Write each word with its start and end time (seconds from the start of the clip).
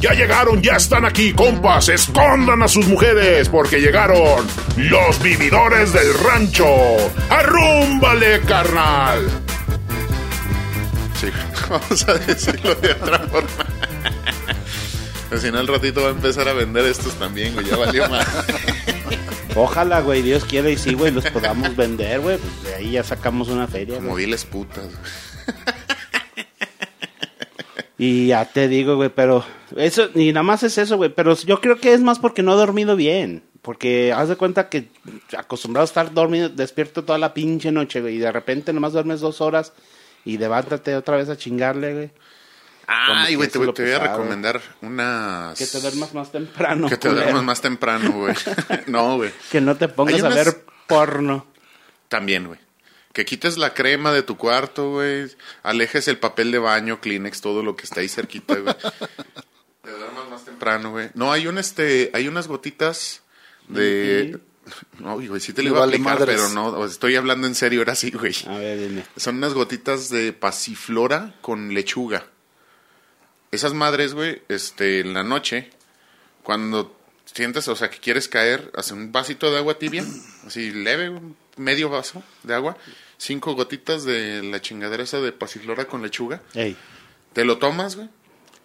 Ya 0.00 0.12
llegaron, 0.12 0.62
ya 0.62 0.76
están 0.76 1.04
aquí, 1.04 1.32
compas. 1.32 1.88
Escondan 1.88 2.62
a 2.62 2.68
sus 2.68 2.86
mujeres 2.86 3.48
porque 3.48 3.80
llegaron 3.80 4.46
los 4.76 5.22
vividores 5.22 5.92
del 5.92 6.12
rancho. 6.14 6.66
¡Arrúmbale, 7.30 8.40
carnal! 8.42 9.26
Sí, 11.20 11.28
vamos 11.70 12.08
a 12.08 12.14
decirlo 12.14 12.74
de 12.76 12.92
otra 12.92 13.18
forma. 13.20 13.48
Pues 15.28 15.42
si 15.42 15.50
no, 15.50 15.58
al 15.58 15.66
ratito 15.66 16.02
va 16.02 16.10
a 16.10 16.12
empezar 16.12 16.48
a 16.48 16.52
vender 16.52 16.84
estos 16.84 17.14
también, 17.14 17.52
güey. 17.52 17.66
Ya 17.66 17.76
valió 17.76 18.08
más. 18.08 18.24
Ojalá, 19.56 20.00
güey, 20.00 20.22
Dios 20.22 20.44
quiera 20.44 20.70
y 20.70 20.78
sí, 20.78 20.94
güey, 20.94 21.10
los 21.10 21.24
podamos 21.30 21.74
vender, 21.74 22.20
güey. 22.20 22.38
Pues 22.38 22.62
de 22.62 22.74
ahí 22.76 22.92
ya 22.92 23.02
sacamos 23.02 23.48
una 23.48 23.66
feria. 23.66 23.96
Como 23.96 24.10
güey. 24.10 24.26
viles 24.26 24.44
putas. 24.44 24.84
Y 27.98 28.26
ya 28.28 28.44
te 28.44 28.68
digo, 28.68 28.96
güey, 28.96 29.08
pero 29.08 29.44
eso, 29.76 30.08
ni 30.14 30.32
nada 30.32 30.42
más 30.42 30.62
es 30.62 30.76
eso, 30.76 30.96
güey, 30.96 31.10
pero 31.10 31.34
yo 31.34 31.60
creo 31.60 31.78
que 31.78 31.94
es 31.94 32.02
más 32.02 32.18
porque 32.18 32.42
no 32.42 32.52
he 32.52 32.56
dormido 32.56 32.94
bien. 32.96 33.42
Porque 33.62 34.12
haz 34.12 34.28
de 34.28 34.36
cuenta 34.36 34.68
que 34.68 34.90
acostumbrado 35.36 35.82
a 35.82 35.86
estar 35.86 36.12
dormido, 36.12 36.48
despierto 36.48 37.04
toda 37.04 37.18
la 37.18 37.34
pinche 37.34 37.72
noche, 37.72 38.00
güey, 38.00 38.16
y 38.16 38.18
de 38.18 38.30
repente 38.30 38.72
nomás 38.72 38.92
duermes 38.92 39.20
dos 39.20 39.40
horas 39.40 39.72
y 40.24 40.38
levántate 40.38 40.94
otra 40.94 41.16
vez 41.16 41.28
a 41.30 41.36
chingarle, 41.36 41.94
güey. 41.94 42.10
Ay, 42.86 43.34
güey, 43.34 43.48
te, 43.48 43.58
voy 43.58 43.90
a 43.90 43.98
recomendar 43.98 44.60
unas... 44.82 45.58
Que 45.58 45.66
te 45.66 45.80
duermas 45.80 46.14
más 46.14 46.30
temprano. 46.30 46.88
Que 46.88 46.96
te 46.96 47.08
culero. 47.08 47.24
duermas 47.24 47.44
más 47.44 47.60
temprano, 47.60 48.12
güey. 48.12 48.34
no, 48.86 49.16
güey. 49.16 49.32
Que 49.50 49.60
no 49.60 49.76
te 49.76 49.88
pongas 49.88 50.22
a 50.22 50.28
ver 50.28 50.64
porno. 50.86 51.46
También, 52.08 52.46
güey. 52.46 52.60
Que 53.16 53.24
quites 53.24 53.56
la 53.56 53.72
crema 53.72 54.12
de 54.12 54.22
tu 54.22 54.36
cuarto, 54.36 54.90
güey. 54.90 55.34
Alejes 55.62 56.06
el 56.06 56.18
papel 56.18 56.52
de 56.52 56.58
baño, 56.58 57.00
Kleenex, 57.00 57.40
todo 57.40 57.62
lo 57.62 57.74
que 57.74 57.84
está 57.84 58.00
ahí 58.00 58.10
cerquita, 58.10 58.56
güey. 58.56 58.76
Te 59.82 59.90
duermas 59.90 60.28
más 60.28 60.44
temprano, 60.44 60.90
güey. 60.90 61.08
No, 61.14 61.32
hay 61.32 61.46
un 61.46 61.56
este, 61.56 62.10
hay 62.12 62.28
unas 62.28 62.46
gotitas 62.46 63.22
de... 63.68 64.38
No, 64.98 65.14
güey, 65.14 65.40
sí 65.40 65.54
te 65.54 65.62
lo 65.62 65.70
iba 65.70 65.80
a 65.80 65.84
aplicar, 65.84 66.18
madres. 66.18 66.36
pero 66.36 66.48
no, 66.50 66.84
estoy 66.84 67.16
hablando 67.16 67.46
en 67.46 67.54
serio, 67.54 67.80
ahora 67.80 67.94
sí, 67.94 68.10
güey. 68.10 68.34
A 68.48 68.58
ver, 68.58 68.80
dime. 68.80 69.06
Son 69.16 69.36
unas 69.36 69.54
gotitas 69.54 70.10
de 70.10 70.34
pasiflora 70.34 71.36
con 71.40 71.72
lechuga. 71.72 72.26
Esas 73.50 73.72
madres, 73.72 74.12
güey, 74.12 74.42
este, 74.48 75.00
en 75.00 75.14
la 75.14 75.22
noche, 75.22 75.70
cuando 76.42 76.94
sientes, 77.24 77.66
o 77.68 77.76
sea, 77.76 77.88
que 77.88 77.98
quieres 77.98 78.28
caer, 78.28 78.70
hace 78.74 78.92
un 78.92 79.10
vasito 79.10 79.50
de 79.50 79.56
agua 79.56 79.78
tibia, 79.78 80.04
así 80.46 80.70
leve, 80.70 81.08
un 81.08 81.34
medio 81.56 81.88
vaso 81.88 82.22
de 82.42 82.54
agua, 82.54 82.76
cinco 83.18 83.54
gotitas 83.54 84.04
de 84.04 84.42
la 84.42 84.60
chingadera 84.60 85.02
esa 85.02 85.20
de 85.20 85.32
pasiflora 85.32 85.86
con 85.86 86.02
lechuga, 86.02 86.42
Ey, 86.54 86.76
te 87.32 87.44
lo 87.44 87.58
tomas, 87.58 87.96
güey, 87.96 88.08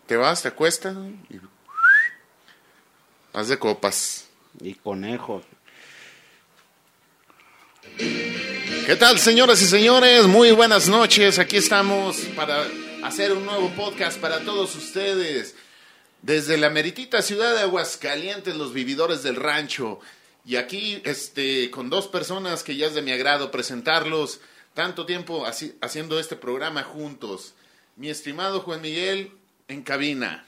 te 0.08 0.16
vas, 0.18 0.42
te 0.42 0.48
acuestas, 0.50 0.96
güey, 0.96 1.12
y 1.30 1.40
haz 3.34 3.48
de 3.48 3.58
copas. 3.60 4.28
y 4.60 4.74
conejo. 4.76 5.42
¿Qué 7.98 8.96
tal, 9.00 9.20
señoras 9.20 9.62
y 9.62 9.66
señores? 9.66 10.28
Muy 10.28 10.52
buenas 10.52 10.88
noches. 10.88 11.40
Aquí 11.40 11.58
estamos 11.58 12.18
para 12.36 12.66
hacer 13.04 13.32
un 13.34 13.46
nuevo 13.46 13.70
podcast 13.72 14.20
para 14.20 14.40
todos 14.42 14.76
ustedes. 14.76 15.56
Desde 16.22 16.58
la 16.58 16.70
meritita 16.70 17.22
ciudad 17.22 17.54
de 17.56 17.62
Aguascalientes, 17.62 18.56
los 18.56 18.74
vividores 18.74 19.24
del 19.24 19.36
rancho. 19.38 20.00
Y 20.52 20.58
aquí, 20.58 21.02
este, 21.06 21.72
con 21.72 21.90
dos 21.90 22.10
personas 22.10 22.62
que 22.62 22.76
ya 22.76 22.88
es 22.88 22.94
de 22.94 23.02
mi 23.02 23.14
agrado 23.14 23.52
presentarlos. 23.52 24.42
Tanto 24.74 25.06
tiempo 25.06 25.46
así- 25.46 25.76
haciendo 25.80 26.20
este 26.20 26.36
programa 26.36 26.84
juntos. 26.84 27.54
Mi 27.96 28.10
estimado 28.10 28.60
Juan 28.60 28.82
Miguel 28.82 29.32
en 29.70 29.82
cabina. 29.82 30.46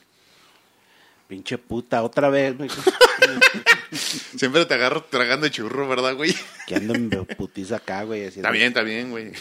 Pinche 1.26 1.56
puta, 1.56 2.02
otra 2.02 2.28
vez. 2.28 2.54
Siempre 4.36 4.66
te 4.66 4.74
agarro 4.74 5.04
tragando 5.04 5.48
churro, 5.48 5.88
¿verdad, 5.88 6.14
güey? 6.16 6.34
que 6.66 6.74
ando 6.74 6.92
en 6.92 7.08
putiza 7.38 7.76
acá, 7.76 8.02
güey. 8.02 8.24
Está 8.24 8.50
bien, 8.50 8.66
está 8.66 8.82
bien, 8.82 9.10
güey. 9.10 9.32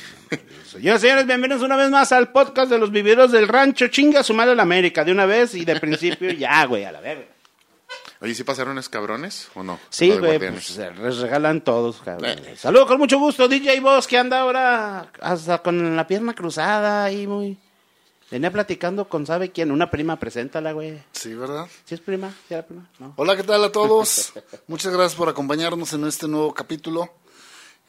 Señoras 0.66 1.02
señores, 1.02 1.28
bienvenidos 1.28 1.62
una 1.62 1.76
vez 1.76 1.90
más 1.90 2.14
al 2.14 2.32
podcast 2.32 2.72
de 2.72 2.78
los 2.78 2.90
viveros 2.90 3.34
del 3.34 3.50
rancho. 3.50 3.90
Chinga 3.90 4.24
su 4.24 4.34
madre 4.34 4.56
la 4.56 4.64
América, 4.64 5.04
de 5.04 5.12
una 5.12 5.26
vez 5.26 5.56
y 5.56 5.66
de 5.66 5.78
principio 5.82 6.32
ya, 6.32 6.64
güey, 6.68 6.86
a 6.86 6.94
la 6.94 7.02
verga. 7.02 7.33
Oye, 8.24 8.36
¿sí 8.36 8.46
pasaron 8.46 8.78
escabrones 8.78 9.50
o 9.54 9.64
no? 9.64 9.78
Sí, 9.90 10.10
güey, 10.12 10.40
pues 10.40 10.64
se 10.68 10.92
les 10.92 11.18
regalan 11.18 11.62
todos, 11.62 11.98
cabrón. 11.98 12.30
Eh. 12.30 12.56
Saludos 12.58 12.88
con 12.88 12.98
mucho 12.98 13.20
gusto, 13.20 13.50
DJ 13.50 13.82
Boss, 13.82 14.08
que 14.08 14.18
anda 14.18 14.40
ahora 14.40 15.12
hasta 15.20 15.62
con 15.62 15.98
la 15.98 16.08
pierna 16.08 16.34
cruzada 16.34 17.12
y 17.12 17.28
muy... 17.28 17.58
Venía 18.32 18.50
platicando 18.50 19.10
con 19.10 19.26
sabe 19.26 19.52
quién, 19.52 19.72
una 19.72 19.92
prima, 19.92 20.18
preséntala, 20.18 20.72
güey. 20.72 21.04
Sí, 21.12 21.36
¿verdad? 21.36 21.68
¿Sí 21.84 21.96
es 21.96 22.00
prima? 22.00 22.34
¿Sí 22.48 22.54
era 22.54 22.66
prima? 22.66 22.90
No. 22.98 23.14
Hola, 23.18 23.36
¿qué 23.36 23.44
tal 23.44 23.62
a 23.62 23.74
todos? 23.74 24.32
Muchas 24.68 24.94
gracias 24.94 25.16
por 25.16 25.28
acompañarnos 25.28 25.92
en 25.92 26.06
este 26.08 26.30
nuevo 26.30 26.54
capítulo. 26.54 27.14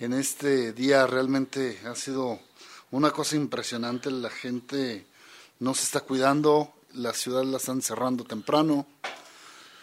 En 0.01 0.13
este 0.13 0.73
día 0.73 1.07
realmente 1.07 1.79
ha 1.87 1.95
sido 1.95 2.41
una 2.91 3.13
cosa 3.13 3.37
impresionante. 3.37 4.11
La 4.11 4.31
gente 4.31 5.07
no 5.61 5.75
se 5.75 5.85
está 5.85 6.01
cuidando, 6.01 6.75
la 6.93 7.13
ciudad 7.13 7.45
la 7.45 7.59
están 7.59 7.81
cerrando 7.83 8.25
temprano 8.25 8.89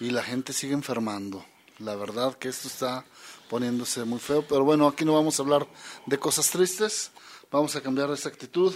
y 0.02 0.10
la 0.10 0.24
gente 0.24 0.52
sigue 0.52 0.74
enfermando. 0.74 1.46
La 1.78 1.96
verdad 1.96 2.36
que 2.38 2.50
esto 2.50 2.68
está 2.68 3.06
poniéndose 3.50 4.04
muy 4.04 4.20
feo, 4.20 4.44
pero 4.48 4.64
bueno, 4.64 4.88
aquí 4.88 5.06
no 5.06 5.14
vamos 5.14 5.40
a 5.40 5.44
hablar 5.44 5.68
de 6.08 6.18
cosas 6.18 6.50
tristes, 6.50 7.12
vamos 7.52 7.76
a 7.76 7.82
cambiar 7.82 8.10
esa 8.10 8.30
actitud 8.30 8.74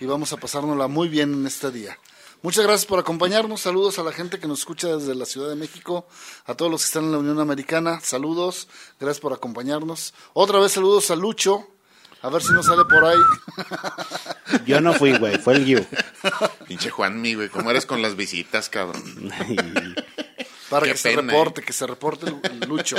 y 0.00 0.06
vamos 0.06 0.32
a 0.32 0.36
pasárnosla 0.38 0.88
muy 0.88 1.08
bien 1.08 1.32
en 1.32 1.46
este 1.46 1.70
día. 1.70 1.96
Muchas 2.42 2.64
gracias 2.64 2.86
por 2.86 2.98
acompañarnos, 2.98 3.60
saludos 3.60 3.98
a 3.98 4.02
la 4.02 4.12
gente 4.12 4.40
que 4.40 4.48
nos 4.48 4.60
escucha 4.60 4.88
desde 4.88 5.14
la 5.14 5.24
Ciudad 5.24 5.48
de 5.48 5.56
México, 5.56 6.06
a 6.46 6.54
todos 6.54 6.70
los 6.70 6.82
que 6.82 6.86
están 6.86 7.04
en 7.04 7.12
la 7.12 7.18
Unión 7.18 7.40
Americana, 7.40 8.00
saludos, 8.00 8.68
gracias 8.98 9.20
por 9.20 9.32
acompañarnos. 9.32 10.14
Otra 10.32 10.58
vez 10.58 10.72
saludos 10.72 11.10
a 11.12 11.16
Lucho, 11.16 11.68
a 12.22 12.28
ver 12.28 12.42
si 12.42 12.52
nos 12.52 12.66
sale 12.66 12.84
por 12.84 13.04
ahí. 13.04 13.18
Yo 14.66 14.80
no 14.80 14.92
fui, 14.94 15.16
güey, 15.16 15.38
fue 15.38 15.54
el 15.54 15.64
Guiu. 15.64 15.86
Pinche 16.66 16.90
Juanmi, 16.90 17.34
güey, 17.34 17.48
¿cómo 17.48 17.70
eres 17.70 17.86
con 17.86 18.02
las 18.02 18.16
visitas, 18.16 18.68
cabrón? 18.68 19.02
Para 20.70 20.86
Qué 20.86 20.92
que 20.92 20.98
se 20.98 21.12
reporte, 21.16 21.62
que 21.62 21.72
se 21.72 21.86
reporte 21.86 22.26
el- 22.26 22.60
Lucho. 22.68 22.96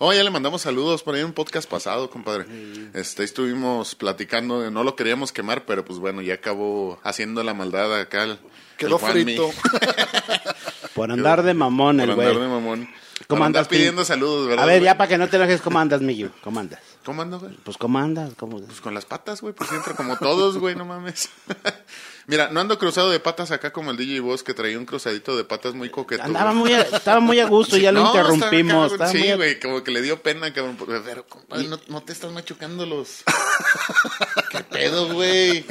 Oh, 0.00 0.12
ya 0.12 0.22
le 0.22 0.30
mandamos 0.30 0.62
saludos 0.62 1.02
por 1.02 1.14
ahí 1.16 1.20
en 1.20 1.26
un 1.26 1.32
podcast 1.32 1.68
pasado, 1.68 2.08
compadre. 2.08 2.46
Este, 2.94 3.24
estuvimos 3.24 3.96
platicando, 3.96 4.70
no 4.70 4.84
lo 4.84 4.94
queríamos 4.94 5.32
quemar, 5.32 5.64
pero 5.66 5.84
pues 5.84 5.98
bueno, 5.98 6.22
ya 6.22 6.34
acabó 6.34 7.00
haciendo 7.02 7.42
la 7.42 7.52
maldad 7.54 7.98
acá. 8.00 8.22
el- 8.22 8.38
Quedó 8.76 9.00
el 9.04 9.12
frito. 9.12 9.50
Por 10.94 11.10
andar 11.10 11.42
de 11.42 11.52
mamón 11.54 11.96
Por 11.96 12.04
el 12.04 12.10
andar 12.12 12.28
de 12.28 12.34
güey. 12.36 12.48
mamón. 12.48 12.88
¿Cómo 13.26 13.40
Por 13.40 13.46
andas, 13.46 13.66
pidiendo 13.68 14.04
saludos, 14.04 14.46
¿verdad? 14.48 14.62
A 14.64 14.66
ver, 14.66 14.76
güey? 14.78 14.84
ya 14.84 14.96
para 14.96 15.08
que 15.08 15.18
no 15.18 15.28
te 15.28 15.36
enojes, 15.36 15.60
¿cómo 15.60 15.80
andas, 15.80 16.00
mi 16.00 16.14
Guiu? 16.14 16.30
¿Cómo 16.42 16.60
andas? 16.60 16.80
¿Cómo 17.08 17.22
andas, 17.22 17.40
güey? 17.40 17.54
Pues, 17.64 17.78
¿cómo 17.78 17.98
andas? 17.98 18.34
¿Cómo... 18.36 18.60
Pues 18.60 18.82
con 18.82 18.92
las 18.92 19.06
patas, 19.06 19.40
güey, 19.40 19.54
pues 19.54 19.70
siempre 19.70 19.94
como 19.94 20.18
todos, 20.18 20.58
güey, 20.58 20.74
no 20.74 20.84
mames. 20.84 21.30
Mira, 22.26 22.50
no 22.50 22.60
ando 22.60 22.78
cruzado 22.78 23.08
de 23.10 23.18
patas 23.18 23.50
acá 23.50 23.72
como 23.72 23.90
el 23.92 23.96
DJ 23.96 24.20
Boss 24.20 24.42
que 24.42 24.52
traía 24.52 24.76
un 24.78 24.84
cruzadito 24.84 25.34
de 25.34 25.42
patas 25.44 25.72
muy 25.72 25.88
coqueto. 25.88 26.22
Andaba 26.22 26.52
muy 26.52 26.74
a, 26.74 26.82
estaba 26.82 27.20
muy 27.20 27.40
a 27.40 27.46
gusto, 27.46 27.76
Sí, 27.76 27.80
ya 27.82 27.92
lo 27.92 28.00
no, 28.02 28.06
estaba 28.08 28.34
interrumpimos. 28.34 28.92
cabrón, 28.92 29.08
Sí, 29.10 29.28
a- 29.30 29.36
güey, 29.36 29.58
como 29.58 29.82
que 29.82 29.90
le 29.90 30.02
dio 30.02 30.20
pena, 30.20 30.52
cabrón. 30.52 30.76
Pero, 31.02 31.24
compadre, 31.26 31.66
no, 31.66 31.80
no 31.88 32.02
te 32.02 32.12
estás 32.12 32.30
machucando 32.30 32.84
los... 32.84 33.24
¿Qué 34.50 34.60
pedo, 34.64 35.10
güey? 35.14 35.64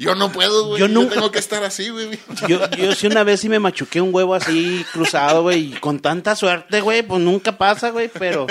Yo 0.00 0.14
no 0.14 0.32
puedo, 0.32 0.66
güey. 0.68 0.80
Yo 0.80 0.86
Yo, 0.86 0.92
nunca- 0.94 1.14
tengo 1.14 1.30
que 1.30 1.38
estar 1.38 1.62
así, 1.62 1.90
güey. 1.90 2.18
Yo, 2.48 2.68
yo 2.70 2.94
sí 2.94 3.06
una 3.06 3.22
vez 3.22 3.40
sí 3.40 3.48
me 3.50 3.58
machuqué 3.58 4.00
un 4.00 4.14
huevo 4.14 4.34
así 4.34 4.84
cruzado, 4.94 5.42
güey, 5.42 5.74
y 5.74 5.78
con 5.78 6.00
tanta 6.00 6.34
suerte, 6.34 6.80
güey, 6.80 7.02
pues 7.02 7.20
nunca 7.20 7.58
pasa, 7.58 7.90
güey, 7.90 8.08
pero 8.08 8.46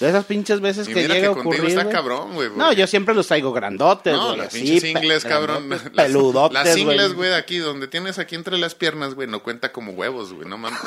de 0.00 0.08
esas 0.08 0.24
pinches 0.24 0.60
veces 0.60 0.88
Y 0.88 0.92
que 0.94 1.02
mira 1.02 1.14
llega 1.14 1.30
a 1.30 1.34
que 1.34 1.40
ocurrir, 1.40 1.64
está 1.66 1.82
güey. 1.84 1.94
cabrón, 1.94 2.34
güey. 2.34 2.48
No, 2.56 2.72
yo 2.72 2.86
siempre 2.88 3.14
los 3.14 3.28
traigo 3.28 3.52
grandotes, 3.52 4.12
No, 4.14 4.26
güey, 4.28 4.38
las 4.38 4.48
así, 4.48 4.62
pinches 4.62 4.84
ingles, 4.90 5.24
cabrón. 5.24 5.68
Las, 5.70 5.82
Peludotes, 6.06 6.52
las 6.54 6.76
ingles, 6.76 7.02
güey. 7.08 7.14
güey, 7.14 7.28
de 7.30 7.36
aquí, 7.36 7.58
donde 7.58 7.86
tienes 7.86 8.18
aquí 8.18 8.34
entre 8.34 8.58
las 8.58 8.74
piernas, 8.74 9.14
güey, 9.14 9.28
no 9.28 9.42
cuenta 9.44 9.70
como 9.70 9.92
huevos, 9.92 10.32
güey, 10.32 10.48
no 10.48 10.58
mames. 10.58 10.80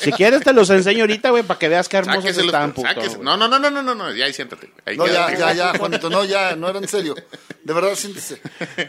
Si 0.00 0.10
quieres 0.12 0.40
te 0.42 0.54
los 0.54 0.70
enseño 0.70 1.02
ahorita, 1.02 1.28
güey, 1.30 1.42
para 1.42 1.58
que 1.58 1.68
veas 1.68 1.86
qué 1.88 1.98
hermosos 1.98 2.22
Sáquese 2.22 2.40
los- 2.40 2.46
están, 2.46 2.72
puto. 2.72 2.88
güey. 2.94 3.08
No, 3.20 3.36
no, 3.36 3.46
no, 3.46 3.58
no, 3.58 3.70
no, 3.70 3.82
no, 3.82 3.94
no, 3.94 4.14
ya 4.14 4.24
ahí 4.24 4.32
siéntate. 4.32 4.72
Ahí 4.86 4.96
No, 4.96 5.06
ya, 5.06 5.36
ya, 5.36 5.52
ya, 5.52 5.78
Juanito, 5.78 6.08
no, 6.08 6.24
ya, 6.24 6.56
no 6.56 6.68
era 6.70 6.78
en 6.78 6.88
serio. 6.88 7.14
De 7.64 7.72
verdad, 7.72 7.94
siéntese. 7.94 8.40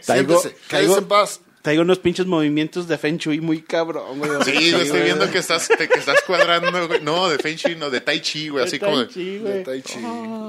Siéntese, 0.02 0.56
cállese 0.68 0.98
en 1.00 1.06
paz. 1.08 1.42
Traigo 1.62 1.81
unos 1.84 2.00
pinches 2.00 2.25
movimientos 2.25 2.90
de 2.90 2.98
Feng 2.98 3.18
Shui 3.18 3.40
muy 3.40 3.62
cabrón, 3.62 4.20
güey. 4.20 4.31
Sí, 4.44 4.72
güey, 4.72 4.81
estoy 4.84 5.02
viendo 5.04 5.31
que 5.31 5.38
estás, 5.38 5.70
te- 5.70 5.88
que 5.88 5.98
estás 5.98 6.22
cuadrando, 6.28 6.88
güey. 6.88 7.00
No, 7.02 7.30
de 7.30 7.38
Feng 7.38 7.56
Shui, 7.56 7.75
no, 7.78 7.90
de 7.90 8.02
Tai 8.02 8.20
Chi, 8.20 8.50
güey, 8.50 8.66
así 8.66 8.80
como 8.80 9.00
de... 9.06 9.10
Sí. 9.14 9.42
Tai 9.64 9.81
Chi. 9.81 10.00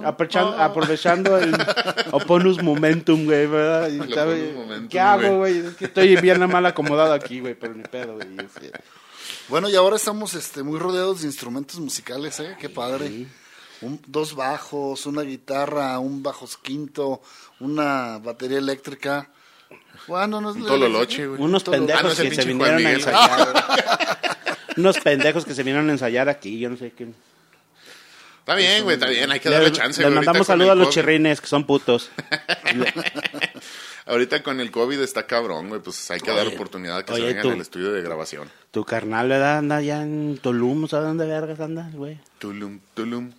Aprovechando, 0.05 0.59
aprovechando 0.59 1.39
el 1.39 1.55
Oponus 2.11 2.61
Momentum, 2.65 3.27
güey, 3.27 3.47
¿verdad? 3.47 3.91
Y 3.91 3.99
Momentum, 3.99 4.89
¿Qué 4.89 4.99
hago, 4.99 5.39
güey? 5.39 5.61
güey? 5.61 5.67
Es 5.69 5.77
que 5.77 5.85
estoy 5.85 6.17
bien 6.17 6.41
mal 6.51 6.67
acomodado 6.67 7.13
aquí, 7.13 7.39
güey, 7.39 7.55
pero 7.55 7.75
ni 7.75 7.85
pedo, 7.85 8.15
güey. 8.15 8.27
Sí. 8.61 8.71
Bueno, 9.47 9.69
y 9.69 9.77
ahora 9.77 9.95
estamos 9.95 10.35
este, 10.35 10.65
muy 10.65 10.81
rodeados 10.81 11.21
de 11.21 11.29
instrumentos 11.29 11.79
musicales, 11.79 12.41
¿eh? 12.41 12.57
Qué 12.59 12.69
padre. 12.69 13.27
Un- 13.85 14.01
dos 14.07 14.35
bajos, 14.35 15.07
una 15.07 15.23
guitarra, 15.23 15.99
un 15.99 16.23
bajo 16.23 16.49
quinto, 16.63 17.21
una 17.61 18.19
batería 18.19 18.59
eléctrica. 18.59 19.29
Bueno, 20.09 20.41
no 20.41 20.51
es 20.51 20.57
Un 20.57 20.67
tololoche, 20.67 21.27
güey. 21.27 21.41
Unos 21.41 21.63
pendejos 21.65 22.01
Ah, 22.19 22.23
no, 22.23 22.29
que 22.31 22.35
se 22.35 22.45
vinieron 22.45 22.59
Juan 22.59 22.73
a 22.73 22.77
Miguel. 22.77 22.95
ensayar. 22.95 24.37
Unos 24.77 24.99
pendejos 24.99 25.45
que 25.45 25.55
se 25.55 25.63
vinieron 25.63 25.89
a 25.89 25.93
ensayar 25.93 26.29
aquí, 26.29 26.59
yo 26.59 26.69
no 26.71 26.77
sé 26.77 26.91
qué. 26.93 27.09
Está 28.41 28.55
bien, 28.57 28.83
güey, 28.85 28.95
está 28.97 29.09
bien, 29.09 29.31
hay 29.31 29.41
que 29.41 29.49
darle 29.49 29.69
Les, 29.71 29.79
chance. 29.79 30.03
les 30.03 30.13
mandamos 30.13 30.47
saludos 30.47 30.73
a 30.73 30.75
los 30.75 30.89
COVID. 30.89 30.95
chirrines, 30.95 31.41
que 31.41 31.47
son 31.47 31.65
putos. 31.65 32.11
Ahorita 34.07 34.43
con 34.43 34.61
el 34.61 34.71
COVID 34.71 35.01
está 35.01 35.27
cabrón, 35.27 35.69
güey, 35.71 35.81
pues 35.81 36.11
hay 36.11 36.21
que 36.21 36.31
dar 36.31 36.47
Oye, 36.47 36.55
oportunidad 36.55 36.99
a 36.99 37.05
que 37.07 37.13
oye, 37.15 37.23
se 37.29 37.35
vengan 37.35 37.53
al 37.53 37.61
estudio 37.63 37.91
de 37.93 38.03
grabación. 38.03 38.51
Tu 38.71 38.85
carnal 38.85 39.29
¿verdad? 39.31 39.59
anda 39.59 39.81
ya 39.81 40.03
en 40.03 40.39
Tulum, 40.43 40.87
¿sabes 40.89 41.07
dónde 41.09 41.25
vergas 41.27 41.59
anda, 41.61 41.89
güey? 41.95 42.19
Tulum, 42.39 42.81
tulum, 42.93 43.33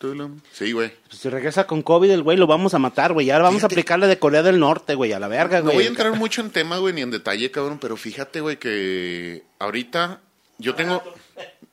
tulum. 0.00 0.40
Sí, 0.52 0.72
güey. 0.72 0.92
Pues 1.08 1.20
si 1.20 1.28
regresa 1.28 1.66
con 1.66 1.82
COVID 1.82 2.10
el 2.10 2.22
güey, 2.22 2.36
lo 2.38 2.46
vamos 2.48 2.74
a 2.74 2.78
matar, 2.78 3.12
güey. 3.12 3.26
Ya 3.26 3.38
vamos 3.38 3.62
a 3.62 3.66
aplicarle 3.66 4.06
de 4.08 4.18
Corea 4.18 4.42
del 4.42 4.58
Norte, 4.58 4.94
güey, 4.94 5.12
a 5.12 5.20
la 5.20 5.28
verga, 5.28 5.58
No 5.58 5.64
güey. 5.66 5.76
voy 5.76 5.84
a 5.84 5.88
entrar 5.88 6.12
mucho 6.16 6.40
en 6.40 6.50
tema, 6.50 6.78
güey, 6.78 6.94
ni 6.94 7.02
en 7.02 7.10
detalle, 7.10 7.50
cabrón, 7.50 7.78
pero 7.78 7.96
fíjate, 7.96 8.40
güey, 8.40 8.56
que 8.58 9.44
ahorita 9.60 10.20
yo 10.58 10.74
tengo... 10.74 11.02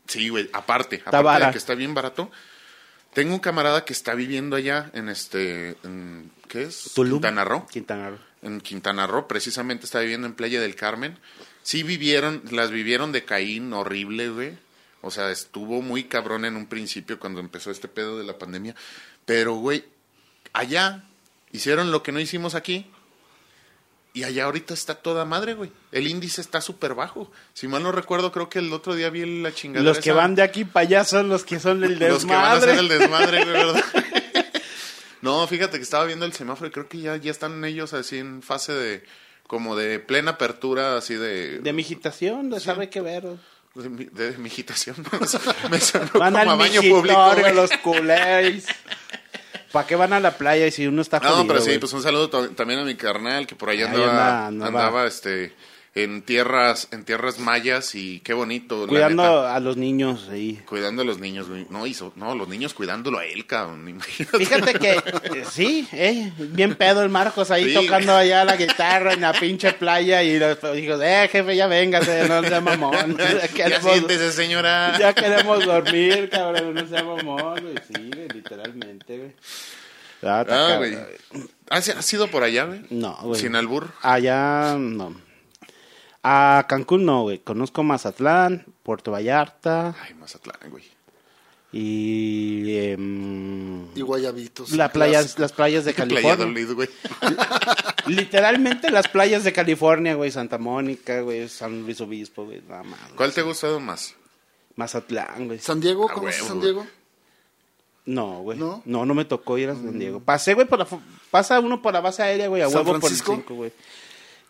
Sí, 0.07 0.29
güey, 0.29 0.49
aparte, 0.53 1.01
aparte 1.05 1.45
de 1.47 1.51
que 1.51 1.57
está 1.57 1.75
bien 1.75 1.93
barato, 1.93 2.31
tengo 3.13 3.33
un 3.33 3.41
camarada 3.41 3.83
que 3.83 3.91
está 3.91 4.13
viviendo 4.13 4.55
allá 4.55 4.89
en 4.93 5.09
este... 5.09 5.75
en- 5.83 6.31
¿Qué 6.47 6.63
es? 6.63 6.91
Tulum. 6.95 7.15
Quintana 7.19 7.43
Roo. 7.43 7.67
Quintana 7.69 8.09
Roo. 8.11 8.17
en 8.41 8.61
Quintana 8.61 9.05
Roo, 9.05 9.27
precisamente 9.27 9.83
está 9.85 9.99
viviendo 9.99 10.25
en 10.27 10.33
Playa 10.33 10.61
del 10.61 10.75
Carmen. 10.75 11.17
Sí 11.61 11.83
vivieron, 11.83 12.41
las 12.51 12.71
vivieron 12.71 13.11
de 13.11 13.25
Caín 13.25 13.73
horrible, 13.73 14.29
güey. 14.29 14.57
O 15.01 15.11
sea, 15.11 15.31
estuvo 15.31 15.81
muy 15.81 16.05
cabrón 16.05 16.45
en 16.45 16.55
un 16.55 16.67
principio 16.67 17.19
cuando 17.19 17.39
empezó 17.39 17.71
este 17.71 17.87
pedo 17.87 18.17
de 18.17 18.25
la 18.25 18.37
pandemia. 18.37 18.75
Pero, 19.25 19.55
güey, 19.55 19.85
allá 20.53 21.03
hicieron 21.51 21.91
lo 21.91 22.03
que 22.03 22.11
no 22.11 22.19
hicimos 22.19 22.55
aquí. 22.55 22.89
Y 24.13 24.23
allá 24.23 24.45
ahorita 24.45 24.73
está 24.73 24.95
toda 24.95 25.25
madre, 25.25 25.53
güey. 25.53 25.71
El 25.91 26.07
índice 26.07 26.41
está 26.41 26.59
súper 26.59 26.95
bajo. 26.95 27.31
Si 27.53 27.67
mal 27.67 27.83
no 27.83 27.91
recuerdo, 27.91 28.31
creo 28.31 28.49
que 28.49 28.57
el 28.57 28.73
otro 28.73 28.95
día 28.95 29.11
vi 29.11 29.43
la 29.43 29.53
chingada. 29.53 29.85
Los 29.85 29.99
que 29.99 30.11
van 30.11 30.33
de 30.33 30.41
aquí 30.41 30.65
para 30.65 30.87
allá 30.87 31.03
son 31.03 31.29
los 31.29 31.45
que 31.45 31.59
son 31.59 31.83
el 31.83 31.99
Los 31.99 32.25
que 32.25 32.33
van 32.33 32.45
a 32.45 32.51
hacer 32.53 32.69
desmadre. 32.69 32.79
el 32.79 32.99
desmadre, 32.99 33.43
güey, 33.43 33.53
¿verdad? 33.53 33.83
no, 35.21 35.45
fíjate 35.45 35.77
que 35.77 35.83
estaba 35.83 36.05
viendo 36.05 36.25
el 36.25 36.33
semáforo 36.33 36.67
y 36.67 36.71
creo 36.71 36.89
que 36.89 36.99
ya, 36.99 37.15
ya 37.17 37.29
están 37.29 37.63
ellos 37.63 37.93
así 37.93 38.17
en 38.17 38.41
fase 38.41 38.73
de 38.73 39.03
como 39.45 39.75
de 39.75 39.99
plena 39.99 40.31
apertura, 40.31 40.97
así 40.97 41.15
de... 41.15 41.59
De 41.59 41.73
mijitación, 41.73 42.49
de 42.49 42.59
sabe 42.59 42.89
qué 42.89 43.01
ver. 43.01 43.23
Güey. 43.77 43.89
de, 43.89 43.89
mi- 43.89 44.05
de 44.31 44.37
mijitación. 44.37 44.95
Me 45.71 45.79
sonó 45.79 46.09
Van 46.13 46.33
como 46.33 46.49
a 46.49 46.53
al 46.53 46.59
baño 46.59 46.81
público, 46.81 47.35
güey. 47.39 47.53
los 47.55 47.71
culés. 47.83 48.65
¿Para 49.71 49.85
qué 49.87 49.95
van 49.95 50.13
a 50.13 50.19
la 50.19 50.31
playa 50.37 50.69
si 50.71 50.87
uno 50.87 51.01
está 51.01 51.19
jodido, 51.19 51.37
No, 51.43 51.47
pero 51.47 51.59
sí, 51.59 51.67
güey? 51.67 51.79
pues 51.79 51.91
un 51.93 52.01
saludo 52.01 52.29
to- 52.29 52.49
también 52.51 52.79
a 52.79 52.83
mi 52.83 52.95
carnal 52.95 53.45
que 53.45 53.55
por 53.55 53.69
ahí 53.69 53.79
Ahí 53.79 53.83
andaba, 53.85 54.47
anda, 54.47 54.47
andaba. 54.67 54.67
andaba, 54.87 55.07
este 55.07 55.53
en 56.03 56.21
tierras 56.21 56.87
en 56.91 57.03
tierras 57.05 57.39
mayas 57.39 57.95
y 57.95 58.19
qué 58.21 58.33
bonito, 58.33 58.81
la 58.81 58.87
Cuidando 58.87 59.23
neta. 59.23 59.55
a 59.55 59.59
los 59.59 59.77
niños 59.77 60.27
ahí. 60.31 60.61
cuidando 60.67 61.01
a 61.01 61.05
los 61.05 61.19
niños. 61.19 61.47
No, 61.69 61.87
hizo, 61.87 62.13
no, 62.15 62.35
los 62.35 62.47
niños 62.47 62.73
cuidándolo 62.73 63.19
a 63.19 63.25
él, 63.25 63.45
cabrón, 63.45 63.87
imagínate. 63.89 64.37
Fíjate 64.37 64.73
que, 64.75 64.91
eh, 64.93 65.45
sí, 65.49 65.87
eh, 65.91 66.31
bien 66.37 66.75
pedo 66.75 67.01
el 67.03 67.09
Marcos 67.09 67.51
ahí 67.51 67.65
Sí. 67.69 67.73
tocando 67.73 68.15
allá 68.15 68.45
la 68.45 68.55
guitarra 68.57 69.13
en 69.13 69.21
la 69.21 69.33
pinche 69.33 69.73
playa 69.73 70.23
y 70.23 70.37
los 70.39 70.57
hijos, 70.77 70.99
eh, 71.03 71.27
jefe, 71.31 71.55
ya 71.55 71.67
véngase, 71.67 72.27
no 72.27 72.41
sea 72.43 72.61
mamón. 72.61 73.17
Ya 73.17 73.41
ya 73.41 73.47
queremos, 73.49 73.91
siéntese, 73.91 74.31
señora. 74.31 74.97
ya 74.99 75.13
queremos 75.13 75.65
dormir, 75.65 76.29
cabrón, 76.29 76.73
no 76.75 76.87
sea 76.87 77.03
mamón, 77.03 77.61
güey. 77.61 77.75
Sí, 77.87 78.09
güey, 78.13 78.27
literalmente, 78.29 79.17
güey. 79.17 79.31
Ah, 80.23 80.45
Ah. 80.49 80.79
¿Has, 81.69 81.89
has 81.89 82.13
ido 82.13 82.27
por 82.27 82.43
allá, 82.43 82.65
güey? 82.65 82.81
No, 82.89 83.17
güey. 83.21 83.39
Sin 83.39 83.55
albur. 83.55 83.89
Allá, 84.01 84.75
no. 84.77 85.26
A 86.29 86.65
Cancún 86.67 87.05
no, 87.05 87.21
güey. 87.21 87.39
Conozco 87.39 87.83
Mazatlán, 87.83 88.65
Puerto 88.83 89.11
Vallarta 89.11 89.95
Ay, 90.03 90.13
Mazatlán, 90.15 90.57
güey. 90.69 90.83
y 91.71 92.75
em, 92.79 93.85
Y 93.95 94.01
guayabitos. 94.01 94.71
la 94.71 94.91
playa, 94.91 95.19
clásico. 95.19 95.41
las 95.41 95.53
playas 95.53 95.85
de 95.85 95.93
Playa 95.93 96.09
California. 96.09 96.45
Dolid, 96.45 96.73
güey. 96.73 96.89
Literalmente 98.07 98.91
las 98.91 99.07
playas 99.07 99.43
de 99.45 99.53
California, 99.53 100.15
güey. 100.15 100.31
Santa 100.31 100.57
Mónica, 100.57 101.21
güey. 101.21 101.47
San 101.47 101.83
Luis 101.83 102.01
Obispo, 102.01 102.43
güey. 102.45 102.61
Nada 102.67 102.83
más. 102.83 102.99
¿Cuál 103.15 103.33
te 103.33 103.41
ha 103.41 103.43
gustado 103.43 103.79
más? 103.79 104.13
Mazatlán, 104.75 105.47
güey. 105.47 105.59
¿San 105.59 105.79
Diego? 105.79 106.09
A 106.09 106.13
¿Conoces 106.13 106.41
huevo, 106.41 106.53
San. 106.53 106.61
Diego? 106.61 106.87
No, 108.05 108.41
güey. 108.41 108.57
¿No? 108.57 108.81
¿No? 108.85 109.05
no, 109.05 109.13
me 109.13 109.25
tocó 109.25 109.57
ir 109.57 109.69
a 109.69 109.75
San 109.75 109.97
Diego. 109.97 110.19
Pasé, 110.19 110.53
güey, 110.53 110.67
por 110.67 110.79
la... 110.79 110.87
Pasa 111.31 111.59
uno 111.59 111.81
por 111.81 111.93
la 111.93 111.99
base 112.01 112.23
aérea, 112.23 112.47
güey, 112.47 112.61
a 112.61 112.67
¿San 112.69 112.75
huevo 112.77 112.85
por 112.87 112.95
el 112.95 113.01
Francisco? 113.01 113.33
5, 113.35 113.53
güey. 113.53 113.71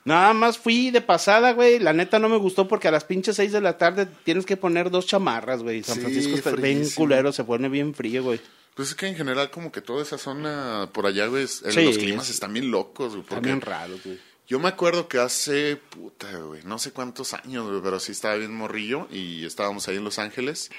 Nada 0.07 0.33
más 0.33 0.57
fui 0.57 0.89
de 0.89 1.01
pasada, 1.01 1.51
güey. 1.51 1.79
La 1.79 1.91
neta 1.91 2.17
no 2.17 2.29
me 2.29 2.37
gustó 2.37 2.67
porque 2.67 2.87
a 2.87 2.91
las 2.91 3.03
pinches 3.03 3.35
6 3.35 3.51
de 3.51 3.59
la 3.59 3.77
tarde 3.77 4.07
tienes 4.23 4.45
que 4.45 4.55
poner 4.55 4.89
dos 4.89 5.05
chamarras, 5.05 5.63
güey. 5.63 5.83
San 5.83 5.95
Sí, 5.95 6.01
Francisco 6.01 6.35
está 6.37 6.51
bien 6.51 6.89
culero, 6.95 7.33
se 7.33 7.43
pone 7.43 7.67
bien 7.67 7.93
frío, 7.93 8.23
güey. 8.23 8.39
Pues 8.73 8.89
es 8.89 8.95
que 8.95 9.07
en 9.07 9.15
general 9.15 9.51
como 9.51 9.69
que 9.71 9.81
toda 9.81 10.03
esa 10.03 10.17
zona 10.17 10.89
por 10.93 11.07
allá, 11.07 11.27
güey, 11.27 11.45
Sí, 11.47 11.83
los 11.83 11.97
climas 11.97 12.27
es- 12.29 12.35
están 12.35 12.53
bien 12.53 12.71
locos, 12.71 13.09
güey. 13.09 13.21
Está 13.21 13.35
porque 13.35 13.47
bien 13.49 13.59
raro, 13.61 13.95
güey. 14.05 14.17
Yo 14.47 14.59
me 14.59 14.69
acuerdo 14.69 15.09
que 15.09 15.17
hace, 15.19 15.75
puta, 15.75 16.31
güey, 16.37 16.61
no 16.63 16.79
sé 16.79 16.91
cuántos 16.91 17.33
años, 17.33 17.67
güey, 17.69 17.81
pero 17.83 17.99
sí 17.99 18.13
estaba 18.13 18.35
bien 18.35 18.55
morrillo 18.55 19.09
y 19.11 19.45
estábamos 19.45 19.89
ahí 19.89 19.97
en 19.97 20.05
Los 20.05 20.19
Ángeles 20.19 20.69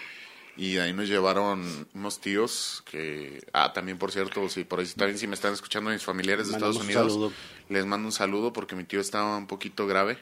y 0.59 0.75
de 0.75 0.83
ahí 0.83 0.93
nos 0.93 1.09
llevaron 1.09 1.89
unos 1.95 2.21
tíos 2.21 2.83
que, 2.91 3.41
ah, 3.53 3.73
también 3.73 3.97
por 3.97 4.11
cierto, 4.13 4.49
si 4.49 4.65
por 4.65 4.81
ahí 4.81 4.87
también 4.87 5.17
si 5.17 5.29
me 5.29 5.35
están 5.35 5.53
escuchando 5.55 5.91
mis 5.91 6.03
familiares 6.05 6.49
de 6.49 6.55
Estados 6.55 6.77
un 6.77 6.83
Unidos, 6.83 7.13
saludo. 7.13 7.33
les 7.69 7.87
mando 7.87 8.07
un 8.09 8.13
saludo 8.13 8.53
porque 8.53 8.75
mi 8.75 8.83
tío 8.85 9.01
estaba 9.01 9.37
un 9.37 9.47
poquito 9.47 9.87
grave, 9.87 10.19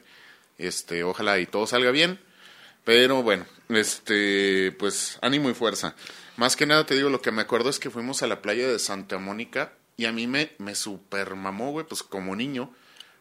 este, 0.58 1.02
ojalá 1.04 1.38
y 1.40 1.46
todo 1.46 1.66
salga 1.66 1.90
bien, 1.90 2.20
pero 2.84 3.22
bueno, 3.22 3.46
este, 3.70 4.72
pues 4.78 5.18
ánimo 5.22 5.48
y 5.50 5.54
fuerza. 5.54 5.96
Más 6.36 6.54
que 6.54 6.66
nada 6.66 6.84
te 6.84 6.94
digo, 6.94 7.08
lo 7.08 7.22
que 7.22 7.30
me 7.32 7.40
acuerdo 7.42 7.70
es 7.70 7.78
que 7.78 7.88
fuimos 7.90 8.22
a 8.22 8.26
la 8.26 8.42
playa 8.42 8.68
de 8.68 8.78
Santa 8.78 9.18
Mónica 9.18 9.72
y 9.96 10.04
a 10.04 10.12
mí 10.12 10.26
me, 10.26 10.52
me 10.58 10.74
super 10.74 11.34
mamó, 11.34 11.70
güey, 11.72 11.86
pues 11.86 12.02
como 12.02 12.36
niño, 12.36 12.70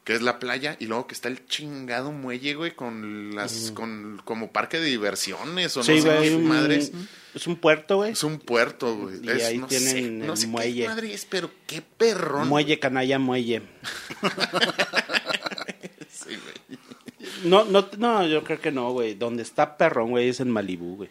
que 0.05 0.13
es 0.13 0.21
la 0.21 0.39
playa 0.39 0.77
y 0.79 0.85
luego 0.85 1.07
que 1.07 1.13
está 1.15 1.27
el 1.27 1.45
chingado 1.47 2.11
muelle, 2.13 2.53
güey, 2.53 2.71
con 2.75 3.35
las, 3.35 3.71
con, 3.71 4.21
como 4.23 4.51
parque 4.53 4.79
de 4.79 4.85
diversiones 4.85 5.75
o 5.75 5.83
Sí, 5.83 5.95
no 5.97 6.01
sé 6.03 6.15
güey. 6.15 6.29
qué 6.29 6.35
un- 6.35 6.47
madres. 6.47 6.91
Es 7.33 7.47
un 7.47 7.57
puerto, 7.57 7.97
güey. 7.97 8.11
Es 8.13 8.23
un 8.23 8.39
puerto, 8.39 8.95
güey. 8.95 9.17
Y 9.21 9.29
Es- 9.29 9.43
ahí 9.45 9.57
no 9.57 9.67
tienen 9.67 9.89
sé, 9.89 9.99
el 9.99 10.19
no 10.25 10.35
sé 10.37 10.47
muelle. 10.47 10.83
qué 10.83 10.87
madre 10.87 11.13
es, 11.13 11.25
pero 11.25 11.51
qué 11.67 11.81
perrón. 11.81 12.47
Muelle, 12.47 12.79
canalla, 12.79 13.19
muelle. 13.19 13.63
Sí, 16.09 16.29
güey. 16.29 16.79
No, 17.43 17.65
no, 17.65 17.87
no, 17.97 18.25
yo 18.27 18.43
creo 18.43 18.59
que 18.61 18.71
no, 18.71 18.91
güey. 18.91 19.15
Donde 19.15 19.43
está 19.43 19.77
perrón, 19.77 20.12
güey, 20.12 20.29
es 20.29 20.39
en 20.39 20.50
Malibú, 20.50 20.95
güey. 20.97 21.09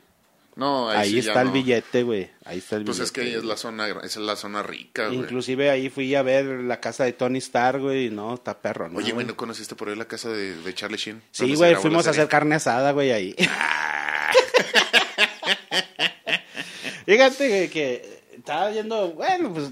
No, 0.56 0.88
ahí, 0.88 0.98
Ahí, 0.98 1.08
sí 1.10 1.22
ya 1.22 1.30
está 1.32 1.40
el 1.40 1.48
no. 1.48 1.52
billete, 1.52 2.02
güey. 2.04 2.30
Ahí 2.44 2.58
está 2.58 2.76
el 2.76 2.84
Pues 2.84 2.98
billete. 2.98 3.04
es 3.06 3.12
que 3.12 3.20
ahí 3.22 3.34
es 3.34 3.42
la 3.44 3.56
zona, 3.56 3.88
esa 3.88 4.04
es 4.04 4.16
la 4.18 4.36
zona 4.36 4.62
rica, 4.62 5.08
güey. 5.08 5.18
Inclusive 5.18 5.68
ahí 5.68 5.90
fui 5.90 6.14
a 6.14 6.22
ver 6.22 6.44
la 6.44 6.78
casa 6.80 7.02
de 7.04 7.12
Tony 7.12 7.38
Stark, 7.38 7.80
güey, 7.80 8.06
y 8.06 8.10
no, 8.10 8.34
está 8.34 8.60
perro, 8.60 8.88
¿no? 8.88 8.98
Oye, 8.98 9.12
güey, 9.12 9.26
¿no 9.26 9.36
conociste 9.36 9.74
por 9.74 9.88
ahí 9.88 9.96
la 9.96 10.04
casa 10.06 10.28
de, 10.28 10.54
de 10.56 10.74
Charlie 10.74 10.96
Sheen? 10.96 11.22
Sí, 11.32 11.42
¿Dónde 11.42 11.56
se 11.56 11.58
güey, 11.58 11.74
fuimos 11.74 12.06
a 12.06 12.10
hacer 12.10 12.28
carne 12.28 12.54
asada, 12.54 12.92
güey, 12.92 13.10
ahí. 13.10 13.34
Fíjate 17.06 17.48
güey, 17.48 17.68
que 17.68 18.22
estaba 18.36 18.68
viendo, 18.70 19.12
bueno, 19.12 19.52
pues... 19.52 19.70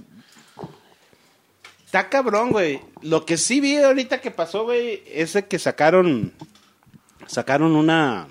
Está 1.87 2.09
cabrón, 2.09 2.51
güey. 2.51 2.81
Lo 3.03 3.27
que 3.27 3.37
sí 3.37 3.61
vi 3.61 3.77
ahorita 3.77 4.21
que 4.21 4.31
pasó, 4.31 4.65
güey, 4.65 5.03
es 5.07 5.37
que 5.49 5.59
sacaron... 5.59 6.33
Sacaron 7.27 7.77
una... 7.77 8.29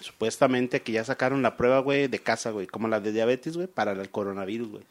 Supuestamente 0.00 0.82
que 0.82 0.92
ya 0.92 1.04
sacaron 1.04 1.42
la 1.42 1.56
prueba, 1.56 1.80
güey, 1.80 2.08
de 2.08 2.18
casa, 2.18 2.50
güey, 2.50 2.66
como 2.66 2.88
la 2.88 3.00
de 3.00 3.12
diabetes, 3.12 3.56
güey, 3.56 3.66
para 3.66 3.92
el 3.92 4.10
coronavirus, 4.10 4.68
güey. 4.68 4.84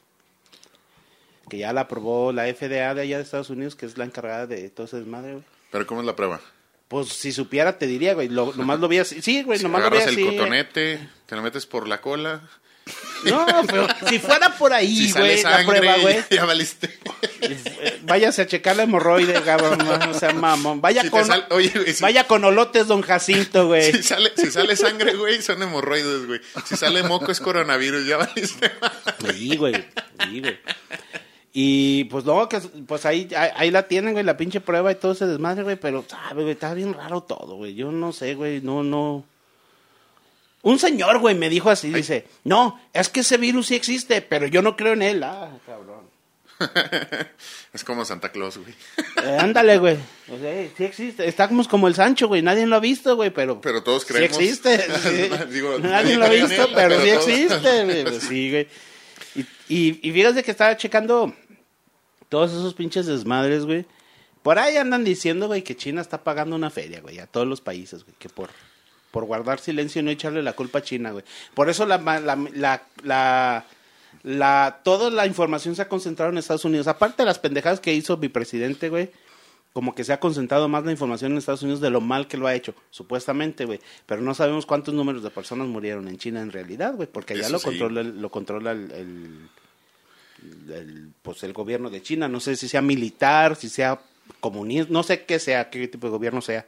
Que 1.49 1.59
ya 1.59 1.73
la 1.73 1.81
aprobó 1.81 2.31
la 2.31 2.43
FDA 2.45 2.93
de 2.95 3.01
allá 3.01 3.17
de 3.17 3.23
Estados 3.23 3.49
Unidos, 3.49 3.75
que 3.75 3.85
es 3.85 3.97
la 3.97 4.05
encargada 4.05 4.47
de 4.47 4.69
todo 4.69 4.87
ese 4.87 4.97
desmadre, 4.97 5.33
güey. 5.33 5.43
Pero 5.71 5.85
¿cómo 5.85 6.01
es 6.01 6.07
la 6.07 6.15
prueba? 6.15 6.41
Pues 6.87 7.09
si 7.09 7.31
supiera 7.31 7.77
te 7.77 7.87
diría, 7.87 8.13
güey. 8.13 8.29
Lo, 8.29 8.53
nomás 8.55 8.79
lo 8.79 8.87
vi 8.87 8.99
así. 8.99 9.21
Sí, 9.21 9.43
güey, 9.43 9.59
nomás 9.59 9.83
lo 9.83 9.89
vi 9.89 9.97
Agarras 9.97 10.13
así. 10.13 10.23
el 10.23 10.37
cotonete, 10.37 11.09
te 11.25 11.35
lo 11.35 11.41
metes 11.41 11.65
por 11.65 11.87
la 11.87 12.01
cola. 12.01 12.41
No, 13.23 13.45
pero 13.67 13.87
si 14.07 14.19
fuera 14.19 14.55
por 14.55 14.71
ahí, 14.71 14.95
si 14.95 15.09
sale 15.09 15.31
güey, 15.33 15.43
la 15.43 15.49
sangre, 15.57 15.77
prueba, 15.79 15.97
güey. 15.97 16.17
ya 16.29 16.45
valiste. 16.45 16.99
eh, 17.41 17.99
Váyase 18.03 18.43
a 18.43 18.47
checar 18.47 18.75
la 18.75 18.83
hemorroide, 18.83 19.33
cabrón. 19.41 19.79
No 19.79 20.13
sea 20.13 20.31
mamón. 20.33 20.79
Vaya 20.81 21.01
Si 21.01 21.09
con. 21.09 21.25
sal- 21.25 21.47
oye, 21.49 21.71
güey, 21.73 21.93
si- 21.93 22.03
Vaya 22.03 22.25
con 22.27 22.43
olotes, 22.45 22.85
don 22.87 23.01
Jacinto, 23.01 23.67
güey. 23.67 23.91
Si 23.91 24.03
sale, 24.03 24.31
si 24.35 24.51
sale 24.51 24.75
sangre, 24.75 25.15
güey, 25.15 25.41
son 25.41 25.63
hemorroides, 25.63 26.27
güey. 26.27 26.39
Si 26.65 26.75
sale 26.77 27.01
moco 27.01 27.31
es 27.31 27.39
coronavirus, 27.39 28.05
ya 28.05 28.17
valiste. 28.17 28.71
Sí, 29.33 29.57
güey. 29.57 29.73
Sí, 30.29 30.41
güey. 30.41 30.59
Y 31.57 32.03
pues 32.05 32.25
no, 32.25 32.47
que 32.49 32.59
pues 32.85 33.05
ahí, 33.05 33.29
ahí, 33.35 33.49
ahí 33.55 33.71
la 33.71 33.87
tienen, 33.87 34.11
güey, 34.13 34.25
la 34.25 34.35
pinche 34.37 34.59
prueba 34.59 34.91
y 34.91 34.95
todo 34.95 35.13
ese 35.13 35.25
desmadre, 35.25 35.63
güey, 35.63 35.77
pero, 35.77 36.05
sabe, 36.07 36.41
güey, 36.43 36.53
está 36.53 36.73
bien 36.73 36.93
raro 36.93 37.21
todo, 37.21 37.55
güey. 37.55 37.73
Yo 37.75 37.91
no 37.91 38.11
sé, 38.11 38.35
güey, 38.35 38.61
no, 38.61 38.83
no. 38.83 39.25
Un 40.65 40.79
señor, 40.79 41.19
güey, 41.19 41.35
me 41.35 41.47
dijo 41.49 41.69
así, 41.69 41.91
dice, 41.91 42.25
no, 42.43 42.81
es 42.91 43.09
que 43.09 43.19
ese 43.19 43.37
virus 43.37 43.67
sí 43.67 43.75
existe, 43.75 44.21
pero 44.21 44.47
yo 44.47 44.61
no 44.63 44.75
creo 44.75 44.93
en 44.93 45.03
él. 45.03 45.23
Ah, 45.23 45.51
cabrón. 45.65 46.05
es 47.73 47.83
como 47.83 48.03
Santa 48.05 48.31
Claus, 48.31 48.57
güey. 48.57 48.73
Eh, 49.23 49.37
ándale, 49.39 49.77
güey. 49.77 49.97
O 50.31 50.39
sea, 50.39 50.67
sí 50.75 50.83
existe. 50.83 51.27
Estamos 51.27 51.67
como 51.67 51.87
el 51.87 51.95
Sancho, 51.95 52.27
güey. 52.27 52.41
Nadie 52.41 52.65
lo 52.65 52.77
ha 52.77 52.79
visto, 52.79 53.15
güey, 53.15 53.29
pero... 53.29 53.61
Pero 53.61 53.83
todos 53.83 54.03
Sí 54.03 54.13
creemos. 54.13 54.37
existe. 54.39 54.79
sí. 55.03 55.29
Digo, 55.53 55.77
Nadie 55.79 56.15
lo 56.17 56.25
ha 56.25 56.29
visto, 56.29 56.63
él, 56.63 56.71
pero 56.73 56.99
sí 57.01 57.09
todos- 57.11 57.27
existe, 57.27 57.83
güey. 57.85 58.03
Pues 58.03 58.23
sí, 58.23 58.49
güey. 58.51 58.67
Y, 59.35 59.41
y, 59.69 60.09
y 60.09 60.11
fíjate 60.13 60.43
que 60.43 60.51
estaba 60.51 60.75
checando 60.77 61.33
todos 62.29 62.51
esos 62.51 62.73
pinches 62.73 63.05
desmadres, 63.05 63.65
güey. 63.65 63.85
Por 64.41 64.57
ahí 64.59 64.77
andan 64.77 65.03
diciendo, 65.03 65.47
güey, 65.47 65.61
que 65.63 65.75
China 65.75 66.01
está 66.01 66.23
pagando 66.23 66.55
una 66.55 66.69
feria, 66.69 67.01
güey, 67.01 67.19
a 67.19 67.27
todos 67.27 67.45
los 67.47 67.61
países, 67.61 68.03
güey, 68.03 68.15
que 68.17 68.29
por, 68.29 68.49
por 69.15 69.23
guardar 69.23 69.61
silencio 69.61 70.01
y 70.01 70.03
no 70.03 70.11
echarle 70.11 70.43
la 70.43 70.51
culpa 70.51 70.79
a 70.79 70.81
China, 70.83 71.11
güey. 71.11 71.23
Por 71.53 71.69
eso 71.69 71.85
la, 71.85 71.97
la, 71.99 72.19
la, 72.35 72.83
la, 73.03 73.65
la- 74.23 74.81
toda 74.83 75.09
la 75.09 75.25
información 75.25 75.73
se 75.73 75.83
ha 75.83 75.87
concentrado 75.87 76.33
en 76.33 76.37
Estados 76.37 76.65
Unidos. 76.65 76.87
Aparte 76.87 77.23
de 77.23 77.27
las 77.27 77.39
pendejadas 77.39 77.79
que 77.79 77.93
hizo 77.93 78.17
mi 78.17 78.27
presidente, 78.27 78.89
güey, 78.89 79.11
como 79.71 79.95
que 79.95 80.03
se 80.03 80.11
ha 80.11 80.19
concentrado 80.19 80.67
más 80.67 80.83
la 80.83 80.91
información 80.91 81.31
en 81.31 81.37
Estados 81.37 81.63
Unidos 81.63 81.79
de 81.79 81.91
lo 81.91 82.01
mal 82.01 82.27
que 82.27 82.35
lo 82.35 82.45
ha 82.47 82.55
hecho, 82.55 82.75
supuestamente, 82.89 83.63
güey. 83.63 83.79
Pero 84.05 84.21
no 84.21 84.33
sabemos 84.33 84.65
cuántos 84.65 84.93
números 84.93 85.23
de 85.23 85.29
personas 85.29 85.67
murieron 85.69 86.09
en 86.09 86.17
China 86.17 86.41
en 86.41 86.51
realidad, 86.51 86.93
güey, 86.95 87.07
porque 87.09 87.35
allá 87.35 87.47
lo 87.47 87.59
sí. 87.59 87.63
controla, 87.67 88.01
el- 88.01 88.21
lo 88.21 88.29
controla 88.29 88.71
el, 88.73 88.91
el- 88.91 89.49
el, 90.73 91.09
pues 91.21 91.41
el 91.43 91.53
gobierno 91.53 91.89
de 91.89 92.01
China. 92.01 92.27
No 92.27 92.41
sé 92.41 92.57
si 92.57 92.67
sea 92.67 92.81
militar, 92.81 93.55
si 93.55 93.69
sea 93.69 93.97
comunista, 94.41 94.91
no 94.91 95.03
sé 95.03 95.23
qué 95.23 95.39
sea, 95.39 95.69
qué 95.69 95.87
tipo 95.87 96.07
de 96.07 96.11
gobierno 96.11 96.41
sea. 96.41 96.65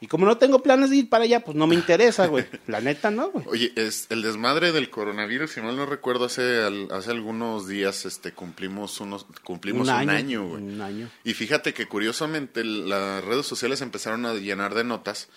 Y 0.00 0.06
como 0.06 0.26
no 0.26 0.38
tengo 0.38 0.62
planes 0.62 0.90
de 0.90 0.96
ir 0.96 1.08
para 1.08 1.24
allá, 1.24 1.40
pues 1.40 1.56
no 1.56 1.66
me 1.66 1.74
interesa, 1.74 2.26
güey. 2.28 2.46
La 2.68 2.80
neta, 2.80 3.10
no, 3.10 3.30
güey. 3.30 3.44
Oye, 3.48 3.72
es 3.74 4.06
el 4.10 4.22
desmadre 4.22 4.70
del 4.70 4.90
coronavirus, 4.90 5.50
si 5.50 5.60
mal 5.60 5.76
no 5.76 5.86
recuerdo, 5.86 6.26
hace 6.26 6.62
al- 6.62 6.88
hace 6.92 7.10
algunos 7.10 7.66
días 7.66 8.06
este 8.06 8.32
cumplimos 8.32 9.00
unos 9.00 9.26
cumplimos 9.42 9.88
un 9.88 10.10
año, 10.10 10.46
güey. 10.46 10.62
Un 10.62 10.80
año. 10.80 11.10
Y 11.24 11.34
fíjate 11.34 11.74
que 11.74 11.86
curiosamente 11.86 12.62
las 12.64 13.24
redes 13.24 13.46
sociales 13.46 13.80
empezaron 13.80 14.24
a 14.24 14.34
llenar 14.34 14.74
de 14.74 14.84
notas, 14.84 15.28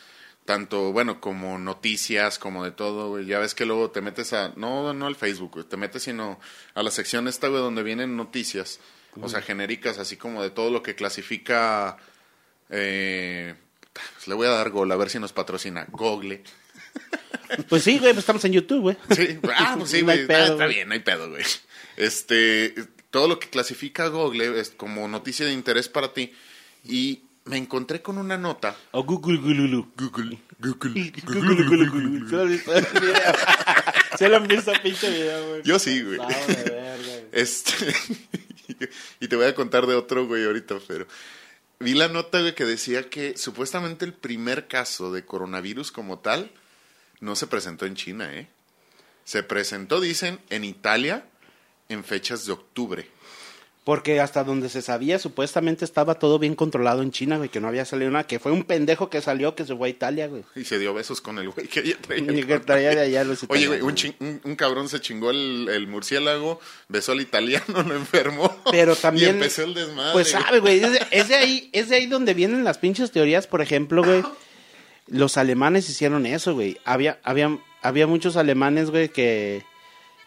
tanto, 0.45 0.91
bueno, 0.91 1.19
como 1.21 1.57
noticias, 1.57 2.37
como 2.37 2.63
de 2.63 2.69
todo, 2.71 3.09
güey. 3.09 3.25
Ya 3.25 3.39
ves 3.39 3.55
que 3.55 3.65
luego 3.65 3.89
te 3.89 4.01
metes 4.01 4.31
a, 4.33 4.53
no, 4.57 4.93
no 4.93 5.07
al 5.07 5.15
Facebook, 5.15 5.53
güey, 5.53 5.65
te 5.65 5.77
metes 5.77 6.03
sino 6.03 6.39
a 6.75 6.83
la 6.83 6.91
sección 6.91 7.27
esta, 7.27 7.47
güey, 7.47 7.61
donde 7.61 7.81
vienen 7.81 8.15
noticias, 8.15 8.79
o 9.19 9.27
sea, 9.27 9.41
genéricas, 9.41 9.97
así 9.97 10.17
como 10.17 10.43
de 10.43 10.51
todo 10.51 10.69
lo 10.69 10.83
que 10.83 10.93
clasifica, 10.95 11.97
eh, 12.69 13.55
pues 13.93 14.27
le 14.27 14.33
voy 14.35 14.47
a 14.47 14.51
dar 14.51 14.69
gol, 14.69 14.91
a 14.91 14.95
ver 14.95 15.09
si 15.09 15.19
nos 15.19 15.33
patrocina, 15.33 15.85
Google. 15.91 16.43
Pues 17.67 17.83
sí, 17.83 17.99
güey, 17.99 18.13
pues 18.13 18.19
estamos 18.23 18.45
en 18.45 18.53
YouTube, 18.53 18.79
güey. 18.81 18.97
Sí, 19.13 19.37
ah, 19.57 19.75
pues 19.77 19.89
sí, 19.91 19.99
No 19.99 20.05
güey. 20.05 20.25
pedo, 20.25 20.37
Ah, 20.37 20.43
está 20.43 20.55
güey. 20.55 20.75
bien, 20.75 20.87
no 20.87 20.93
hay 20.93 21.01
pedo, 21.01 21.29
güey. 21.29 21.43
Este, 21.97 22.73
todo 23.09 23.27
lo 23.27 23.39
que 23.39 23.49
clasifica 23.49 24.07
Google 24.07 24.57
es 24.57 24.69
como 24.69 25.05
noticia 25.09 25.45
de 25.45 25.51
interés 25.51 25.89
para 25.89 26.13
ti. 26.13 26.31
Y 26.85 27.23
me 27.43 27.57
encontré 27.57 28.01
con 28.01 28.17
una 28.17 28.37
nota. 28.37 28.77
O 28.91 29.03
Google. 29.03 29.37
Google, 29.37 29.85
Google, 29.97 30.37
Google 30.59 31.89
Gululu. 31.89 32.29
¿Se 32.29 32.35
lo 32.37 32.41
han 32.43 32.49
visto 32.49 32.73
el 32.73 32.85
video? 33.01 33.13
Se 34.17 34.29
lo 34.29 34.37
han 34.37 34.47
visto 34.47 34.71
pinche 34.81 35.09
video, 35.09 35.49
güey. 35.49 35.61
Yo 35.63 35.77
sí, 35.79 36.01
güey. 36.03 36.19
Este, 37.33 37.93
y 39.19 39.27
te 39.27 39.35
voy 39.35 39.45
a 39.47 39.55
contar 39.55 39.85
de 39.87 39.95
otro, 39.95 40.25
güey, 40.25 40.45
ahorita, 40.45 40.77
pero 40.87 41.05
vi 41.81 41.93
la 41.93 42.07
nota, 42.07 42.39
güey, 42.39 42.55
que 42.55 42.65
decía 42.65 43.09
que 43.09 43.37
supuestamente 43.37 44.05
el 44.05 44.13
primer 44.13 44.67
caso 44.67 45.11
de 45.11 45.25
coronavirus 45.25 45.91
como 45.91 46.19
tal 46.19 46.51
no 47.19 47.35
se 47.35 47.47
presentó 47.47 47.85
en 47.85 47.95
China, 47.95 48.33
¿eh? 48.33 48.47
Se 49.23 49.43
presentó, 49.43 49.99
dicen, 49.99 50.39
en 50.49 50.63
Italia 50.63 51.25
en 51.89 52.03
fechas 52.03 52.45
de 52.45 52.53
octubre. 52.53 53.07
Porque 53.83 54.19
hasta 54.21 54.43
donde 54.43 54.69
se 54.69 54.83
sabía, 54.83 55.17
supuestamente 55.17 55.85
estaba 55.85 56.13
todo 56.19 56.37
bien 56.37 56.53
controlado 56.53 57.01
en 57.01 57.11
China, 57.11 57.37
güey, 57.37 57.49
que 57.49 57.59
no 57.59 57.67
había 57.67 57.83
salido 57.83 58.11
nada, 58.11 58.27
que 58.27 58.37
fue 58.37 58.51
un 58.51 58.63
pendejo 58.63 59.09
que 59.09 59.21
salió 59.21 59.55
que 59.55 59.65
se 59.65 59.75
fue 59.75 59.87
a 59.87 59.89
Italia, 59.89 60.27
güey. 60.27 60.43
Y 60.55 60.65
se 60.65 60.77
dio 60.77 60.93
besos 60.93 61.19
con 61.19 61.39
el 61.39 61.49
güey 61.49 61.67
que 61.67 61.79
ella 61.79 61.97
traía. 61.99 62.31
Y 62.31 62.43
que 62.43 62.59
traía 62.59 62.91
de 62.91 63.01
allá 63.01 63.23
los 63.23 63.43
Oye, 63.49 63.65
güey, 63.65 63.81
un, 63.81 63.95
un, 64.19 64.41
un 64.43 64.55
cabrón 64.55 64.87
se 64.87 64.99
chingó 65.01 65.31
el, 65.31 65.67
el 65.67 65.87
murciélago, 65.87 66.59
besó 66.89 67.13
al 67.13 67.21
italiano, 67.21 67.65
lo 67.87 67.95
enfermó. 67.95 68.55
Pero 68.69 68.95
también. 68.95 69.29
Y 69.29 69.39
empezó 69.39 69.63
el 69.63 69.73
desmadre. 69.73 70.13
Pues 70.13 70.29
sabe, 70.29 70.59
güey. 70.59 70.79
Es, 70.83 70.91
de- 70.91 71.07
es 71.09 71.27
de 71.29 71.35
ahí, 71.35 71.69
es 71.73 71.89
de 71.89 71.95
ahí 71.95 72.05
donde 72.05 72.35
vienen 72.35 72.63
las 72.63 72.77
pinches 72.77 73.09
teorías. 73.09 73.47
Por 73.47 73.61
ejemplo, 73.63 74.03
güey. 74.03 74.21
Los 75.07 75.37
alemanes 75.37 75.89
hicieron 75.89 76.27
eso, 76.27 76.53
güey. 76.53 76.77
Había, 76.85 77.19
había, 77.23 77.57
había 77.81 78.05
muchos 78.05 78.37
alemanes, 78.37 78.91
güey, 78.91 79.09
que, 79.09 79.63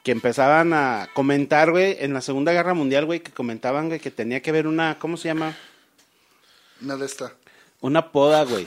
que 0.05 0.13
empezaban 0.13 0.75
a 0.75 1.09
comentar, 1.15 1.71
güey, 1.71 1.97
en 1.99 2.13
la 2.13 2.21
Segunda 2.21 2.53
Guerra 2.53 2.75
Mundial, 2.75 3.07
güey, 3.07 3.21
que 3.21 3.33
comentaban, 3.33 3.89
güey, 3.89 4.01
que 4.01 4.11
tenía 4.11 4.43
que 4.43 4.51
haber 4.51 4.67
una, 4.67 4.99
¿cómo 4.99 5.17
se 5.17 5.29
llama? 5.29 5.57
Una 6.83 6.97
de 6.97 7.07
esta. 7.07 7.33
Una 7.81 8.13
poda, 8.13 8.45
güey. 8.45 8.67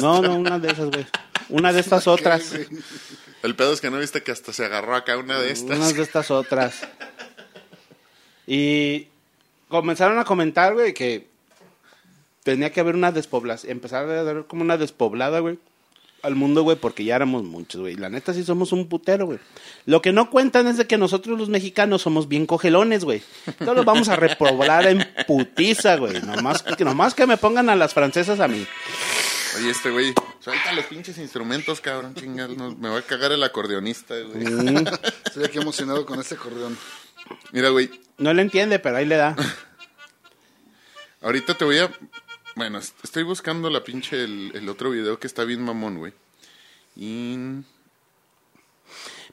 No, 0.00 0.22
no, 0.22 0.36
una 0.36 0.60
de 0.60 0.70
esas, 0.70 0.88
güey. 0.88 1.04
Una 1.48 1.72
de 1.72 1.80
estas 1.80 2.06
otras. 2.06 2.54
El 3.42 3.56
pedo 3.56 3.72
es 3.72 3.80
que 3.80 3.90
no 3.90 3.98
viste 3.98 4.22
que 4.22 4.30
hasta 4.30 4.52
se 4.52 4.64
agarró 4.64 4.94
acá 4.94 5.18
una 5.18 5.40
de 5.40 5.50
estas. 5.50 5.76
Unas 5.76 5.96
de 5.96 6.02
estas 6.02 6.30
otras. 6.30 6.76
Y 8.46 9.08
comenzaron 9.68 10.20
a 10.20 10.24
comentar, 10.24 10.74
güey, 10.74 10.94
que 10.94 11.26
tenía 12.44 12.70
que 12.70 12.78
haber 12.78 12.94
una 12.94 13.10
despoblación. 13.10 13.72
Empezar 13.72 14.08
a 14.08 14.20
haber 14.20 14.44
como 14.44 14.62
una 14.62 14.76
despoblada, 14.76 15.40
güey, 15.40 15.58
al 16.22 16.36
mundo, 16.36 16.62
güey, 16.62 16.76
porque 16.76 17.04
ya 17.04 17.16
éramos 17.16 17.42
muchos, 17.42 17.80
güey. 17.80 17.96
La 17.96 18.08
neta 18.08 18.32
sí 18.32 18.44
somos 18.44 18.72
un 18.72 18.88
putero, 18.88 19.26
güey. 19.26 19.38
Lo 19.86 20.00
que 20.00 20.12
no 20.12 20.30
cuentan 20.30 20.68
es 20.68 20.76
de 20.76 20.86
que 20.86 20.96
nosotros 20.96 21.38
los 21.38 21.48
mexicanos 21.48 22.02
somos 22.02 22.28
bien 22.28 22.46
cogelones, 22.46 23.04
güey. 23.04 23.22
Todos 23.58 23.84
vamos 23.84 24.08
a 24.08 24.16
repoblar 24.16 24.86
en 24.86 25.04
putiza, 25.26 25.96
güey. 25.96 26.20
Nomás 26.22 26.62
que, 26.62 26.84
nomás 26.84 27.14
que 27.14 27.26
me 27.26 27.36
pongan 27.36 27.68
a 27.70 27.76
las 27.76 27.92
francesas 27.92 28.40
a 28.40 28.48
mí. 28.48 28.64
Oye, 29.58 29.70
este 29.70 29.90
güey, 29.90 30.14
suelta 30.40 30.72
los 30.72 30.86
pinches 30.86 31.18
instrumentos, 31.18 31.80
cabrón, 31.80 32.14
chingas. 32.14 32.50
no, 32.50 32.74
me 32.74 32.88
va 32.88 32.98
a 33.00 33.02
cagar 33.02 33.32
el 33.32 33.42
acordeonista, 33.42 34.14
güey. 34.18 34.46
Mm, 34.46 34.86
Estoy 35.26 35.44
aquí 35.44 35.58
emocionado 35.58 36.06
con 36.06 36.20
este 36.20 36.36
acordeón. 36.36 36.78
Mira, 37.52 37.68
güey, 37.68 37.90
no 38.18 38.32
le 38.32 38.42
entiende, 38.42 38.78
pero 38.78 38.96
ahí 38.96 39.04
le 39.04 39.16
da. 39.16 39.36
ahorita 41.20 41.54
te 41.54 41.64
voy 41.64 41.78
a... 41.78 41.90
Bueno, 42.56 42.78
est- 42.78 42.94
estoy 43.02 43.22
buscando 43.22 43.70
la 43.70 43.82
pinche, 43.84 44.24
el, 44.24 44.52
el 44.54 44.68
otro 44.68 44.90
video 44.90 45.18
que 45.18 45.26
está 45.26 45.44
bien 45.44 45.62
mamón, 45.62 45.98
güey. 45.98 46.12
Y... 46.96 47.36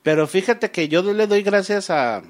Pero 0.03 0.27
fíjate 0.27 0.71
que 0.71 0.87
yo 0.87 1.01
le 1.13 1.27
doy 1.27 1.41
gracias 1.43 1.89
a... 1.89 2.23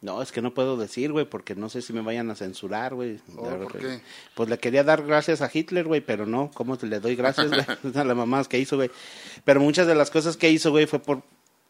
No, 0.00 0.20
es 0.20 0.32
que 0.32 0.42
no 0.42 0.52
puedo 0.52 0.76
decir, 0.76 1.12
güey, 1.12 1.26
porque 1.26 1.54
no 1.54 1.68
sé 1.68 1.80
si 1.80 1.92
me 1.92 2.00
vayan 2.00 2.28
a 2.30 2.34
censurar, 2.34 2.94
güey. 2.94 3.20
Oh, 3.36 3.42
¿por 3.44 3.78
qué? 3.78 4.00
Pues 4.34 4.48
le 4.48 4.58
quería 4.58 4.82
dar 4.82 5.04
gracias 5.04 5.42
a 5.42 5.50
Hitler, 5.52 5.84
güey, 5.86 6.00
pero 6.00 6.26
no, 6.26 6.50
¿cómo 6.54 6.76
te 6.76 6.86
le 6.88 6.98
doy 6.98 7.14
gracias, 7.14 7.52
a 7.96 8.04
las 8.04 8.16
mamás 8.16 8.48
que 8.48 8.58
hizo, 8.58 8.76
güey. 8.76 8.90
Pero 9.44 9.60
muchas 9.60 9.86
de 9.86 9.94
las 9.94 10.10
cosas 10.10 10.36
que 10.36 10.50
hizo, 10.50 10.70
güey, 10.70 10.86
fue 10.86 10.98
por... 10.98 11.22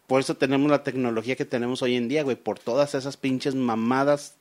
Por 0.07 0.21
eso 0.21 0.37
tenemos 0.37 0.71
la 0.71 0.83
tecnología 0.83 1.37
que 1.37 1.45
tenemos 1.45 1.83
hoy 1.83 1.97
en 1.97 2.09
día, 2.09 2.23
güey, 2.23 2.37
por 2.37 2.59
todas 2.59 2.95
esas 2.95 3.17
pinches 3.17 3.55
mamadas 3.55 4.35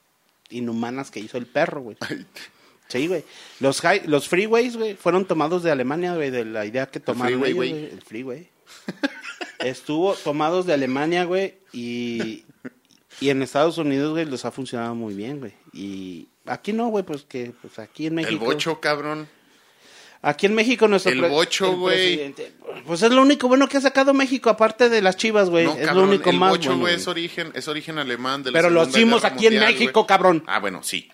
inhumanas 0.49 1.11
que 1.11 1.19
hizo 1.19 1.37
el 1.37 1.45
perro, 1.45 1.81
güey. 1.81 1.97
Sí, 2.91 3.07
güey. 3.07 3.23
Los, 3.59 3.81
hi- 3.83 4.01
los 4.05 4.27
freeways, 4.27 4.75
güey, 4.77 4.95
fueron 4.95 5.25
tomados 5.25 5.63
de 5.63 5.71
Alemania, 5.71 6.15
güey, 6.15 6.29
de 6.31 6.45
la 6.45 6.65
idea 6.65 6.85
que 6.87 6.99
tomaron 6.99 7.41
freeway, 7.41 7.51
ellos, 7.51 7.57
güey. 7.57 7.71
güey. 7.71 7.93
El 7.93 8.01
freeway. 8.01 8.49
Estuvo 9.59 10.13
tomados 10.15 10.65
de 10.65 10.73
Alemania, 10.73 11.23
güey, 11.25 11.53
y, 11.71 12.43
y 13.19 13.29
en 13.29 13.43
Estados 13.43 13.77
Unidos, 13.77 14.11
güey, 14.11 14.25
les 14.25 14.43
ha 14.43 14.51
funcionado 14.51 14.95
muy 14.95 15.13
bien, 15.13 15.39
güey. 15.39 15.53
Y 15.71 16.27
aquí 16.45 16.73
no, 16.73 16.87
güey, 16.87 17.03
pues 17.03 17.23
que 17.23 17.53
pues 17.61 17.77
aquí 17.77 18.07
en 18.07 18.17
el 18.19 18.25
México. 18.25 18.45
bocho, 18.45 18.79
cabrón. 18.79 19.27
Aquí 20.23 20.45
en 20.45 20.53
México 20.53 20.87
nuestro 20.87 21.11
El 21.11 21.21
bocho, 21.21 21.71
el 21.71 21.75
güey. 21.77 22.35
Pues 22.85 23.01
es 23.01 23.11
lo 23.11 23.21
único 23.23 23.47
bueno 23.47 23.67
que 23.67 23.77
ha 23.77 23.81
sacado 23.81 24.13
México 24.13 24.51
aparte 24.51 24.87
de 24.89 25.01
las 25.01 25.17
Chivas, 25.17 25.49
güey. 25.49 25.65
No, 25.65 25.73
es 25.75 25.85
cabrón, 25.87 26.03
lo 26.05 26.09
único 26.11 26.29
el 26.29 26.37
más 26.37 26.51
bocho, 26.51 26.69
bueno, 26.69 26.81
güey, 26.81 26.95
es 26.95 27.07
origen, 27.07 27.51
es 27.55 27.67
origen 27.67 27.97
alemán 27.97 28.43
de 28.43 28.51
la 28.51 28.57
Pero 28.59 28.69
lo 28.69 28.81
Segunda 28.81 28.99
hicimos 28.99 29.23
aquí 29.25 29.47
en 29.47 29.53
Mundial, 29.53 29.73
México, 29.73 29.99
güey. 30.01 30.07
cabrón. 30.07 30.43
Ah, 30.45 30.59
bueno, 30.59 30.83
sí. 30.83 31.09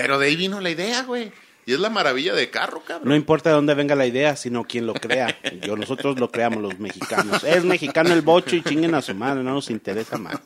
Pero 0.00 0.18
de 0.18 0.26
ahí 0.26 0.36
vino 0.36 0.60
la 0.60 0.70
idea, 0.70 1.02
güey. 1.02 1.32
Y 1.68 1.74
es 1.74 1.80
la 1.80 1.90
maravilla 1.90 2.34
de 2.34 2.48
carro, 2.48 2.82
cabrón. 2.82 3.10
No 3.10 3.14
importa 3.14 3.50
de 3.50 3.56
dónde 3.56 3.74
venga 3.74 3.94
la 3.94 4.06
idea, 4.06 4.36
sino 4.36 4.64
quién 4.64 4.86
lo 4.86 4.94
crea. 4.94 5.38
Yo, 5.60 5.76
nosotros 5.76 6.18
lo 6.18 6.30
creamos 6.30 6.62
los 6.62 6.78
mexicanos. 6.78 7.44
Es 7.44 7.62
mexicano 7.62 8.14
el 8.14 8.22
bocho 8.22 8.56
y 8.56 8.62
chinguen 8.62 8.94
a 8.94 9.02
su 9.02 9.14
madre, 9.14 9.42
no 9.42 9.52
nos 9.52 9.68
interesa 9.68 10.16
más. 10.16 10.40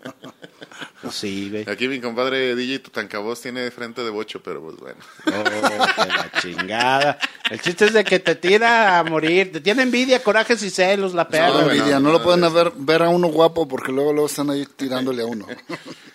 Pues 1.00 1.14
sí, 1.14 1.48
güey. 1.48 1.64
Aquí 1.68 1.86
mi 1.86 2.00
compadre 2.00 2.56
DJ 2.56 2.80
Tutankaboss 2.80 3.40
tiene 3.40 3.70
frente 3.70 4.02
de 4.02 4.10
bocho, 4.10 4.42
pero 4.42 4.62
pues 4.62 4.76
bueno. 4.78 4.98
Oh, 5.26 5.44
que 5.44 6.08
la 6.08 6.30
chingada. 6.40 7.18
El 7.50 7.60
chiste 7.60 7.84
es 7.84 7.92
de 7.92 8.02
que 8.02 8.18
te 8.18 8.34
tira 8.34 8.98
a 8.98 9.04
morir. 9.04 9.52
Te 9.52 9.60
tiene 9.60 9.82
envidia, 9.82 10.24
corajes 10.24 10.60
y 10.64 10.70
celos 10.70 11.14
la 11.14 11.28
perra. 11.28 11.50
No, 11.50 11.70
envidia, 11.70 12.00
no, 12.00 12.00
no, 12.00 12.00
no, 12.00 12.12
lo 12.18 12.22
pueden 12.24 12.52
ver, 12.52 12.72
ver 12.74 13.02
a 13.02 13.08
uno 13.08 13.28
guapo 13.28 13.68
porque 13.68 13.92
luego 13.92 14.12
luego 14.12 14.26
están 14.26 14.50
ahí 14.50 14.66
tirándole 14.76 15.22
a 15.22 15.26
uno. 15.26 15.46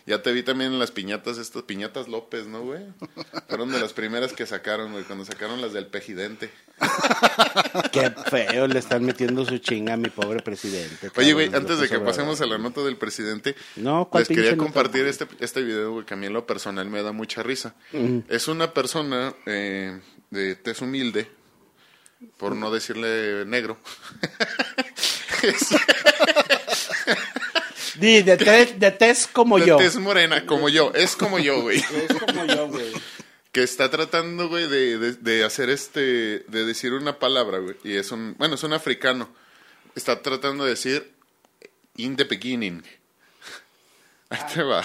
Ya 0.08 0.24
te 0.24 0.32
vi 0.32 0.42
también 0.42 0.72
en 0.72 0.80
las 0.80 0.92
piñatas, 0.92 1.38
estas 1.38 1.64
piñatas 1.64 2.08
López, 2.08 2.48
¿no, 2.48 2.62
güey? 2.62 2.80
Fueron 3.50 3.74
de 3.74 3.80
las 3.82 3.92
primeras 3.92 4.32
que 4.32 4.46
sacaron, 4.46 4.94
güey, 4.94 5.04
cuando 5.04 5.26
sacaron 5.26 5.62
las 5.62 5.74
del 5.74 5.88
pejidente. 5.88 6.50
Qué 7.92 8.12
feo 8.32 8.68
le 8.68 8.80
están 8.80 9.04
metiendo 9.04 9.44
su 9.44 9.58
chinga 9.58 9.96
a 9.96 9.98
mi 9.98 10.08
pobre 10.08 10.42
presidente. 10.42 11.12
Oye, 11.18 11.34
güey, 11.34 11.54
antes 11.54 11.80
de 11.80 11.90
que 11.90 12.00
pasemos 12.00 12.40
a 12.40 12.46
la 12.46 12.58
nota 12.58 12.86
del 12.86 12.96
presidente, 12.96 13.54
No, 13.76 14.08
¿cuál 14.10 14.22
les 14.22 14.30
quería 14.30 14.56
compartir 14.56 15.06
este, 15.08 15.28
este 15.40 15.62
video, 15.62 15.92
güey, 15.92 16.06
que 16.06 16.14
a 16.14 16.18
mí 16.18 16.28
en 16.28 16.34
lo 16.34 16.48
personal 16.48 16.90
me 16.90 17.04
da 17.04 17.12
mucha 17.12 17.44
risa. 17.44 17.76
Es 18.30 18.48
una 18.48 18.74
persona 18.74 19.36
eh, 19.46 20.00
de 20.30 20.56
tez 20.56 20.82
humilde, 20.82 21.30
por 22.38 22.56
no 22.56 22.72
decirle 22.72 23.44
negro. 23.46 23.78
Di, 28.00 28.22
de 28.22 28.38
de 28.38 28.92
tez 28.92 29.28
como 29.28 29.60
de 29.60 29.68
yo. 29.68 29.78
tez 29.78 29.98
morena, 29.98 30.46
como 30.46 30.70
yo. 30.70 30.92
Es 30.94 31.16
como 31.16 31.40
yo, 31.40 31.62
güey. 31.62 31.80
Es 32.10 32.14
como 32.20 32.46
yo, 32.46 32.68
güey. 32.68 32.92
que 33.52 33.64
está 33.64 33.90
tratando, 33.90 34.50
güey, 34.50 34.68
de, 34.68 34.98
de, 34.98 35.14
de 35.14 35.44
hacer 35.44 35.70
este, 35.70 36.00
de 36.48 36.66
decir 36.66 36.94
una 36.94 37.18
palabra, 37.20 37.60
güey. 37.60 37.76
Y 37.84 37.96
es 37.96 38.12
un, 38.12 38.36
bueno, 38.38 38.56
es 38.56 38.64
un 38.64 38.74
africano. 38.74 39.30
Está 39.96 40.22
tratando 40.22 40.64
de 40.64 40.72
decir 40.72 41.12
in 41.98 42.16
the 42.16 42.24
beginning. 42.24 42.84
Ahí 44.30 44.40
te 44.54 44.64
va. 44.64 44.84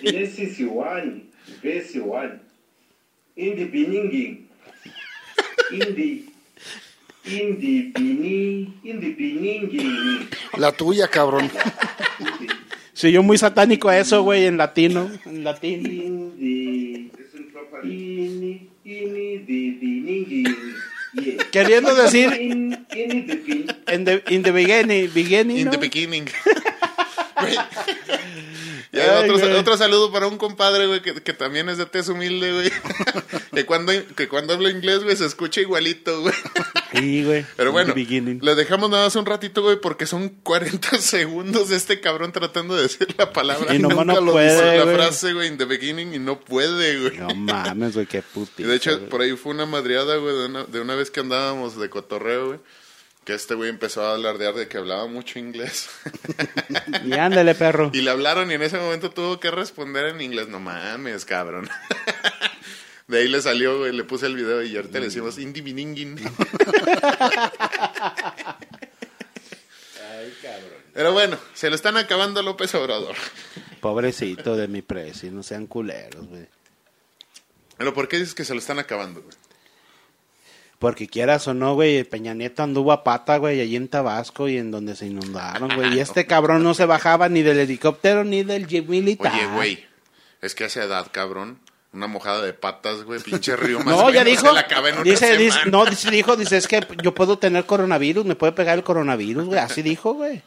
Genesis 0.00 0.58
1, 0.60 1.30
verse 1.62 1.98
1. 1.98 2.40
In 3.36 3.56
the 3.56 3.64
beginning, 3.64 4.48
in 5.70 5.78
the, 5.78 5.78
in 5.80 5.80
the 5.80 5.80
beginning, 5.80 5.80
in 5.80 5.80
the 5.80 5.92
beginning, 5.94 6.31
La 10.58 10.72
tuya, 10.72 11.08
cabrón. 11.08 11.50
Sí, 12.92 13.12
yo 13.12 13.22
muy 13.22 13.38
satánico 13.38 13.88
a 13.88 13.98
eso, 13.98 14.22
güey, 14.22 14.46
en 14.46 14.56
latino. 14.58 15.10
En 15.24 15.46
in 15.62 15.86
in, 15.86 16.34
in 16.38 17.12
yeah. 21.14 21.50
Queriendo 21.50 21.94
decir 21.94 22.32
In, 22.32 22.86
in 22.94 23.26
the 23.26 23.36
beginning, 23.36 23.66
en 23.86 24.04
the, 24.04 24.22
in 24.28 24.42
the 24.42 24.50
beginning, 24.50 25.10
beginning, 25.12 25.56
In 25.58 25.64
¿no? 25.66 25.70
the 25.70 25.78
beginning. 25.78 26.28
Y 28.92 28.98
Ay, 28.98 29.30
otro, 29.30 29.58
otro 29.58 29.76
saludo 29.78 30.12
para 30.12 30.26
un 30.26 30.36
compadre, 30.36 30.86
güey, 30.86 31.00
que, 31.00 31.14
que 31.14 31.32
también 31.32 31.70
es 31.70 31.78
de 31.78 31.86
tez 31.86 32.08
humilde, 32.08 32.52
güey. 32.52 32.70
que, 33.54 33.64
cuando, 33.64 33.92
que 34.14 34.28
cuando 34.28 34.52
habla 34.52 34.68
inglés, 34.68 35.02
güey, 35.02 35.16
se 35.16 35.24
escucha 35.24 35.62
igualito, 35.62 36.20
güey. 36.20 36.34
Sí, 36.92 37.24
güey. 37.24 37.44
Pero 37.56 37.72
bueno, 37.72 37.94
le 37.94 38.54
dejamos 38.54 38.90
nada 38.90 39.04
más 39.04 39.16
un 39.16 39.26
ratito, 39.26 39.62
güey, 39.62 39.80
porque 39.80 40.06
son 40.06 40.28
40 40.28 40.98
segundos 40.98 41.68
de 41.70 41.76
este 41.76 42.00
cabrón 42.00 42.32
tratando 42.32 42.76
de 42.76 42.82
decir 42.82 43.08
la 43.18 43.32
palabra. 43.32 43.74
Y 43.74 43.78
nunca 43.78 44.04
no 44.04 44.20
lo 44.20 44.32
puede, 44.32 44.52
dice 44.52 44.76
la 44.78 44.84
güey. 44.84 44.96
frase, 44.96 45.32
güey, 45.32 45.48
in 45.48 45.58
the 45.58 45.64
beginning, 45.64 46.14
y 46.14 46.18
no 46.18 46.40
puede, 46.40 47.00
güey. 47.00 47.18
No 47.18 47.34
mames, 47.34 47.94
güey, 47.94 48.06
qué 48.06 48.22
puti. 48.22 48.62
Y 48.62 48.66
de 48.66 48.76
hecho, 48.76 49.08
por 49.08 49.20
ahí 49.22 49.32
fue 49.36 49.52
una 49.52 49.66
madreada, 49.66 50.16
güey, 50.16 50.34
de 50.36 50.46
una, 50.46 50.64
de 50.64 50.80
una 50.80 50.94
vez 50.94 51.10
que 51.10 51.20
andábamos 51.20 51.78
de 51.78 51.88
cotorreo, 51.90 52.46
güey. 52.48 52.60
Que 53.24 53.34
este 53.34 53.54
güey 53.54 53.70
empezó 53.70 54.04
a 54.04 54.16
alardear 54.16 54.54
de 54.54 54.66
que 54.66 54.78
hablaba 54.78 55.06
mucho 55.06 55.38
inglés. 55.38 55.88
Y 57.04 57.12
ándale, 57.14 57.54
perro. 57.54 57.90
y 57.92 58.00
le 58.00 58.10
hablaron 58.10 58.50
y 58.50 58.54
en 58.54 58.62
ese 58.62 58.78
momento 58.78 59.10
tuvo 59.10 59.38
que 59.38 59.50
responder 59.50 60.06
en 60.06 60.20
inglés. 60.20 60.48
No 60.48 60.58
mames, 60.60 61.24
cabrón. 61.24 61.68
De 63.12 63.18
ahí 63.18 63.28
le 63.28 63.42
salió, 63.42 63.76
güey, 63.76 63.92
le 63.92 64.04
puse 64.04 64.24
el 64.24 64.34
video 64.34 64.62
y 64.62 64.74
ahorita 64.74 64.98
le 64.98 65.04
decimos 65.04 65.38
Indi 65.38 65.60
Biningin. 65.60 66.16
Pero 70.94 71.12
bueno, 71.12 71.36
se 71.52 71.68
lo 71.68 71.74
están 71.76 71.98
acabando 71.98 72.40
a 72.40 72.42
López 72.42 72.74
Obrador. 72.74 73.14
Pobrecito 73.82 74.56
de 74.56 74.66
mi 74.66 74.80
presi, 74.80 75.30
no 75.30 75.42
sean 75.42 75.66
culeros, 75.66 76.26
güey. 76.26 76.46
Pero 77.76 77.92
¿por 77.92 78.08
qué 78.08 78.16
dices 78.16 78.34
que 78.34 78.46
se 78.46 78.54
lo 78.54 78.60
están 78.60 78.78
acabando, 78.78 79.20
güey? 79.20 79.36
Porque 80.78 81.06
quieras 81.06 81.46
o 81.48 81.52
no, 81.52 81.74
güey, 81.74 82.04
Peña 82.04 82.32
Nieto 82.32 82.62
anduvo 82.62 82.92
a 82.92 83.04
pata, 83.04 83.36
güey, 83.36 83.60
allí 83.60 83.76
en 83.76 83.88
Tabasco 83.88 84.48
y 84.48 84.56
en 84.56 84.70
donde 84.70 84.96
se 84.96 85.04
inundaron, 85.04 85.74
güey. 85.74 85.96
Y 85.96 86.00
este 86.00 86.26
cabrón 86.26 86.62
no 86.62 86.72
se 86.72 86.86
bajaba 86.86 87.28
ni 87.28 87.42
del 87.42 87.58
helicóptero 87.58 88.24
ni 88.24 88.42
del 88.42 88.66
jeep 88.66 88.88
militar. 88.88 89.34
Oye, 89.34 89.46
güey, 89.48 89.84
es 90.40 90.54
que 90.54 90.64
a 90.64 90.68
esa 90.68 90.82
edad, 90.82 91.08
cabrón, 91.12 91.60
una 91.92 92.06
mojada 92.06 92.42
de 92.42 92.52
patas, 92.54 93.02
güey, 93.04 93.20
pinche 93.20 93.54
río 93.56 93.78
más 93.84 93.94
No, 93.94 94.10
ya 94.10 94.24
dijo. 94.24 94.46
se 94.46 94.52
la 94.52 94.60
acaba 94.60 94.88
en 94.88 94.94
una 94.96 95.04
Dice, 95.04 95.36
dice, 95.36 95.58
no, 95.70 95.84
dice, 95.84 96.10
dijo, 96.10 96.36
dice, 96.36 96.56
es 96.56 96.66
que 96.66 96.86
yo 97.02 97.14
puedo 97.14 97.38
tener 97.38 97.66
coronavirus, 97.66 98.24
me 98.24 98.34
puede 98.34 98.52
pegar 98.52 98.78
el 98.78 98.84
coronavirus, 98.84 99.44
güey. 99.46 99.58
Así 99.58 99.82
dijo, 99.82 100.14
güey. 100.14 100.42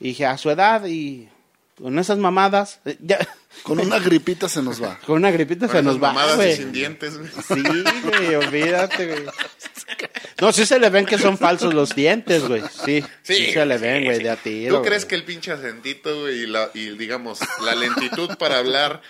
Y 0.00 0.08
dije, 0.08 0.26
a 0.26 0.38
su 0.38 0.50
edad 0.50 0.86
y 0.86 1.28
con 1.76 1.98
esas 1.98 2.18
mamadas, 2.18 2.80
eh, 2.84 2.96
ya, 3.00 3.18
Con 3.62 3.80
una 3.80 3.98
gripita 3.98 4.48
se 4.48 4.62
nos 4.62 4.82
va. 4.82 4.98
con 5.04 5.16
una 5.16 5.30
gripita 5.30 5.66
Con 5.66 5.76
se 5.76 5.82
nos 5.82 5.96
va, 5.96 6.12
mamadas 6.12 6.46
y 6.46 6.56
sin 6.56 6.72
dientes, 6.72 7.18
güey. 7.18 7.30
Sí, 7.48 7.62
güey, 8.04 8.34
olvídate, 8.34 9.06
güey. 9.06 9.24
No, 10.40 10.52
sí 10.52 10.64
se 10.66 10.78
le 10.78 10.90
ven 10.90 11.06
que 11.06 11.18
son 11.18 11.38
falsos 11.38 11.74
los 11.74 11.94
dientes, 11.94 12.46
güey. 12.46 12.62
Sí, 12.84 13.02
sí, 13.22 13.52
se 13.52 13.66
le 13.66 13.78
ven, 13.78 14.04
güey, 14.04 14.22
de 14.22 14.30
a 14.30 14.36
tiro. 14.36 14.76
¿Tú 14.76 14.82
crees 14.82 15.04
güey. 15.04 15.08
que 15.08 15.14
el 15.16 15.24
pinche 15.24 15.50
acentito, 15.52 16.20
güey, 16.20 16.42
y, 16.42 16.46
la, 16.46 16.70
y 16.74 16.90
digamos, 16.90 17.40
la 17.64 17.74
lentitud 17.74 18.36
para 18.38 18.58
hablar 18.58 19.00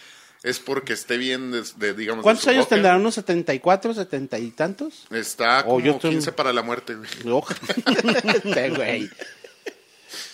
es 0.42 0.58
porque 0.60 0.92
esté 0.92 1.16
bien 1.16 1.50
de, 1.50 1.62
de, 1.76 1.94
digamos... 1.94 2.22
de 2.22 2.24
¿Cuántos 2.24 2.44
su 2.44 2.50
años 2.50 2.64
boca? 2.64 2.76
tendrán? 2.76 3.00
¿Unos 3.00 3.14
74, 3.14 3.94
70 3.94 4.38
y 4.38 4.50
tantos? 4.50 5.06
Está 5.10 5.60
Oh, 5.60 5.74
como 5.74 5.80
estoy- 5.80 6.10
15 6.12 6.32
para 6.32 6.52
la 6.52 6.62
muerte, 6.62 6.94
güey. 6.94 7.08
Este 8.34 8.70
güey. 8.70 9.10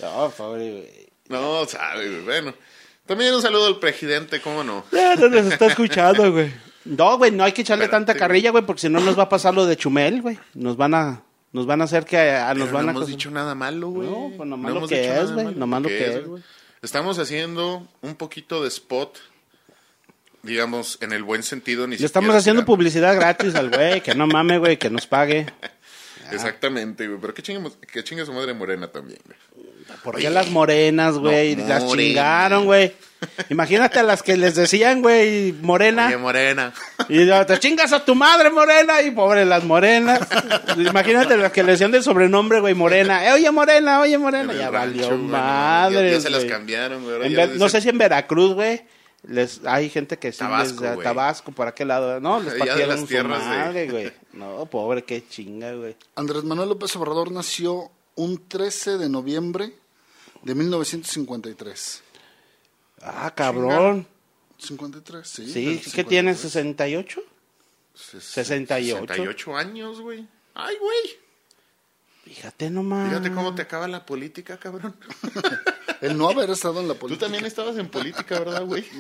No, 0.01 0.31
pobre 0.37 0.71
güey. 0.71 1.09
No, 1.29 1.65
sabe, 1.67 2.09
güey. 2.09 2.23
Bueno, 2.25 2.55
también 3.07 3.35
un 3.35 3.43
saludo 3.43 3.67
al 3.67 3.79
presidente, 3.79 4.41
¿cómo 4.41 4.63
no? 4.63 4.85
Ya 4.93 5.17
no 5.17 5.29
nos 5.29 5.47
está 5.53 5.67
escuchando, 5.69 6.33
güey. 6.33 6.53
No, 6.85 7.17
güey, 7.17 7.31
no 7.31 7.45
hay 7.45 7.53
que 7.53 7.63
echarle 7.63 7.85
Espérate, 7.85 8.07
tanta 8.07 8.19
carrilla, 8.19 8.51
güey, 8.51 8.65
porque 8.67 8.83
si 8.83 8.89
no 8.91 9.01
nos 9.01 9.19
va 9.19 9.23
a 9.25 9.29
pasar 9.29 9.55
lo 9.55 9.65
de 9.65 9.77
Chumel, 9.77 10.21
güey. 10.21 10.39
Nos 10.53 10.77
van 10.77 10.93
a, 10.95 11.23
nos 11.53 11.65
van 11.65 11.81
a 11.81 11.85
hacer 11.85 12.05
que 12.05 12.19
a, 12.19 12.53
nos 12.53 12.71
van 12.71 12.85
no 12.85 12.91
a 12.91 12.95
hemos 12.95 13.07
dicho 13.07 13.31
nada 13.31 13.55
malo, 13.55 13.89
güey. 13.89 14.09
No, 14.09 14.31
pues 14.37 14.47
nomás 14.49 14.75
lo 14.75 14.87
que 14.87 15.19
es, 15.19 15.33
güey, 15.33 15.55
nomás 15.55 15.83
lo 15.83 15.89
que 15.89 16.07
es, 16.15 16.27
güey. 16.27 16.43
Estamos 16.83 17.19
haciendo 17.19 17.89
un 18.03 18.15
poquito 18.17 18.63
de 18.63 18.69
spot, 18.69 19.17
digamos, 20.45 20.99
en 21.01 21.13
el 21.13 21.23
buen 21.23 21.43
sentido. 21.43 21.87
Ni 21.87 21.93
Le 21.93 21.97
siquiera 21.97 22.07
estamos 22.07 22.35
haciendo 22.37 22.61
tirando. 22.63 22.67
publicidad 22.67 23.15
gratis 23.17 23.55
al 23.55 23.71
güey, 23.71 24.01
que 24.01 24.15
no 24.15 24.27
mame, 24.27 24.59
güey, 24.59 24.77
que 24.77 24.91
nos 24.91 25.07
pague. 25.07 25.47
Exactamente, 26.33 27.07
güey. 27.07 27.21
Pero 27.21 27.35
que 27.35 27.43
chingue 27.43 28.25
su 28.27 28.33
madre 28.33 28.55
morena 28.55 28.89
también, 28.89 29.21
güey. 29.25 29.39
¿Por 30.03 30.17
qué 30.17 30.31
las 30.31 30.51
morenas, 30.51 31.17
güey? 31.19 31.57
No, 31.57 31.69
las 31.69 31.85
morena. 31.85 32.09
chingaron, 32.09 32.65
güey. 32.65 32.93
Imagínate 33.49 33.99
a 33.99 34.03
las 34.03 34.23
que 34.23 34.37
les 34.37 34.55
decían, 34.55 35.03
güey, 35.03 35.53
morena. 35.53 36.07
Oye, 36.09 36.17
morena. 36.17 36.73
Y 37.09 37.27
te 37.47 37.59
chingas 37.59 37.93
a 37.93 38.05
tu 38.05 38.15
madre, 38.15 38.51
morena. 38.51 39.03
Y 39.03 39.11
pobre 39.13 39.45
las 39.45 39.65
morenas. 39.65 40.21
Imagínate 40.77 41.37
las 41.37 41.53
que 41.53 41.63
le 41.63 41.73
decían 41.73 41.91
del 41.91 42.03
sobrenombre, 42.03 42.61
güey, 42.61 42.75
morena. 42.75 43.27
Eh, 43.27 43.33
oye, 43.33 43.51
morena, 43.51 44.01
oye, 44.01 44.19
morena. 44.19 44.53
Ya 44.53 44.71
rancho, 44.71 45.09
valió 45.11 45.19
madre. 45.19 46.11
Ya, 46.11 46.17
ya 46.17 46.21
se 46.21 46.31
las 46.31 46.45
cambiaron, 46.45 47.03
güey. 47.05 47.35
no 47.59 47.69
sé 47.69 47.81
si 47.81 47.89
en 47.89 47.99
Veracruz, 47.99 48.55
güey, 48.55 48.83
les, 49.27 49.61
hay 49.65 49.89
gente 49.91 50.19
que 50.19 50.33
sí 50.33 50.39
Tabasco, 50.39 50.83
les- 50.85 50.95
güey. 50.95 51.05
Tabasco, 51.05 51.53
¿por 51.53 51.67
aquel 51.69 51.89
lado? 51.89 52.21
No, 52.21 52.41
les 52.41 52.55
partieron 52.59 52.89
las 52.91 53.01
su 53.01 53.07
tierras 53.07 53.41
de- 53.43 53.47
madre, 53.57 53.89
güey. 53.91 54.13
No, 54.33 54.67
pobre, 54.67 55.05
qué 55.05 55.27
chinga, 55.27 55.73
güey. 55.75 55.97
Andrés 56.17 56.45
Manuel 56.45 56.69
López 56.71 56.95
Obrador 56.97 57.31
nació 57.33 57.91
un 58.17 58.47
13 58.49 58.99
de 58.99 59.09
noviembre 59.09 59.75
de 60.43 60.55
1953. 60.55 62.03
Ah, 63.03 63.33
cabrón. 63.35 64.07
53, 64.59 65.27
sí. 65.29 65.51
Sí, 65.53 65.83
¿qué 65.95 66.05
tiene? 66.05 66.35
53. 66.35 67.15
¿68? 67.15 67.23
68. 67.95 68.99
68 69.07 69.57
años, 69.57 70.01
güey. 70.01 70.27
Ay, 70.55 70.77
güey. 70.81 71.24
Fíjate 72.25 72.71
nomás. 72.71 73.09
Fíjate 73.09 73.33
cómo 73.33 73.55
te 73.55 73.63
acaba 73.63 73.87
la 73.89 74.05
política, 74.07 74.57
cabrón. 74.59 74.95
El 76.01 76.17
no 76.19 76.29
haber 76.31 76.51
estado 76.51 76.81
en 76.81 76.89
la 76.89 76.95
Tú 76.95 77.01
política. 77.01 77.27
también 77.27 77.45
estabas 77.47 77.77
en 77.79 77.89
política, 77.89 78.39
¿verdad, 78.39 78.65
güey? 78.65 78.85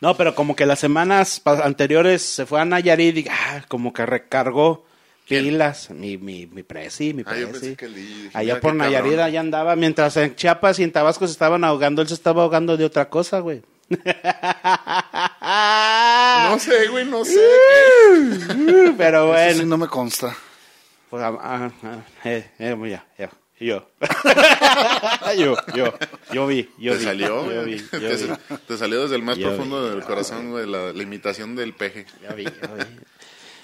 No, 0.00 0.14
pero 0.18 0.34
como 0.34 0.54
que 0.54 0.66
las 0.66 0.80
semanas 0.80 1.40
anteriores 1.46 2.20
se 2.20 2.44
fue 2.44 2.60
a 2.60 2.66
Nayarit 2.66 3.16
y 3.16 3.26
ah, 3.30 3.64
como 3.68 3.94
que 3.94 4.04
recargó 4.04 4.84
¿Quién? 5.26 5.44
pilas. 5.44 5.88
Mi, 5.90 6.18
mi, 6.18 6.46
mi 6.46 6.62
presi, 6.62 7.14
mi 7.14 7.22
Ah, 7.24 7.34
yo 7.38 7.48
presi. 7.48 7.60
pensé 7.68 7.76
que 7.76 7.88
Lee, 7.88 8.02
dije, 8.24 8.30
Allá 8.34 8.60
por 8.60 8.74
Nayarit, 8.74 9.12
cabrón. 9.12 9.24
allá 9.26 9.40
andaba. 9.40 9.76
Mientras 9.76 10.14
en 10.18 10.36
Chiapas 10.36 10.78
y 10.78 10.82
en 10.82 10.92
Tabasco 10.92 11.26
se 11.26 11.32
estaban 11.32 11.64
ahogando, 11.64 12.02
él 12.02 12.08
se 12.08 12.14
estaba 12.14 12.42
ahogando 12.42 12.76
de 12.76 12.84
otra 12.84 13.08
cosa, 13.08 13.38
güey. 13.38 13.62
No 16.50 16.58
sé, 16.58 16.88
güey, 16.88 17.04
no 17.04 17.24
sé. 17.24 17.38
Pero 18.98 19.34
Eso 19.36 19.50
sí 19.50 19.54
bueno. 19.60 19.66
no 19.66 19.78
me 19.78 19.88
consta. 19.88 20.36
Pues, 21.10 21.22
ah, 21.22 21.36
ah, 21.40 21.70
ah, 21.82 21.98
eh, 22.24 22.50
eh, 22.58 22.76
ya, 22.90 23.06
ya, 23.18 23.30
yo. 23.60 23.88
yo, 25.38 25.56
yo, 25.74 25.94
yo 26.32 26.46
vi, 26.46 26.68
yo 26.78 26.92
te 26.92 26.98
vi. 26.98 27.04
salió, 27.04 27.52
yo 27.52 27.64
vi, 27.64 27.76
yo 27.78 27.88
Te, 28.00 28.16
vi. 28.16 28.32
te 28.66 28.76
salió 28.76 29.02
desde 29.02 29.16
el 29.16 29.22
más 29.22 29.38
Yo 29.38 29.48
profundo 29.48 29.84
vi. 29.84 29.90
del 29.90 30.02
corazón, 30.04 30.50
güey, 30.50 30.66
la, 30.66 30.92
la 30.92 31.02
imitación 31.02 31.54
del 31.54 31.72
peje. 31.74 32.06
Ya 32.22 32.32
vi, 32.32 32.44
ya 32.44 32.74
vi. 32.74 32.84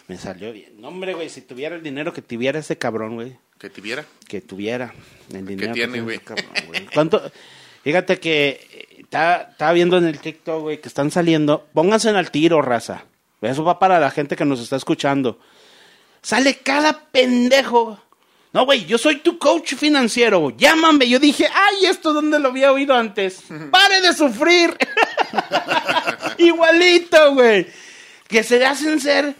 Me 0.07 0.17
salió 0.17 0.53
bien. 0.53 0.81
No, 0.81 0.89
hombre, 0.89 1.15
güey, 1.15 1.29
si 1.29 1.41
tuviera 1.43 1.75
el 1.77 1.83
dinero 1.83 2.13
que 2.13 2.23
tuviera 2.23 2.59
ese 2.61 2.79
cabrón, 2.79 3.15
güey. 3.17 3.37
Que 3.59 3.69
te 3.71 3.81
viera. 3.81 4.05
Que 4.29 4.41
tuviera 4.41 4.95
el 5.33 5.47
dinero. 5.47 5.73
tiene, 5.73 5.93
tiene 5.93 6.13
ese 6.15 6.23
cabrón, 6.23 6.47
güey. 6.69 6.87
¿Cuánto? 6.95 7.33
Fíjate 7.83 8.21
que 8.21 8.69
estaba 9.11 9.73
viendo 9.73 9.99
en 9.99 10.05
el 10.05 10.21
TikTok, 10.21 10.63
güey, 10.63 10.81
que 10.81 10.89
están 10.89 11.11
saliendo. 11.11 11.67
Pónganse 11.75 12.11
al 12.11 12.31
tiro, 12.31 12.63
raza. 12.63 13.05
Eso 13.41 13.65
va 13.65 13.79
para 13.79 13.99
la 13.99 14.11
gente 14.11 14.37
que 14.37 14.45
nos 14.45 14.61
está 14.61 14.77
escuchando. 14.77 15.39
Sale 16.23 16.59
cada 16.59 17.07
pendejo. 17.11 17.99
No, 18.53 18.65
güey, 18.65 18.85
yo 18.85 18.99
soy 18.99 19.17
tu 19.17 19.39
coach 19.39 19.75
financiero. 19.75 20.51
Llámame. 20.51 21.09
Yo 21.09 21.19
dije, 21.19 21.49
ay, 21.53 21.87
¿esto 21.87 22.13
dónde 22.13 22.39
lo 22.39 22.49
había 22.49 22.73
oído 22.73 22.95
antes? 22.95 23.43
¡Pare 23.71 24.01
de 24.01 24.13
sufrir! 24.13 24.77
Igualito, 26.39 27.35
güey. 27.35 27.67
Que 28.29 28.43
se 28.43 28.65
hacen 28.65 29.01
ser 29.01 29.35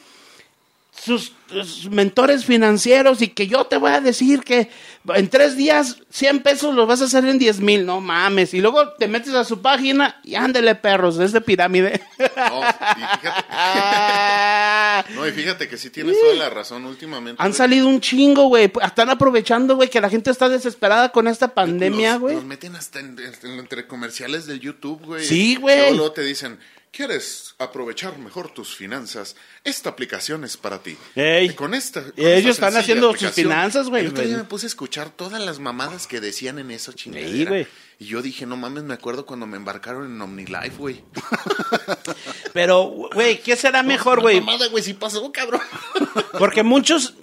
sus, 0.93 1.33
sus 1.49 1.89
mentores 1.91 2.45
financieros 2.45 3.23
y 3.23 3.29
que 3.29 3.47
yo 3.47 3.65
te 3.65 3.77
voy 3.79 3.91
a 3.93 4.01
decir 4.01 4.41
que 4.41 4.69
en 5.15 5.29
tres 5.31 5.57
días 5.57 5.97
100 6.11 6.41
pesos 6.43 6.75
los 6.75 6.87
vas 6.87 7.01
a 7.01 7.05
hacer 7.07 7.25
en 7.25 7.39
10 7.39 7.61
mil, 7.61 7.87
no 7.87 8.01
mames. 8.03 8.53
Y 8.55 8.61
luego 8.61 8.91
te 8.95 9.09
metes 9.09 9.33
a 9.35 9.45
su 9.45 9.63
página 9.63 10.21
y 10.25 10.35
ándele 10.35 10.75
perros, 10.75 11.19
es 11.19 11.33
de 11.33 11.41
pirámide. 11.41 12.03
No, 12.19 12.61
y 12.61 13.03
fíjate, 13.21 15.15
no, 15.15 15.27
y 15.27 15.31
fíjate 15.33 15.69
que 15.69 15.77
sí 15.79 15.91
tienes 15.91 16.19
toda 16.21 16.35
la 16.35 16.51
razón 16.51 16.85
últimamente. 16.85 17.43
Han 17.43 17.51
güey. 17.51 17.57
salido 17.59 17.87
un 17.89 18.01
chingo, 18.01 18.49
güey. 18.49 18.71
Están 18.83 19.11
aprovechando, 19.11 19.77
güey, 19.77 19.89
que 19.89 20.01
la 20.01 20.11
gente 20.11 20.31
está 20.31 20.49
desesperada 20.49 21.11
con 21.11 21.29
esta 21.29 21.49
pandemia, 21.55 22.13
Los- 22.13 22.21
güey. 22.21 22.35
Los 22.37 22.45
meten 22.45 22.77
hasta 22.77 23.01
en, 23.01 23.17
en- 23.19 23.59
entre 23.59 23.87
comerciales 23.87 24.47
del 24.47 24.61
YouTube, 24.61 25.01
güey. 25.05 25.25
Sí, 25.25 25.57
güey. 25.57 25.77
Luego, 25.79 25.97
luego 25.97 26.13
te 26.13 26.23
dicen, 26.23 26.59
¿quieres 26.93 27.55
aprovechar 27.59 28.19
mejor 28.19 28.53
tus 28.53 28.75
finanzas? 28.75 29.37
Esta 29.65 29.91
aplicación 29.91 30.45
es 30.45 30.57
para 30.57 30.83
ti. 30.83 30.97
Ey. 31.15 31.55
Con 31.55 31.75
esta. 31.75 32.03
con 32.03 32.13
ellos 32.17 32.51
esta 32.57 32.69
están 32.69 32.77
haciendo 32.77 33.15
sus 33.17 33.31
finanzas, 33.31 33.89
güey. 33.89 34.09
Día 34.11 34.37
me 34.37 34.45
puse 34.45 34.67
a 34.67 34.69
escuchar 34.69 35.11
todas 35.11 35.41
las 35.43 35.59
mamadas 35.59 36.07
que 36.07 36.21
decían 36.21 36.59
en 36.59 36.71
eso, 36.71 36.93
chingadera. 36.93 37.51
güey. 37.51 37.67
Y 37.99 38.07
yo 38.07 38.23
dije, 38.23 38.47
no 38.47 38.57
mames, 38.57 38.85
me 38.85 38.95
acuerdo 38.95 39.27
cuando 39.27 39.47
me 39.47 39.59
embarcaron 39.59 40.07
en 40.07 40.21
OmniLife, 40.21 40.77
güey. 40.79 41.05
Pero, 42.55 42.85
güey, 43.13 43.41
¿qué 43.43 43.57
será 43.57 43.83
mejor, 43.83 44.21
güey? 44.21 44.41
mamada, 44.41 44.69
güey, 44.69 44.83
sí 44.83 44.95
pasó, 44.95 45.31
cabrón. 45.33 45.61
Porque 46.39 46.63
muchos, 46.63 47.15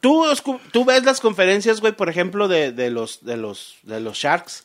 tú, 0.00 0.24
tú 0.72 0.84
ves 0.86 1.04
las 1.04 1.20
conferencias, 1.20 1.80
güey, 1.80 1.94
por 1.94 2.08
ejemplo, 2.08 2.48
de, 2.48 2.72
de 2.72 2.90
los, 2.90 3.24
de 3.24 3.36
los, 3.36 3.76
de 3.82 4.00
los 4.00 4.16
Sharks. 4.16 4.64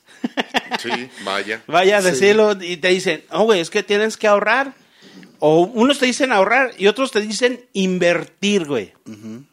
Sí, 0.79 1.09
vaya. 1.23 1.61
Vaya 1.67 1.97
a 1.97 2.01
decirlo 2.01 2.57
y 2.59 2.77
te 2.77 2.89
dicen, 2.89 3.23
oh, 3.31 3.43
güey, 3.43 3.59
es 3.59 3.69
que 3.69 3.83
tienes 3.83 4.17
que 4.17 4.27
ahorrar. 4.27 4.73
O 5.41 5.61
unos 5.61 5.99
te 5.99 6.05
dicen 6.05 6.33
ahorrar 6.33 6.71
y 6.77 6.87
otros 6.87 7.11
te 7.11 7.21
dicen 7.21 7.65
invertir, 7.71 8.65
güey. 8.65 8.91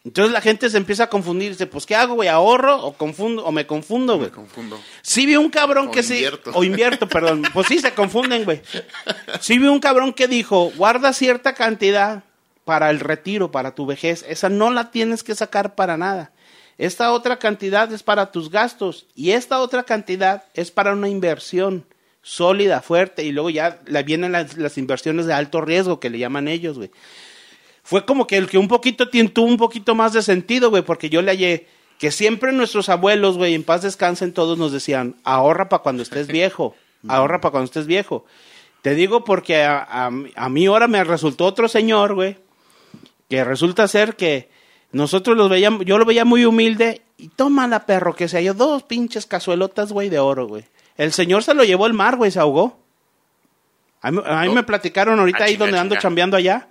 Entonces 0.04 0.32
la 0.32 0.40
gente 0.40 0.68
se 0.68 0.78
empieza 0.78 1.04
a 1.04 1.08
confundir. 1.08 1.52
Dice, 1.52 1.68
pues, 1.68 1.86
¿qué 1.86 1.94
hago, 1.94 2.14
güey? 2.14 2.28
¿Ahorro 2.28 2.84
o 2.84 2.94
confundo 2.94 3.44
o 3.44 3.52
me 3.52 3.66
confundo, 3.68 4.16
güey? 4.16 4.30
Me 4.30 4.34
confundo. 4.34 4.80
Sí 5.02 5.26
vi 5.26 5.36
un 5.36 5.48
cabrón 5.48 5.88
O 5.88 5.90
que 5.92 6.02
sí. 6.02 6.24
O 6.54 6.64
invierto, 6.64 7.08
perdón. 7.08 7.42
Pues 7.52 7.68
sí, 7.68 7.78
se 7.78 7.92
confunden, 7.92 8.44
güey. 8.44 8.62
Sí 9.40 9.58
vi 9.58 9.68
un 9.68 9.78
cabrón 9.78 10.12
que 10.12 10.26
dijo, 10.26 10.72
guarda 10.76 11.12
cierta 11.12 11.54
cantidad 11.54 12.24
para 12.64 12.90
el 12.90 12.98
retiro, 12.98 13.52
para 13.52 13.76
tu 13.76 13.86
vejez. 13.86 14.24
Esa 14.28 14.48
no 14.48 14.72
la 14.72 14.90
tienes 14.90 15.22
que 15.22 15.36
sacar 15.36 15.76
para 15.76 15.96
nada. 15.96 16.32
Esta 16.78 17.12
otra 17.12 17.38
cantidad 17.38 17.92
es 17.92 18.02
para 18.02 18.30
tus 18.32 18.50
gastos. 18.50 19.06
Y 19.14 19.30
esta 19.30 19.60
otra 19.60 19.84
cantidad 19.84 20.44
es 20.54 20.70
para 20.70 20.92
una 20.92 21.08
inversión 21.08 21.86
sólida, 22.22 22.82
fuerte. 22.82 23.24
Y 23.24 23.32
luego 23.32 23.50
ya 23.50 23.80
la 23.86 24.02
vienen 24.02 24.32
las, 24.32 24.56
las 24.56 24.78
inversiones 24.78 25.26
de 25.26 25.34
alto 25.34 25.60
riesgo, 25.60 26.00
que 26.00 26.10
le 26.10 26.18
llaman 26.18 26.48
ellos, 26.48 26.76
güey 26.76 26.90
fue 27.86 28.04
como 28.04 28.26
que 28.26 28.36
el 28.36 28.48
que 28.48 28.58
un 28.58 28.66
poquito 28.66 29.08
tuvo 29.08 29.46
un 29.46 29.58
poquito 29.58 29.94
más 29.94 30.12
de 30.12 30.20
sentido, 30.20 30.70
güey, 30.70 30.82
porque 30.82 31.08
yo 31.08 31.22
le 31.22 31.30
hallé 31.30 31.68
que 32.00 32.10
siempre 32.10 32.50
nuestros 32.50 32.88
abuelos, 32.88 33.36
güey, 33.36 33.54
en 33.54 33.62
paz 33.62 33.82
descansen, 33.82 34.32
todos 34.32 34.58
nos 34.58 34.72
decían, 34.72 35.14
ahorra 35.22 35.68
para 35.68 35.84
cuando 35.84 36.02
estés 36.02 36.26
viejo, 36.26 36.74
ahorra 37.08 37.40
para 37.40 37.52
cuando 37.52 37.66
estés 37.66 37.86
viejo. 37.86 38.24
Te 38.82 38.96
digo 38.96 39.22
porque 39.22 39.62
a, 39.62 39.86
a, 39.88 40.06
a 40.06 40.48
mí 40.48 40.66
ahora 40.66 40.88
me 40.88 41.04
resultó 41.04 41.44
otro 41.44 41.68
señor, 41.68 42.14
güey, 42.14 42.38
que 43.30 43.44
resulta 43.44 43.86
ser 43.86 44.16
que 44.16 44.48
nosotros 44.92 45.36
los 45.36 45.48
veíamos, 45.50 45.84
yo 45.84 45.98
lo 45.98 46.04
veía 46.04 46.24
muy 46.24 46.44
humilde, 46.44 47.02
y 47.18 47.28
toma 47.28 47.66
la 47.66 47.86
perro, 47.86 48.14
que 48.14 48.28
se 48.28 48.36
halló 48.38 48.54
dos 48.54 48.82
pinches 48.82 49.26
cazuelotas, 49.26 49.92
güey, 49.92 50.08
de 50.08 50.18
oro, 50.18 50.46
güey. 50.46 50.64
El 50.96 51.12
señor 51.12 51.42
se 51.42 51.54
lo 51.54 51.64
llevó 51.64 51.84
al 51.86 51.92
mar, 51.94 52.16
güey, 52.16 52.30
se 52.30 52.38
ahogó. 52.38 52.78
A 54.02 54.10
mí, 54.10 54.20
a 54.24 54.40
mí 54.42 54.48
No. 54.48 54.54
me 54.54 54.62
platicaron 54.62 55.18
ahorita 55.18 55.38
Ah, 55.40 55.44
ahí 55.44 55.52
chinga, 55.52 55.64
donde 55.66 55.78
ando 55.78 55.94
chinga. 55.94 56.02
chambeando 56.02 56.36
allá. 56.36 56.68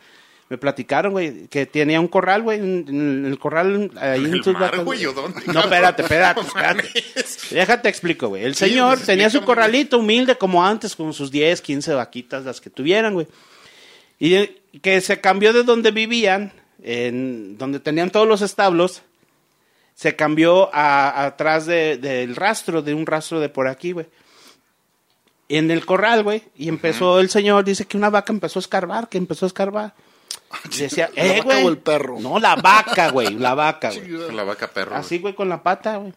Me 0.48 0.60
platicaron, 0.60 1.12
güey, 1.14 1.48
que 1.48 1.66
tenía 1.66 2.00
un 2.00 2.08
corral, 2.08 2.44
güey, 2.44 2.60
en, 2.60 3.26
el 3.26 3.40
corral 3.40 3.90
ahí 4.00 4.24
¿En 4.26 4.44
sus 4.44 4.54
mar, 4.54 4.80
güey, 4.84 5.02
dónde, 5.04 5.42
No, 5.48 5.60
espérate, 5.62 6.04
espérate, 6.04 6.42
espérate. 6.46 6.90
Déjate 7.50 7.90
explico, 7.90 8.28
güey. 8.28 8.44
El 8.44 8.54
Sí, 8.54 8.66
señor 8.70 8.96
pues, 8.98 9.08
tenía 9.08 9.32
su 9.32 9.42
corralito 9.42 9.98
humilde 9.98 10.38
como 10.38 10.64
antes, 10.64 10.96
con 10.96 11.14
sus 11.14 11.32
10, 11.32 11.62
15 11.62 11.96
vaquitas, 11.96 12.46
las 12.46 12.62
que 12.62 12.70
tuvieran, 12.70 13.16
güey. 13.16 13.26
Y 14.20 14.46
que 14.82 15.02
se 15.02 15.20
cambió 15.20 15.52
de 15.52 15.64
donde 15.64 15.90
vivían, 15.90 16.54
en 16.84 17.58
donde 17.58 17.80
tenían 17.80 18.10
todos 18.12 18.28
los 18.28 18.42
establos, 18.42 19.02
se 19.94 20.16
cambió 20.16 20.70
a, 20.74 21.26
atrás 21.26 21.66
de- 21.66 21.98
del 21.98 22.36
rastro, 22.36 22.82
de 22.82 22.94
un 22.94 23.06
rastro 23.06 23.40
de 23.40 23.50
por 23.50 23.68
aquí, 23.68 23.92
güey. 23.94 24.08
En 25.48 25.70
el 25.72 25.86
corral, 25.86 26.24
güey. 26.24 26.44
Y 26.56 26.68
empezó 26.70 27.20
el 27.20 27.30
señor, 27.30 27.64
dice 27.64 27.86
que 27.86 27.98
una 27.98 28.10
vaca 28.10 28.34
empezó 28.34 28.60
a 28.60 28.62
escarbar, 28.62 29.08
que 29.10 29.18
empezó 29.18 29.46
a 29.46 29.48
escarbar. 29.48 29.94
Y 30.74 30.78
decía, 30.80 31.10
¿La 31.16 31.24
eh, 31.26 31.30
vaca 31.40 31.44
güey. 31.44 31.66
o 31.66 31.70
el 31.70 31.78
perro? 31.78 32.20
No, 32.20 32.40
la 32.40 32.56
vaca, 32.56 33.10
güey, 33.12 33.36
la 33.36 33.54
vaca, 33.54 33.92
güey. 33.92 34.32
La 34.34 34.44
vaca 34.44 34.68
perro. 34.68 34.96
Así, 34.96 35.20
güey, 35.20 35.36
con 35.36 35.48
la 35.50 35.62
pata, 35.64 35.98
güey. 35.98 36.14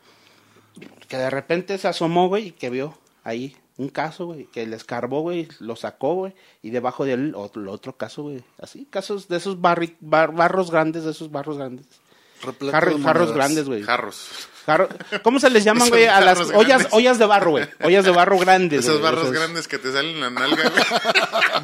Que 1.09 1.16
de 1.16 1.31
repente 1.31 1.77
se 1.79 1.88
asomó, 1.88 2.29
güey, 2.29 2.49
y 2.49 2.53
que 2.53 2.71
vio 2.71 2.99
ahí 3.25 3.55
un 3.78 3.88
caso, 3.88 4.26
güey, 4.26 4.44
que 4.46 4.66
le 4.66 4.76
escarbó, 4.76 5.22
güey, 5.22 5.48
lo 5.60 5.74
sacó, 5.76 6.14
güey, 6.14 6.34
y 6.62 6.70
debajo 6.70 7.04
de 7.06 7.12
él 7.14 7.32
otro, 7.34 7.70
otro 7.72 7.96
caso, 7.96 8.24
güey. 8.24 8.42
Así, 8.60 8.86
casos 8.90 9.28
de 9.28 9.36
esos 9.38 9.56
barri- 9.58 9.96
bar- 10.00 10.32
barros 10.34 10.70
grandes, 10.70 11.04
de 11.04 11.12
esos 11.12 11.30
barros 11.30 11.56
grandes. 11.56 11.86
Jarros 12.70 13.00
monedas. 13.00 13.32
grandes, 13.32 13.64
güey. 13.66 13.82
Jarros. 13.82 14.28
Jarro- 14.66 14.88
¿Cómo 15.24 15.40
se 15.40 15.50
les 15.50 15.64
llaman, 15.64 15.88
güey? 15.88 16.06
A 16.06 16.20
las 16.20 16.38
jarros 16.38 16.50
ollas, 16.54 16.68
grandes. 16.78 16.92
ollas 16.92 17.18
de 17.18 17.26
barro, 17.26 17.50
güey. 17.52 17.64
Ollas 17.82 18.04
de 18.04 18.10
barro 18.12 18.38
grandes. 18.38 18.80
Esos 18.80 18.92
güey, 19.00 19.02
barros 19.02 19.22
esos. 19.24 19.34
grandes 19.34 19.66
que 19.66 19.78
te 19.78 19.90
salen 19.92 20.16
en 20.16 20.20
la 20.20 20.30
nalga, 20.30 20.68
güey. 20.70 20.82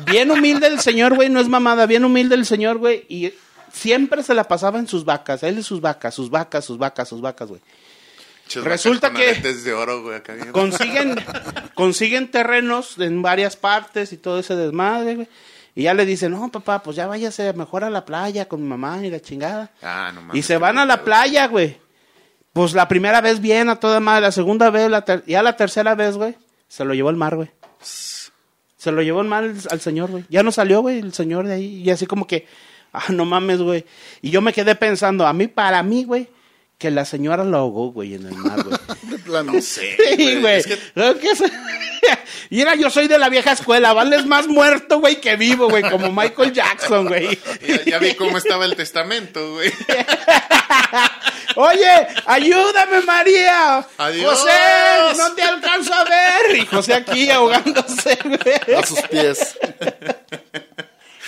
Bien 0.07 0.31
humilde 0.31 0.67
el 0.67 0.81
señor, 0.81 1.15
güey, 1.15 1.29
no 1.29 1.39
es 1.41 1.49
mamada, 1.49 1.87
bien 1.87 2.05
humilde 2.05 2.35
el 2.35 2.47
señor, 2.47 2.79
güey, 2.79 3.05
y 3.09 3.33
siempre 3.73 4.23
se 4.23 4.35
la 4.35 4.45
pasaba 4.49 4.79
en 4.79 4.89
sus 4.89 5.05
vacas, 5.05 5.43
él 5.43 5.59
y 5.59 5.63
sus 5.63 5.81
vacas, 5.81 6.15
sus 6.15 6.31
vacas, 6.31 6.65
sus 6.65 6.79
vacas, 6.79 7.09
sus 7.09 7.21
vacas, 7.21 7.49
güey. 7.49 7.61
Resulta 8.63 9.13
que- 9.13 9.31
aretes 9.31 9.65
de 9.65 9.73
oro, 9.73 10.03
güey, 10.03 10.17
acá 10.17 10.35
bien. 10.35 10.53
consiguen, 10.53 11.17
consiguen 11.75 12.31
terrenos 12.31 12.99
en 12.99 13.23
varias 13.23 13.57
partes 13.57 14.13
y 14.13 14.17
todo 14.19 14.39
ese 14.39 14.55
desmadre, 14.55 15.15
güey. 15.17 15.29
Y 15.75 15.85
ya 15.85 15.95
le 15.95 16.07
dicen, 16.07 16.31
no, 16.33 16.51
papá, 16.53 16.83
pues 16.85 16.95
ya 16.97 17.07
váyase 17.09 17.53
mejor 17.55 17.83
a 17.83 17.91
la 17.91 18.05
playa 18.05 18.47
con 18.47 18.63
mi 18.63 18.69
mamá 18.69 19.05
y 19.05 19.11
la 19.11 19.19
chingada. 19.21 19.73
Ah, 19.83 20.13
no 20.15 20.21
mames. 20.21 20.37
y 20.37 20.43
se 20.43 20.57
van 20.57 20.79
a 20.79 20.85
la 20.87 21.03
playa, 21.03 21.47
güey. 21.49 21.79
Pues 22.53 22.75
la 22.75 22.87
primera 22.87 23.21
vez 23.21 23.41
bien, 23.41 23.69
a 23.69 23.81
toda 23.81 23.99
madre. 23.99 24.21
La 24.21 24.31
segunda 24.33 24.71
vez, 24.71 24.89
la 24.89 25.05
ter- 25.05 25.25
ya 25.27 25.43
la 25.43 25.57
tercera 25.57 25.97
vez, 25.97 26.17
güey, 26.17 26.37
se 26.69 26.85
lo 26.85 26.95
llevó 26.95 27.11
el 27.11 27.17
mar, 27.17 27.35
güey. 27.35 27.51
Se 27.81 28.93
lo 28.93 29.03
llevó 29.03 29.21
el 29.23 29.27
mar 29.29 29.45
al, 29.45 29.57
al 29.71 29.81
señor, 29.81 30.11
güey. 30.11 30.25
Ya 30.29 30.43
no 30.43 30.53
salió, 30.53 30.81
güey, 30.83 30.99
el 31.01 31.13
señor 31.13 31.47
de 31.47 31.55
ahí. 31.55 31.83
Y 31.83 31.91
así 31.91 32.07
como 32.07 32.27
que, 32.27 32.47
ah, 32.93 33.07
no 33.09 33.25
mames, 33.25 33.61
güey. 33.61 33.85
Y 34.23 34.31
yo 34.31 34.41
me 34.43 34.53
quedé 34.53 34.75
pensando, 34.77 35.27
a 35.27 35.33
mí, 35.33 35.49
para 35.49 35.83
mí, 35.83 36.05
güey, 36.05 36.29
que 36.85 36.91
la 36.91 37.07
señora 37.07 37.45
lo 37.45 37.57
ahogó, 37.57 37.93
güey, 37.93 38.13
en 38.13 38.27
el 38.27 38.35
mar, 38.35 38.63
güey. 38.63 38.77
De 39.05 39.19
plano. 39.19 39.53
No 39.55 39.63
sé, 39.63 39.97
Sí, 40.19 40.37
güey. 40.39 40.57
Es 40.59 40.67
que 40.67 40.75
es- 40.75 41.43
era, 42.51 42.75
yo 42.75 42.91
soy 42.91 43.09
de 43.09 43.19
la 43.19 43.31
vieja 43.31 43.53
escuela, 43.53 43.95
vales 43.95 44.27
más 44.27 44.49
muerto, 44.49 45.01
güey, 45.01 45.19
que 45.19 45.37
vivo, 45.37 45.71
güey, 45.71 45.83
como 45.83 46.13
Michael 46.13 46.53
Jackson, 46.53 47.07
güey. 47.07 47.39
ya, 47.67 47.85
ya 47.87 47.99
vi 47.99 48.13
cómo 48.15 48.37
estaba 48.37 48.67
el 48.67 48.77
testamento, 48.77 49.55
güey. 49.55 49.73
Oye, 51.57 52.07
ayúdame, 52.27 53.01
María. 53.01 53.87
Adiós. 53.97 54.41
José, 54.41 54.53
no 55.17 55.35
te 55.35 55.43
alcanzo 55.43 55.95
a 55.95 56.05
ver. 56.05 56.57
Y 56.59 56.67
José 56.67 56.93
aquí 56.93 57.31
ahogándose, 57.31 58.19
güey. 58.25 58.77
A 58.77 58.87
sus 58.87 59.01
pies. 59.03 59.57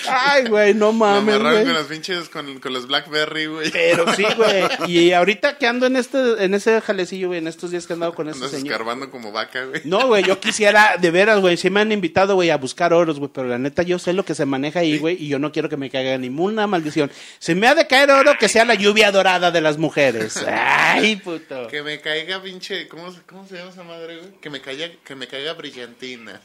Ay, 0.08 0.46
güey, 0.48 0.74
no 0.74 0.92
mames, 0.92 1.34
amarraron 1.36 1.64
con 1.64 1.74
las 1.74 1.86
pinches, 1.86 2.28
con, 2.28 2.60
con 2.60 2.72
los 2.72 2.86
Blackberry, 2.86 3.46
güey. 3.46 3.70
Pero 3.70 4.12
sí, 4.14 4.24
güey. 4.36 4.90
Y 4.90 5.12
ahorita 5.12 5.58
que 5.58 5.66
ando 5.66 5.86
en 5.86 5.96
este, 5.96 6.44
en 6.44 6.54
ese 6.54 6.80
jalecillo, 6.80 7.28
güey, 7.28 7.38
en 7.38 7.48
estos 7.48 7.70
días 7.70 7.86
que 7.86 7.92
he 7.92 7.94
andado 7.94 8.14
con 8.14 8.28
Andas 8.28 8.50
señor. 8.50 8.66
escarbando 8.72 9.10
como 9.10 9.32
vaca, 9.32 9.64
güey. 9.64 9.82
No, 9.84 10.06
güey, 10.08 10.24
yo 10.24 10.38
quisiera, 10.40 10.96
de 11.00 11.10
veras, 11.10 11.40
güey, 11.40 11.56
sí 11.56 11.70
me 11.70 11.80
han 11.80 11.92
invitado, 11.92 12.34
güey, 12.34 12.50
a 12.50 12.56
buscar 12.56 12.92
oros, 12.92 13.18
güey, 13.18 13.30
pero 13.32 13.48
la 13.48 13.58
neta 13.58 13.82
yo 13.82 13.98
sé 13.98 14.12
lo 14.12 14.24
que 14.24 14.34
se 14.34 14.44
maneja 14.46 14.80
ahí, 14.80 14.98
güey, 14.98 15.16
y 15.22 15.28
yo 15.28 15.38
no 15.38 15.52
quiero 15.52 15.68
que 15.68 15.76
me 15.76 15.90
caiga 15.90 16.16
ninguna 16.18 16.66
maldición. 16.66 17.10
Si 17.38 17.54
me 17.54 17.66
ha 17.68 17.74
de 17.74 17.86
caer 17.86 18.10
oro, 18.10 18.32
que 18.38 18.48
sea 18.48 18.64
la 18.64 18.74
lluvia 18.74 19.10
dorada 19.12 19.50
de 19.50 19.60
las 19.60 19.78
mujeres. 19.78 20.44
Ay, 20.48 21.16
puto. 21.16 21.68
Que 21.68 21.82
me 21.82 22.00
caiga 22.00 22.42
pinche, 22.42 22.88
¿cómo, 22.88 23.12
se- 23.12 23.22
cómo 23.22 23.46
se 23.46 23.56
llama 23.56 23.70
esa 23.70 23.82
madre, 23.82 24.16
güey? 24.18 24.30
Que 24.40 24.50
me 24.50 24.60
caiga, 24.60 24.88
que 25.04 25.14
me 25.14 25.26
caiga 25.26 25.52
brillantina. 25.54 26.40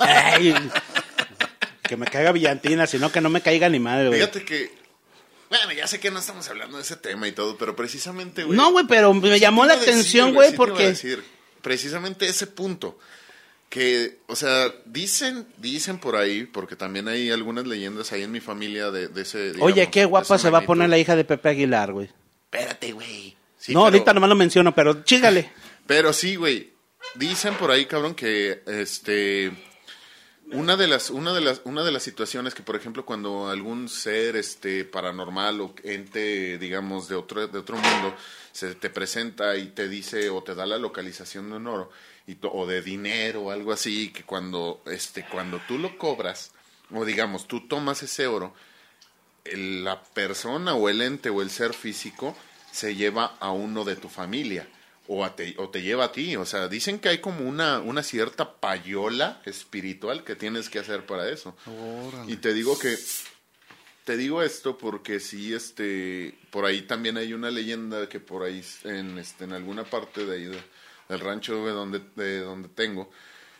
Ay, 0.00 0.54
que 1.88 1.96
me 1.96 2.06
caiga 2.06 2.30
brillantina, 2.30 2.86
sino 2.86 3.10
que 3.10 3.20
no 3.20 3.30
me 3.30 3.40
caiga 3.40 3.68
ni 3.68 3.80
madre, 3.80 4.08
güey. 4.08 4.20
Fíjate 4.20 4.44
que, 4.44 4.70
bueno, 5.50 5.72
ya 5.72 5.88
sé 5.88 5.98
que 5.98 6.10
no 6.12 6.20
estamos 6.20 6.48
hablando 6.48 6.76
de 6.76 6.84
ese 6.84 6.94
tema 6.96 7.26
y 7.26 7.32
todo, 7.32 7.56
pero 7.58 7.74
precisamente, 7.74 8.44
güey. 8.44 8.56
No, 8.56 8.70
güey, 8.70 8.86
pero 8.86 9.12
me 9.14 9.40
llamó 9.40 9.64
la 9.64 9.74
atención, 9.74 10.32
güey, 10.34 10.54
porque... 10.54 10.86
decir, 10.86 11.24
precisamente 11.62 12.26
ese 12.26 12.46
punto. 12.46 12.98
que, 13.68 14.18
o 14.28 14.36
sea, 14.36 14.72
dicen, 14.84 15.46
dicen 15.56 15.98
por 15.98 16.16
ahí, 16.16 16.44
porque 16.44 16.76
también 16.76 17.08
hay 17.08 17.30
algunas 17.30 17.66
leyendas 17.66 18.12
ahí 18.12 18.22
en 18.22 18.30
mi 18.32 18.40
familia 18.40 18.90
de, 18.90 19.08
de 19.08 19.22
ese. 19.22 19.52
digamos, 19.52 19.72
Oye, 19.72 19.90
qué 19.90 20.04
guapa 20.04 20.38
se 20.38 20.50
va 20.50 20.58
a 20.58 20.66
poner 20.66 20.88
la 20.88 20.98
hija 20.98 21.16
de 21.16 21.24
Pepe 21.24 21.48
Aguilar, 21.50 21.92
güey. 21.92 22.08
Espérate, 22.44 22.92
güey. 22.92 23.36
Sí, 23.58 23.72
no, 23.74 23.80
pero- 23.80 23.84
ahorita 23.96 24.14
nomás 24.14 24.28
lo 24.30 24.36
menciono, 24.36 24.74
pero 24.74 25.02
chígale. 25.02 25.50
Pero 25.88 26.12
sí, 26.12 26.36
güey. 26.36 26.74
Dicen 27.14 27.54
por 27.54 27.70
ahí, 27.70 27.86
cabrón, 27.86 28.14
que 28.14 28.62
este 28.66 29.50
una 30.52 30.76
de 30.76 30.86
las 30.86 31.10
una 31.10 31.32
de 31.32 31.40
las 31.40 31.60
una 31.64 31.84
de 31.84 31.92
las 31.92 32.02
situaciones 32.02 32.54
que 32.54 32.62
por 32.62 32.76
ejemplo 32.76 33.04
cuando 33.04 33.48
algún 33.48 33.88
ser 33.88 34.36
este 34.36 34.84
paranormal 34.84 35.60
o 35.60 35.74
ente 35.82 36.58
digamos 36.58 37.08
de 37.08 37.16
otro 37.16 37.46
de 37.46 37.58
otro 37.58 37.76
mundo 37.76 38.14
se 38.52 38.74
te 38.74 38.90
presenta 38.90 39.56
y 39.56 39.68
te 39.68 39.88
dice 39.88 40.30
o 40.30 40.42
te 40.42 40.54
da 40.54 40.66
la 40.66 40.78
localización 40.78 41.50
de 41.50 41.56
un 41.56 41.66
oro 41.66 41.90
y 42.26 42.36
o 42.42 42.66
de 42.66 42.82
dinero 42.82 43.42
o 43.42 43.50
algo 43.50 43.72
así 43.72 44.10
que 44.10 44.22
cuando 44.22 44.82
este 44.86 45.26
cuando 45.26 45.60
tú 45.68 45.78
lo 45.78 45.98
cobras 45.98 46.52
o 46.92 47.04
digamos 47.04 47.46
tú 47.46 47.66
tomas 47.66 48.02
ese 48.02 48.26
oro 48.26 48.54
la 49.44 50.02
persona 50.02 50.74
o 50.74 50.88
el 50.88 51.02
ente 51.02 51.30
o 51.30 51.42
el 51.42 51.50
ser 51.50 51.74
físico 51.74 52.36
se 52.70 52.94
lleva 52.94 53.36
a 53.40 53.50
uno 53.50 53.84
de 53.84 53.96
tu 53.96 54.08
familia 54.08 54.66
o, 55.08 55.24
a 55.24 55.34
te, 55.34 55.54
o 55.58 55.68
te 55.70 55.82
lleva 55.82 56.04
a 56.04 56.12
ti. 56.12 56.36
O 56.36 56.44
sea, 56.46 56.68
dicen 56.68 56.98
que 57.00 57.08
hay 57.08 57.18
como 57.18 57.48
una, 57.48 57.80
una 57.80 58.02
cierta 58.02 58.60
payola 58.60 59.40
espiritual 59.46 60.22
que 60.22 60.36
tienes 60.36 60.68
que 60.68 60.78
hacer 60.78 61.04
para 61.06 61.28
eso. 61.28 61.56
Y 62.28 62.36
te 62.36 62.52
digo 62.54 62.78
que 62.78 62.96
te 64.04 64.16
digo 64.16 64.42
esto 64.42 64.78
porque 64.78 65.20
sí, 65.20 65.52
este, 65.52 66.34
por 66.50 66.64
ahí 66.64 66.82
también 66.82 67.18
hay 67.18 67.34
una 67.34 67.50
leyenda 67.50 68.08
que 68.08 68.20
por 68.20 68.42
ahí 68.42 68.64
en, 68.84 69.18
este, 69.18 69.44
en 69.44 69.52
alguna 69.52 69.84
parte 69.84 70.24
de 70.24 70.34
ahí 70.36 70.44
de- 70.44 70.62
del 71.10 71.20
rancho 71.20 71.64
de 71.66 71.72
donde, 71.72 72.00
de 72.16 72.40
donde 72.40 72.68
tengo, 72.70 73.10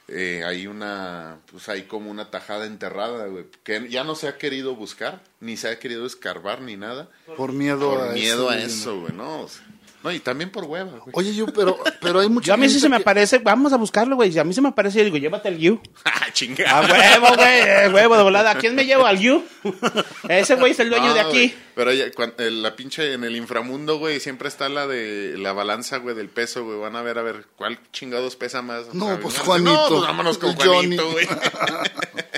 eh, 0.09 0.43
hay 0.47 0.67
una, 0.67 1.39
pues 1.51 1.69
hay 1.69 1.83
como 1.83 2.11
una 2.11 2.31
tajada 2.31 2.65
enterrada, 2.67 3.27
güey, 3.27 3.45
que 3.63 3.89
ya 3.91 4.05
no 4.05 4.15
se 4.15 4.29
ha 4.29 4.39
querido 4.39 4.75
buscar, 4.75 5.23
ni 5.41 5.57
se 5.59 5.69
ha 5.69 5.79
querido 5.79 6.07
escarbar, 6.07 6.63
ni 6.63 6.77
nada, 6.79 7.11
Por 7.37 7.53
miedo 7.53 7.91
por 7.91 8.09
a 8.09 8.13
miedo 8.13 8.49
a 8.49 8.57
eso. 8.59 8.67
eso, 8.67 9.01
güey, 9.01 9.13
no, 9.15 9.43
o 9.43 9.49
sea, 9.49 9.67
no, 10.03 10.13
y 10.13 10.21
también 10.21 10.51
por 10.51 10.65
hueva, 10.65 10.91
güey. 10.93 11.11
Oye, 11.13 11.35
yo, 11.35 11.47
pero, 11.47 11.79
pero 12.01 12.21
hay 12.21 12.29
mucha 12.29 12.47
Yo 12.49 12.55
a 12.55 12.57
mí 12.57 12.69
sí 12.69 12.79
se 12.81 12.89
me 12.89 12.97
que- 12.97 13.03
aparece, 13.03 13.39
vamos 13.39 13.73
a 13.73 13.77
buscarlo, 13.77 14.17
güey. 14.17 14.31
Si 14.33 14.39
a 14.39 14.45
mí 14.45 14.55
se 14.55 14.61
me 14.61 14.69
aparece, 14.69 14.99
yo 14.99 15.05
digo, 15.05 15.17
llévate 15.17 15.49
el 15.49 15.59
You. 15.59 15.81
¡Ah, 16.05 16.27
chingada! 16.33 16.79
A 16.79 16.83
huevo, 17.21 17.37
güey, 17.37 17.61
eh, 17.61 17.89
huevo 17.93 18.17
de 18.17 18.23
volada. 18.23 18.51
¿A 18.53 18.55
quién 18.59 18.75
me 18.75 18.85
llevo? 18.85 19.07
¿Al 19.07 19.19
You? 19.19 19.45
Ese 20.29 20.55
güey 20.57 20.73
es 20.73 20.81
el 20.81 20.91
dueño 20.91 21.09
No, 21.09 21.15
de 21.15 21.21
aquí. 21.21 21.31
güey, 21.49 21.55
Pero 21.75 21.93
ya, 21.93 22.11
cuan- 22.13 22.35
el- 22.39 22.63
la 22.63 22.77
pinche 22.77 23.13
en 23.15 23.25
el 23.25 23.37
inframundo, 23.37 23.99
güey, 23.99 24.21
siempre 24.21 24.49
está 24.49 24.69
la 24.69 24.87
de 24.87 25.37
la 25.39 25.53
balanza, 25.53 25.99
güey, 25.99 26.15
del 26.15 26.29
peso, 26.29 26.65
güey. 26.65 26.79
Van 26.79 26.97
a 26.97 27.03
ver, 27.03 27.19
a 27.19 27.23
ver, 27.23 27.47
¿cuál 27.57 27.79
chingados 27.93 28.37
pesa 28.37 28.63
más? 28.63 28.85
Pues, 28.85 28.95
No, 28.95 29.19
Juanito, 29.45 29.71
No, 29.73 29.89
pues 29.89 30.01
vámonos 30.03 30.39
con 30.39 30.55
Johnny. 30.57 30.97
Juanito, 30.97 31.11
güey. 31.13 31.27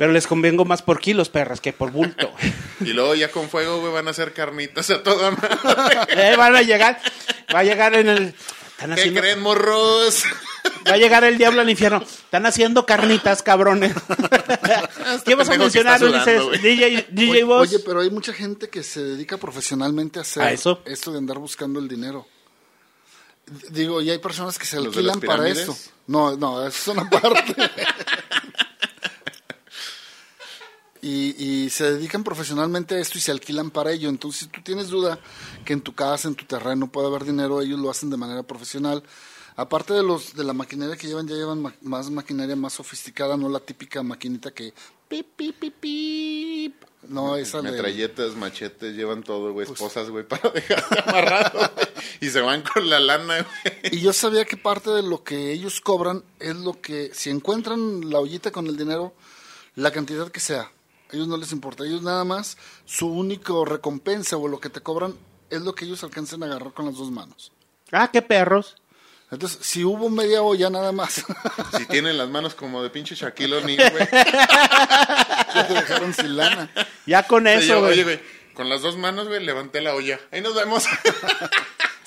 Pero 0.00 0.12
les 0.12 0.26
convengo 0.26 0.64
más 0.64 0.80
por 0.80 0.98
kilos, 0.98 1.28
perras, 1.28 1.60
que 1.60 1.74
por 1.74 1.90
bulto. 1.90 2.32
y 2.80 2.94
luego 2.94 3.14
ya 3.14 3.30
con 3.30 3.50
fuego, 3.50 3.80
güey, 3.80 3.92
van 3.92 4.08
a 4.08 4.12
hacer 4.12 4.32
carnitas 4.32 4.88
a 4.88 5.02
toda 5.02 5.30
madre. 5.30 5.50
Eh, 6.08 6.36
van 6.38 6.56
a 6.56 6.62
llegar, 6.62 6.98
va 7.54 7.58
a 7.58 7.64
llegar 7.64 7.92
en 7.92 8.08
el... 8.08 8.34
Están 8.70 8.94
¿Qué 8.94 9.00
haciendo, 9.02 9.20
creen, 9.20 9.42
morros? 9.42 10.24
va 10.88 10.94
a 10.94 10.96
llegar 10.96 11.22
el 11.24 11.36
diablo 11.36 11.60
al 11.60 11.68
infierno. 11.68 12.00
Están 12.00 12.46
haciendo 12.46 12.86
carnitas, 12.86 13.42
cabrones. 13.42 13.92
¿Qué 15.26 15.34
vas 15.34 15.50
a 15.50 15.58
mencionar, 15.58 16.02
Ulises? 16.02 16.62
DJ, 16.62 17.08
DJ 17.10 17.30
Oye, 17.32 17.44
Boss. 17.44 17.68
oye, 17.68 17.78
pero 17.80 18.00
hay 18.00 18.08
mucha 18.08 18.32
gente 18.32 18.70
que 18.70 18.82
se 18.82 19.04
dedica 19.04 19.36
profesionalmente 19.36 20.18
a 20.18 20.22
hacer 20.22 20.42
¿A 20.44 20.50
eso? 20.50 20.80
esto 20.86 21.12
de 21.12 21.18
andar 21.18 21.36
buscando 21.36 21.78
el 21.78 21.88
dinero. 21.88 22.26
Digo, 23.68 24.00
y 24.00 24.10
hay 24.10 24.18
personas 24.18 24.58
que 24.58 24.64
se 24.64 24.76
¿Los 24.80 24.94
de 24.94 25.02
las 25.02 25.16
alquilan 25.16 25.36
para 25.36 25.48
eso. 25.50 25.76
No, 26.06 26.36
no, 26.36 26.66
eso 26.66 26.92
es 26.92 26.96
una 26.98 27.10
parte. 27.20 27.54
Y, 31.02 31.34
y 31.42 31.70
se 31.70 31.92
dedican 31.92 32.24
profesionalmente 32.24 32.94
a 32.94 32.98
esto 32.98 33.18
y 33.18 33.20
se 33.20 33.30
alquilan 33.30 33.70
para 33.70 33.92
ello. 33.92 34.08
Entonces, 34.08 34.42
si 34.42 34.46
tú 34.48 34.60
tienes 34.62 34.88
duda 34.88 35.18
que 35.64 35.72
en 35.72 35.80
tu 35.80 35.94
casa, 35.94 36.28
en 36.28 36.34
tu 36.34 36.44
terreno 36.44 36.90
puede 36.90 37.08
haber 37.08 37.24
dinero, 37.24 37.60
ellos 37.60 37.78
lo 37.78 37.90
hacen 37.90 38.10
de 38.10 38.16
manera 38.16 38.42
profesional. 38.42 39.02
Aparte 39.56 39.92
de 39.92 40.02
los 40.02 40.34
de 40.34 40.44
la 40.44 40.52
maquinaria 40.52 40.96
que 40.96 41.06
llevan, 41.06 41.26
ya 41.28 41.34
llevan 41.34 41.60
ma- 41.60 41.74
más 41.82 42.08
maquinaria 42.10 42.56
más 42.56 42.72
sofisticada, 42.74 43.36
no 43.36 43.48
la 43.48 43.60
típica 43.60 44.02
maquinita 44.02 44.52
que 44.52 44.72
pip, 45.08 45.26
pip, 45.36 45.58
pip, 45.58 45.74
pip. 45.80 46.74
No, 47.08 47.36
esa 47.36 47.60
de... 47.62 47.70
Metralletas, 47.70 48.36
machetes, 48.36 48.94
llevan 48.94 49.22
todo, 49.22 49.52
güey, 49.52 49.66
esposas, 49.70 50.08
güey, 50.10 50.24
para 50.28 50.50
dejarte 50.50 51.00
amarrado. 51.04 51.70
Y 52.20 52.28
se 52.28 52.40
van 52.40 52.62
con 52.62 52.88
la 52.88 53.00
lana, 53.00 53.42
güey. 53.42 53.74
Y 53.92 54.00
yo 54.00 54.12
sabía 54.12 54.44
que 54.44 54.56
parte 54.56 54.90
de 54.90 55.02
lo 55.02 55.24
que 55.24 55.50
ellos 55.52 55.80
cobran 55.80 56.22
es 56.38 56.56
lo 56.56 56.80
que, 56.80 57.10
si 57.12 57.30
encuentran 57.30 58.08
la 58.10 58.18
ollita 58.20 58.50
con 58.52 58.66
el 58.66 58.76
dinero, 58.76 59.14
la 59.74 59.90
cantidad 59.90 60.30
que 60.30 60.40
sea, 60.40 60.70
a 61.12 61.16
ellos 61.16 61.28
no 61.28 61.36
les 61.36 61.52
importa. 61.52 61.84
Ellos 61.84 62.02
nada 62.02 62.24
más, 62.24 62.56
su 62.84 63.06
único 63.08 63.64
recompensa 63.64 64.36
o 64.36 64.48
lo 64.48 64.60
que 64.60 64.68
te 64.70 64.80
cobran 64.80 65.14
es 65.50 65.62
lo 65.62 65.74
que 65.74 65.84
ellos 65.84 66.02
alcancen 66.04 66.42
a 66.42 66.46
agarrar 66.46 66.72
con 66.72 66.86
las 66.86 66.96
dos 66.96 67.10
manos. 67.10 67.52
Ah, 67.92 68.08
qué 68.12 68.22
perros. 68.22 68.76
Entonces, 69.32 69.58
si 69.62 69.84
hubo 69.84 70.10
media 70.10 70.42
olla 70.42 70.70
nada 70.70 70.90
más, 70.92 71.24
Si 71.78 71.84
tienen 71.86 72.18
las 72.18 72.28
manos 72.28 72.54
como 72.54 72.82
de 72.82 72.90
pinche 72.90 73.14
Shaquille 73.14 73.56
O'Neal, 73.58 73.90
güey. 73.92 74.08
ya 74.12 75.66
te 75.68 75.74
dejaron 75.74 76.12
sin 76.14 76.36
lana. 76.36 76.70
Ya 77.06 77.22
con 77.26 77.46
eso, 77.46 77.78
Oye, 77.80 78.02
güey. 78.02 78.04
güey, 78.04 78.20
con 78.54 78.68
las 78.68 78.82
dos 78.82 78.96
manos, 78.96 79.28
güey, 79.28 79.44
levanté 79.44 79.80
la 79.80 79.94
olla. 79.94 80.18
Ahí 80.32 80.40
nos 80.40 80.54
vemos. 80.54 80.84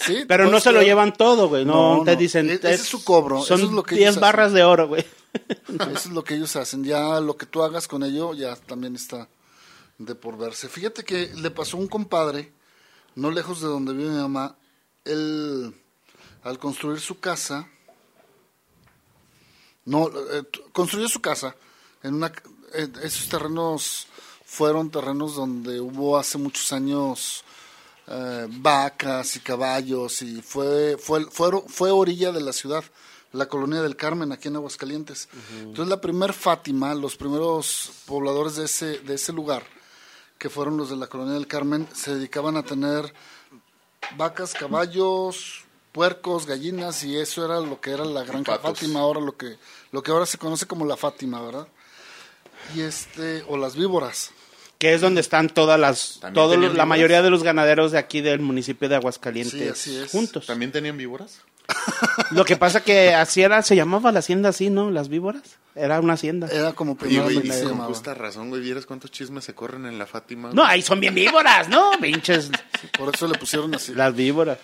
Sí, 0.05 0.25
Pero 0.27 0.43
no 0.45 0.51
pues, 0.51 0.63
se 0.63 0.73
lo 0.73 0.81
llevan 0.81 1.13
todo, 1.13 1.47
güey. 1.47 1.63
No, 1.63 1.99
No, 1.99 2.03
te 2.03 2.11
no. 2.11 2.17
dicen. 2.17 2.49
E- 2.49 2.55
ese 2.55 2.73
es 2.73 2.81
su 2.81 3.05
cobro, 3.05 3.41
Son 3.41 3.59
eso 3.59 3.67
es 3.69 3.73
lo 3.73 3.83
que 3.83 3.95
10 3.95 4.09
ellos 4.09 4.19
barras 4.19 4.51
de 4.51 4.61
oro, 4.65 4.89
güey. 4.89 5.05
Eso 5.67 6.09
es 6.09 6.11
lo 6.11 6.23
que 6.23 6.35
ellos 6.35 6.55
hacen. 6.55 6.83
Ya 6.83 7.19
lo 7.19 7.37
que 7.37 7.45
tú 7.45 7.63
hagas 7.63 7.87
con 7.87 8.03
ello 8.03 8.33
ya 8.33 8.55
también 8.55 8.95
está 8.95 9.27
de 9.97 10.15
por 10.15 10.37
verse. 10.37 10.69
Fíjate 10.69 11.03
que 11.03 11.33
le 11.35 11.51
pasó 11.51 11.77
a 11.77 11.79
un 11.79 11.87
compadre, 11.87 12.51
no 13.15 13.31
lejos 13.31 13.61
de 13.61 13.67
donde 13.67 13.93
vive 13.93 14.09
mi 14.09 14.17
mamá, 14.17 14.55
él 15.05 15.73
al 16.43 16.59
construir 16.59 16.99
su 16.99 17.19
casa, 17.19 17.67
no, 19.85 20.07
eh, 20.07 20.43
construyó 20.71 21.07
su 21.07 21.21
casa 21.21 21.55
en 22.03 22.15
una, 22.15 22.31
eh, 22.73 22.87
esos 23.01 23.29
terrenos 23.29 24.07
fueron 24.45 24.91
terrenos 24.91 25.35
donde 25.35 25.79
hubo 25.79 26.17
hace 26.17 26.37
muchos 26.37 26.71
años 26.73 27.43
eh, 28.07 28.47
vacas 28.49 29.35
y 29.35 29.39
caballos 29.39 30.21
y 30.21 30.41
fue, 30.41 30.97
fue, 30.97 31.25
fue, 31.25 31.63
fue 31.67 31.91
orilla 31.91 32.31
de 32.31 32.41
la 32.41 32.53
ciudad, 32.53 32.83
la 33.33 33.47
colonia 33.47 33.81
del 33.81 33.97
Carmen 33.97 34.31
aquí 34.31 34.47
en 34.47 34.55
Aguascalientes. 34.55 35.27
Entonces 35.59 35.87
la 35.87 35.99
primer 35.99 36.33
Fátima, 36.33 36.93
los 36.95 37.17
primeros 37.17 37.91
pobladores 38.05 38.55
de 38.55 38.65
ese, 38.65 38.99
de 38.99 39.15
ese 39.15 39.33
lugar, 39.33 39.63
que 40.37 40.49
fueron 40.49 40.77
los 40.77 40.89
de 40.89 40.95
la 40.95 41.07
colonia 41.07 41.33
del 41.33 41.47
Carmen, 41.47 41.87
se 41.93 42.15
dedicaban 42.15 42.55
a 42.57 42.63
tener 42.63 43.13
vacas, 44.17 44.53
caballos, 44.53 45.65
puercos, 45.91 46.45
gallinas 46.45 47.03
y 47.03 47.17
eso 47.17 47.43
era 47.43 47.59
lo 47.59 47.81
que 47.81 47.91
era 47.91 48.05
la 48.05 48.23
granja 48.23 48.57
patos. 48.57 48.79
Fátima, 48.79 48.99
ahora 48.99 49.19
lo 49.19 49.35
que, 49.35 49.57
lo 49.91 50.03
que 50.03 50.11
ahora 50.11 50.25
se 50.25 50.37
conoce 50.37 50.67
como 50.67 50.85
la 50.85 50.97
Fátima, 50.97 51.41
¿verdad? 51.41 51.67
Y 52.75 52.81
este, 52.81 53.43
o 53.47 53.57
las 53.57 53.75
víboras. 53.75 54.31
Que 54.83 54.93
es 54.93 54.99
donde 54.99 55.21
están 55.21 55.47
todas 55.47 55.79
las. 55.79 56.19
¿También 56.19 56.33
Todos 56.33 56.55
los- 56.57 56.63
la 56.65 56.69
víboras? 56.71 56.87
mayoría 56.87 57.21
de 57.21 57.29
los 57.29 57.41
ganaderos 57.41 57.93
de 57.93 57.99
aquí 57.99 58.19
del 58.19 58.41
municipio 58.41 58.89
de 58.89 58.95
Aguascalientes 58.95 59.77
Sí, 59.77 59.91
así 59.91 59.97
es. 59.97 60.11
juntos. 60.11 60.45
¿También 60.45 60.73
tenían 60.73 60.97
víboras? 60.97 61.39
Lo 62.31 62.43
que 62.43 62.57
pasa 62.57 62.83
que 62.83 63.13
así 63.13 63.41
era, 63.41 63.61
se 63.61 63.77
llamaba 63.77 64.11
la 64.11 64.19
hacienda 64.19 64.49
así, 64.49 64.69
¿no? 64.69 64.91
Las 64.91 65.07
víboras. 65.07 65.43
Era 65.73 66.01
una 66.01 66.13
hacienda. 66.15 66.49
Era 66.51 66.73
como 66.73 66.91
Y, 66.91 66.95
primeramente 66.95 67.47
güey, 67.47 67.57
y 67.59 67.61
se 67.63 67.69
con 67.69 67.77
justa 67.79 68.13
razón, 68.13 68.49
güey, 68.49 68.61
vieras 68.61 68.85
cuántos 68.85 69.09
chismes 69.11 69.45
se 69.45 69.55
corren 69.55 69.85
en 69.85 69.97
la 69.97 70.05
Fátima. 70.05 70.49
No, 70.49 70.63
güey? 70.63 70.67
ahí 70.67 70.81
son 70.81 70.99
bien 70.99 71.15
víboras, 71.15 71.69
¿no? 71.69 71.91
Pinches. 72.01 72.51
Por 72.97 73.15
eso 73.15 73.25
le 73.27 73.39
pusieron 73.39 73.73
así. 73.73 73.93
Las 73.95 74.13
víboras. 74.13 74.57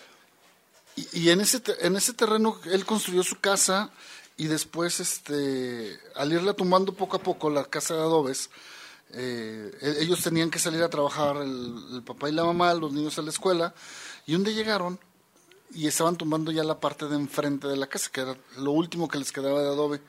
Y, 0.98 1.08
y 1.22 1.30
en 1.30 1.40
ese 1.40 1.62
te- 1.62 1.88
en 1.88 1.96
ese 1.96 2.12
terreno 2.14 2.60
él 2.70 2.86
construyó 2.86 3.24
su 3.24 3.40
casa 3.40 3.90
y 4.36 4.48
después 4.48 5.00
este 5.00 5.98
al 6.16 6.34
irla 6.34 6.54
tumbando 6.54 6.94
poco 6.94 7.16
a 7.16 7.24
poco 7.24 7.50
la 7.50 7.64
casa 7.64 7.94
de 7.94 8.02
adobes 8.02 8.50
eh, 9.14 9.72
e- 9.82 10.04
ellos 10.04 10.22
tenían 10.22 10.50
que 10.52 10.60
salir 10.60 10.82
a 10.84 10.90
trabajar 10.90 11.38
el, 11.38 11.76
el 11.94 12.04
papá 12.04 12.30
y 12.30 12.34
la 12.34 12.44
mamá 12.44 12.74
los 12.74 12.92
niños 12.94 13.18
a 13.18 13.22
la 13.22 13.30
escuela 13.30 13.74
y 14.28 14.36
un 14.36 14.44
día 14.44 14.54
llegaron 14.54 15.00
y 15.74 15.88
estaban 15.88 16.16
tumbando 16.18 16.52
ya 16.52 16.64
la 16.64 16.80
parte 16.80 17.08
de 17.08 17.16
enfrente 17.16 17.68
de 17.68 17.78
la 17.78 17.88
casa 17.88 18.10
que 18.12 18.22
era 18.22 18.36
lo 18.58 18.72
último 18.72 19.08
que 19.08 19.20
les 19.20 19.32
quedaba 19.32 19.62
de 19.62 19.68
adobe 19.68 20.02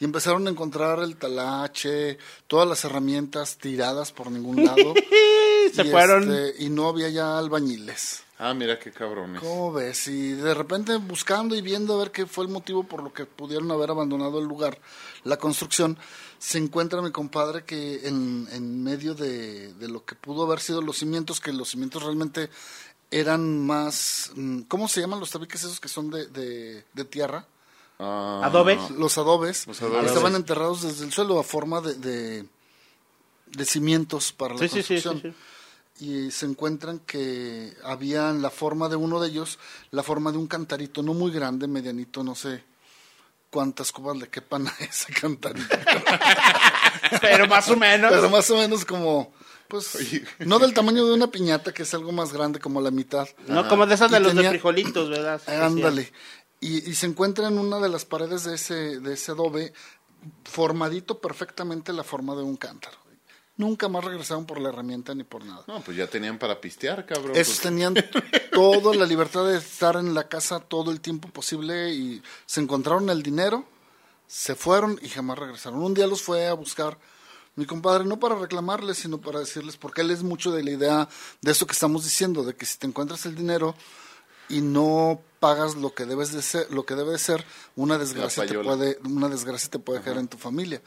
y 0.00 0.04
empezaron 0.04 0.46
a 0.46 0.50
encontrar 0.50 0.98
el 1.00 1.16
talache 1.16 2.18
todas 2.46 2.66
las 2.68 2.84
herramientas 2.84 3.56
tiradas 3.58 4.10
por 4.12 4.30
ningún 4.30 4.64
lado 4.64 4.94
Se 5.74 5.82
y, 5.82 5.90
fueron. 5.90 6.32
este, 6.32 6.64
y 6.64 6.68
no 6.70 6.88
había 6.88 7.08
ya 7.08 7.38
albañiles 7.38 8.22
Ah, 8.44 8.54
mira 8.54 8.76
qué 8.76 8.90
cabrones. 8.90 9.40
¿Cómo 9.40 9.72
ves? 9.72 10.08
Y 10.08 10.32
de 10.32 10.52
repente 10.52 10.96
buscando 10.96 11.54
y 11.54 11.62
viendo 11.62 11.94
a 11.94 11.98
ver 11.98 12.10
qué 12.10 12.26
fue 12.26 12.44
el 12.44 12.50
motivo 12.50 12.82
por 12.82 13.00
lo 13.00 13.12
que 13.12 13.24
pudieron 13.24 13.70
haber 13.70 13.90
abandonado 13.90 14.40
el 14.40 14.46
lugar, 14.46 14.80
la 15.22 15.36
construcción, 15.36 15.96
se 16.42 16.58
encuentra 16.58 17.00
mi 17.02 17.12
compadre 17.12 17.64
que 17.64 18.08
en, 18.08 18.48
en 18.50 18.82
medio 18.82 19.14
de, 19.14 19.72
de 19.74 19.86
lo 19.88 20.04
que 20.04 20.16
pudo 20.16 20.42
haber 20.42 20.58
sido 20.58 20.82
los 20.82 20.98
cimientos, 20.98 21.38
que 21.38 21.52
los 21.52 21.68
cimientos 21.70 22.02
realmente 22.02 22.50
eran 23.12 23.64
más, 23.64 24.32
mm, 24.34 24.62
¿cómo 24.62 24.88
se 24.88 25.00
llaman 25.00 25.20
los 25.20 25.30
tabiques 25.30 25.62
esos 25.62 25.78
que 25.78 25.88
son 25.88 26.10
de, 26.10 26.26
de, 26.26 26.84
de 26.94 27.04
tierra? 27.04 27.46
Ah, 28.00 28.40
Adobe. 28.42 28.76
los 28.98 29.18
adobes, 29.18 29.68
Los 29.68 29.80
adobes. 29.82 30.06
estaban 30.06 30.34
enterrados 30.34 30.82
desde 30.82 31.04
el 31.04 31.12
suelo 31.12 31.38
a 31.38 31.44
forma 31.44 31.80
de, 31.80 31.94
de, 31.94 32.48
de 33.46 33.64
cimientos 33.64 34.32
para 34.32 34.54
la 34.54 34.60
Sí, 34.60 34.68
sí, 34.68 34.82
sí, 34.82 34.98
sí, 34.98 35.02
construcción. 35.04 35.34
sí. 35.98 36.04
Y 36.04 36.30
se 36.32 36.46
encuentran 36.46 36.98
que 36.98 37.72
habían 37.84 38.42
la 38.42 38.50
forma 38.50 38.88
de 38.88 38.96
uno 38.96 39.20
de 39.20 39.28
ellos, 39.28 39.60
la 39.92 40.02
forma 40.02 40.32
de 40.32 40.38
un 40.38 40.48
cantarito, 40.48 41.04
no 41.04 41.14
muy 41.14 41.30
grande, 41.30 41.68
medianito, 41.68 42.24
no 42.24 42.34
sé 42.34 42.64
cuántas 43.52 43.92
cubas 43.92 44.16
le 44.16 44.28
quepan 44.28 44.66
a 44.66 44.74
ese 44.80 45.12
cantarito. 45.12 45.76
Pero 47.20 47.46
más 47.46 47.68
o 47.68 47.76
menos. 47.76 48.10
Pero 48.10 48.30
más 48.30 48.50
o 48.50 48.56
menos 48.56 48.84
como, 48.84 49.32
pues, 49.68 49.98
no 50.40 50.58
del 50.58 50.72
tamaño 50.72 51.06
de 51.06 51.12
una 51.12 51.30
piñata, 51.30 51.72
que 51.72 51.82
es 51.82 51.94
algo 51.94 52.10
más 52.12 52.32
grande, 52.32 52.58
como 52.58 52.80
la 52.80 52.90
mitad. 52.90 53.28
No 53.46 53.68
como 53.68 53.86
de 53.86 53.94
esas 53.94 54.10
de 54.10 54.18
Y 54.18 54.22
los 54.22 54.34
de 54.34 54.48
frijolitos, 54.48 55.10
¿verdad? 55.10 55.40
Ándale. 55.46 56.10
Y, 56.60 56.90
y 56.90 56.94
se 56.94 57.06
encuentra 57.06 57.48
en 57.48 57.58
una 57.58 57.78
de 57.78 57.90
las 57.90 58.06
paredes 58.06 58.44
de 58.44 58.54
ese, 58.54 59.00
de 59.00 59.12
ese 59.12 59.32
adobe, 59.32 59.74
formadito 60.44 61.20
perfectamente 61.20 61.92
la 61.92 62.04
forma 62.04 62.34
de 62.34 62.42
un 62.42 62.56
cántaro. 62.56 63.01
Nunca 63.56 63.88
más 63.88 64.02
regresaron 64.04 64.46
por 64.46 64.60
la 64.60 64.70
herramienta 64.70 65.14
ni 65.14 65.24
por 65.24 65.44
nada. 65.44 65.64
No, 65.66 65.80
pues 65.82 65.96
ya 65.96 66.06
tenían 66.06 66.38
para 66.38 66.60
pistear, 66.60 67.04
cabrón. 67.04 67.36
Esos 67.36 67.60
Pues, 67.60 67.60
tenían 67.60 67.94
toda 68.52 68.94
la 68.94 69.04
libertad 69.04 69.46
de 69.46 69.58
estar 69.58 69.96
en 69.96 70.14
la 70.14 70.28
casa 70.28 70.60
todo 70.60 70.90
el 70.90 71.00
tiempo 71.00 71.28
posible 71.28 71.92
y 71.92 72.22
se 72.46 72.60
encontraron 72.60 73.10
el 73.10 73.22
dinero, 73.22 73.66
se 74.26 74.54
fueron 74.54 74.98
y 75.02 75.08
jamás 75.08 75.38
regresaron. 75.38 75.82
Un 75.82 75.92
día 75.92 76.06
los 76.06 76.22
fue 76.22 76.48
a 76.48 76.54
buscar 76.54 76.98
mi 77.54 77.66
compadre, 77.66 78.04
no 78.06 78.18
para 78.18 78.36
reclamarles, 78.36 78.98
sino 78.98 79.20
para 79.20 79.40
decirles, 79.40 79.76
porque 79.76 80.00
él 80.00 80.10
es 80.10 80.22
mucho 80.22 80.50
de 80.52 80.64
la 80.64 80.70
idea 80.70 81.08
de 81.42 81.52
eso 81.52 81.66
que 81.66 81.74
estamos 81.74 82.04
diciendo, 82.04 82.44
de 82.44 82.54
que 82.54 82.64
si 82.64 82.78
te 82.78 82.86
encuentras 82.86 83.26
el 83.26 83.34
dinero 83.34 83.74
y 84.48 84.62
no 84.62 85.20
pagas 85.38 85.74
lo 85.76 85.94
que 85.94 86.06
debes 86.06 86.32
de 86.32 86.40
ser, 86.40 86.72
lo 86.72 86.86
que 86.86 86.94
debe 86.94 87.12
de 87.12 87.18
ser, 87.18 87.44
una 87.76 87.98
desgracia 87.98 88.46
te 88.46 88.58
puede, 88.58 88.98
una 89.04 89.28
desgracia 89.28 89.68
te 89.68 89.78
puede 89.78 90.00
caer 90.00 90.16
en 90.16 90.28
tu 90.28 90.38
familia. 90.38 90.80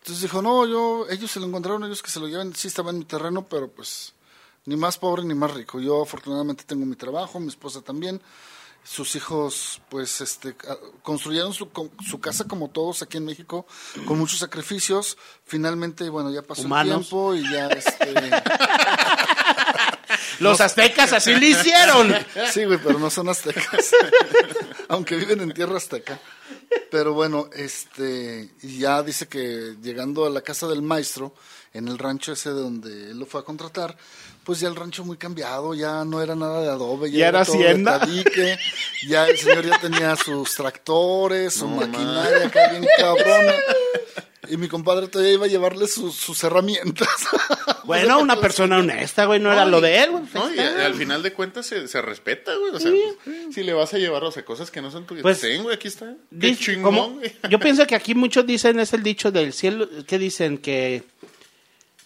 Entonces 0.00 0.22
dijo, 0.22 0.40
no, 0.42 0.66
yo, 0.66 1.06
ellos 1.10 1.30
se 1.30 1.40
lo 1.40 1.46
encontraron, 1.46 1.84
ellos 1.84 2.02
que 2.02 2.10
se 2.10 2.20
lo 2.20 2.26
llevan, 2.26 2.54
sí 2.54 2.68
estaba 2.68 2.90
en 2.90 2.98
mi 2.98 3.04
terreno, 3.04 3.46
pero 3.46 3.68
pues 3.70 4.14
ni 4.64 4.76
más 4.76 4.98
pobre 4.98 5.22
ni 5.24 5.34
más 5.34 5.52
rico. 5.54 5.78
Yo 5.80 6.02
afortunadamente 6.02 6.64
tengo 6.64 6.86
mi 6.86 6.96
trabajo, 6.96 7.38
mi 7.40 7.48
esposa 7.48 7.80
también. 7.82 8.20
Sus 8.82 9.14
hijos, 9.14 9.82
pues, 9.90 10.22
este, 10.22 10.56
a- 10.66 10.78
construyeron 11.02 11.52
su, 11.52 11.68
su 12.08 12.18
casa 12.18 12.44
como 12.48 12.68
todos 12.70 13.02
aquí 13.02 13.18
en 13.18 13.26
México, 13.26 13.66
con 14.06 14.18
muchos 14.18 14.38
sacrificios. 14.38 15.18
Finalmente, 15.44 16.08
bueno, 16.08 16.30
ya 16.30 16.40
pasó 16.40 16.62
Humanos. 16.62 16.94
el 16.94 17.00
tiempo 17.00 17.34
y 17.34 17.42
ya, 17.52 17.66
este, 17.68 18.14
Los 20.38 20.60
aztecas 20.60 21.12
así 21.12 21.34
lo 21.34 21.44
hicieron. 21.44 22.14
Sí, 22.52 22.64
güey, 22.64 22.78
pero 22.82 22.98
no 22.98 23.10
son 23.10 23.28
aztecas. 23.28 23.66
Aunque 24.88 25.16
viven 25.16 25.40
en 25.40 25.52
tierra 25.52 25.76
azteca. 25.76 26.18
Pero 26.90 27.14
bueno, 27.14 27.48
este, 27.54 28.50
ya 28.62 29.02
dice 29.02 29.28
que 29.28 29.74
llegando 29.82 30.26
a 30.26 30.30
la 30.30 30.40
casa 30.42 30.66
del 30.68 30.82
maestro, 30.82 31.34
en 31.72 31.88
el 31.88 31.98
rancho 31.98 32.32
ese 32.32 32.50
de 32.50 32.60
donde 32.60 33.10
él 33.10 33.18
lo 33.18 33.26
fue 33.26 33.40
a 33.40 33.44
contratar, 33.44 33.96
pues 34.44 34.58
ya 34.60 34.68
el 34.68 34.74
rancho 34.76 35.04
muy 35.04 35.16
cambiado, 35.16 35.74
ya 35.74 36.04
no 36.04 36.20
era 36.22 36.34
nada 36.34 36.60
de 36.62 36.68
adobe, 36.68 37.10
ya, 37.10 37.18
Ya 37.18 37.28
era 37.28 37.44
todo 37.44 37.58
de 37.58 37.64
hacienda. 37.66 38.00
tabique, 38.00 38.58
ya 39.08 39.28
el 39.28 39.38
señor 39.38 39.66
ya 39.66 39.78
tenía 39.78 40.16
sus 40.16 40.54
tractores, 40.54 41.54
su 41.54 41.68
maquinaria 41.68 42.46
acá 42.46 42.68
bien 42.70 42.86
cabrona. 42.98 43.54
Y 44.50 44.56
mi 44.56 44.68
compadre 44.68 45.06
todavía 45.08 45.34
iba 45.34 45.46
a 45.46 45.48
llevarle 45.48 45.86
sus, 45.88 46.14
sus 46.14 46.42
herramientas. 46.44 47.08
Bueno, 47.84 48.20
una 48.20 48.36
persona 48.38 48.78
honesta, 48.78 49.24
güey, 49.24 49.40
no 49.40 49.52
era 49.52 49.64
lo 49.64 49.80
de 49.80 49.98
él, 50.00 50.10
güey. 50.12 50.22
No, 50.32 50.54
y 50.54 50.58
a- 50.60 50.86
al 50.86 50.94
final 50.94 51.24
de 51.24 51.32
cuentas 51.32 51.66
se, 51.66 51.88
se 51.88 52.00
respeta, 52.00 52.54
güey. 52.54 52.70
O 52.72 52.78
sea, 52.78 52.92
si 53.52 53.64
le 53.64 53.72
vas 53.72 53.92
a 53.94 53.98
llevar, 53.98 54.22
o 54.22 54.30
sea, 54.30 54.44
cosas 54.44 54.70
que 54.70 54.80
no 54.80 54.92
son 54.92 55.06
tuyas. 55.06 55.22
Pues, 55.22 55.40
Ten, 55.40 55.64
güey, 55.64 55.74
aquí 55.74 55.88
está. 55.88 56.06
Qué 56.30 56.48
Dice- 56.48 56.62
chingón, 56.66 56.82
como- 56.94 57.10
güey. 57.16 57.32
yo 57.50 57.58
pienso 57.58 57.84
que 57.88 57.96
aquí 57.96 58.14
muchos 58.14 58.46
dicen, 58.46 58.78
es 58.78 58.92
el 58.92 59.02
dicho 59.02 59.32
del 59.32 59.52
cielo, 59.52 59.88
que 60.06 60.18
dicen 60.20 60.58
que 60.58 61.02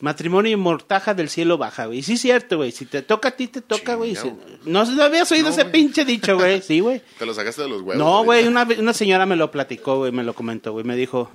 matrimonio 0.01 0.53
y 0.53 0.57
mortaja 0.57 1.13
del 1.13 1.29
cielo 1.29 1.59
baja, 1.59 1.85
güey. 1.87 1.99
Y 1.99 2.03
sí 2.03 2.15
es 2.15 2.21
cierto, 2.23 2.57
güey. 2.57 2.73
Si 2.73 2.87
te 2.87 3.03
toca 3.03 3.29
a 3.29 3.33
ti, 3.33 3.49
te 3.49 3.61
toca, 3.61 3.95
güey. 3.97 4.17
Si- 4.17 4.33
No, 4.65 4.85
no 4.87 5.03
habías 5.03 5.31
oído 5.33 5.49
No, 5.49 5.51
ese 5.51 5.63
güey. 5.65 5.73
pinche 5.73 6.05
dicho, 6.07 6.37
güey. 6.37 6.63
Sí, 6.63 6.81
güey. 6.81 7.03
Te 7.19 7.27
lo 7.27 7.35
sacaste 7.35 7.61
de 7.63 7.69
los 7.69 7.83
huevos. 7.83 7.97
No, 7.97 8.07
ahorita. 8.07 8.25
güey, 8.25 8.47
una, 8.47 8.65
ve- 8.65 8.79
una 8.81 8.95
señora 8.95 9.27
me 9.27 9.37
lo 9.37 9.51
platicó, 9.51 9.99
güey, 9.99 10.13
me 10.13 10.25
lo 10.25 10.35
comentó, 10.35 10.73
güey. 10.73 10.85
Me 10.85 10.97
dijo, 10.97 11.31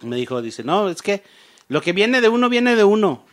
me 0.00 0.16
dijo, 0.16 0.42
dice, 0.42 0.64
no, 0.64 0.88
es 0.90 1.02
que 1.02 1.22
lo 1.68 1.80
que 1.80 1.92
viene 1.92 2.20
de 2.20 2.28
uno, 2.28 2.48
viene 2.48 2.76
de 2.76 2.84
uno. 2.84 3.24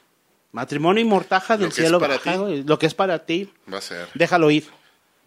Matrimonio 0.52 1.02
y 1.02 1.06
mortaja 1.08 1.58
del 1.58 1.72
cielo 1.72 2.00
para 2.00 2.16
baja, 2.18 2.34
ti. 2.34 2.38
güey. 2.38 2.64
Lo 2.64 2.78
que 2.78 2.86
es 2.86 2.94
para 2.94 3.26
ti, 3.26 3.52
Va 3.72 3.80
a 3.80 3.82
ser. 3.82 4.08
déjalo 4.14 4.52
ir. 4.52 4.68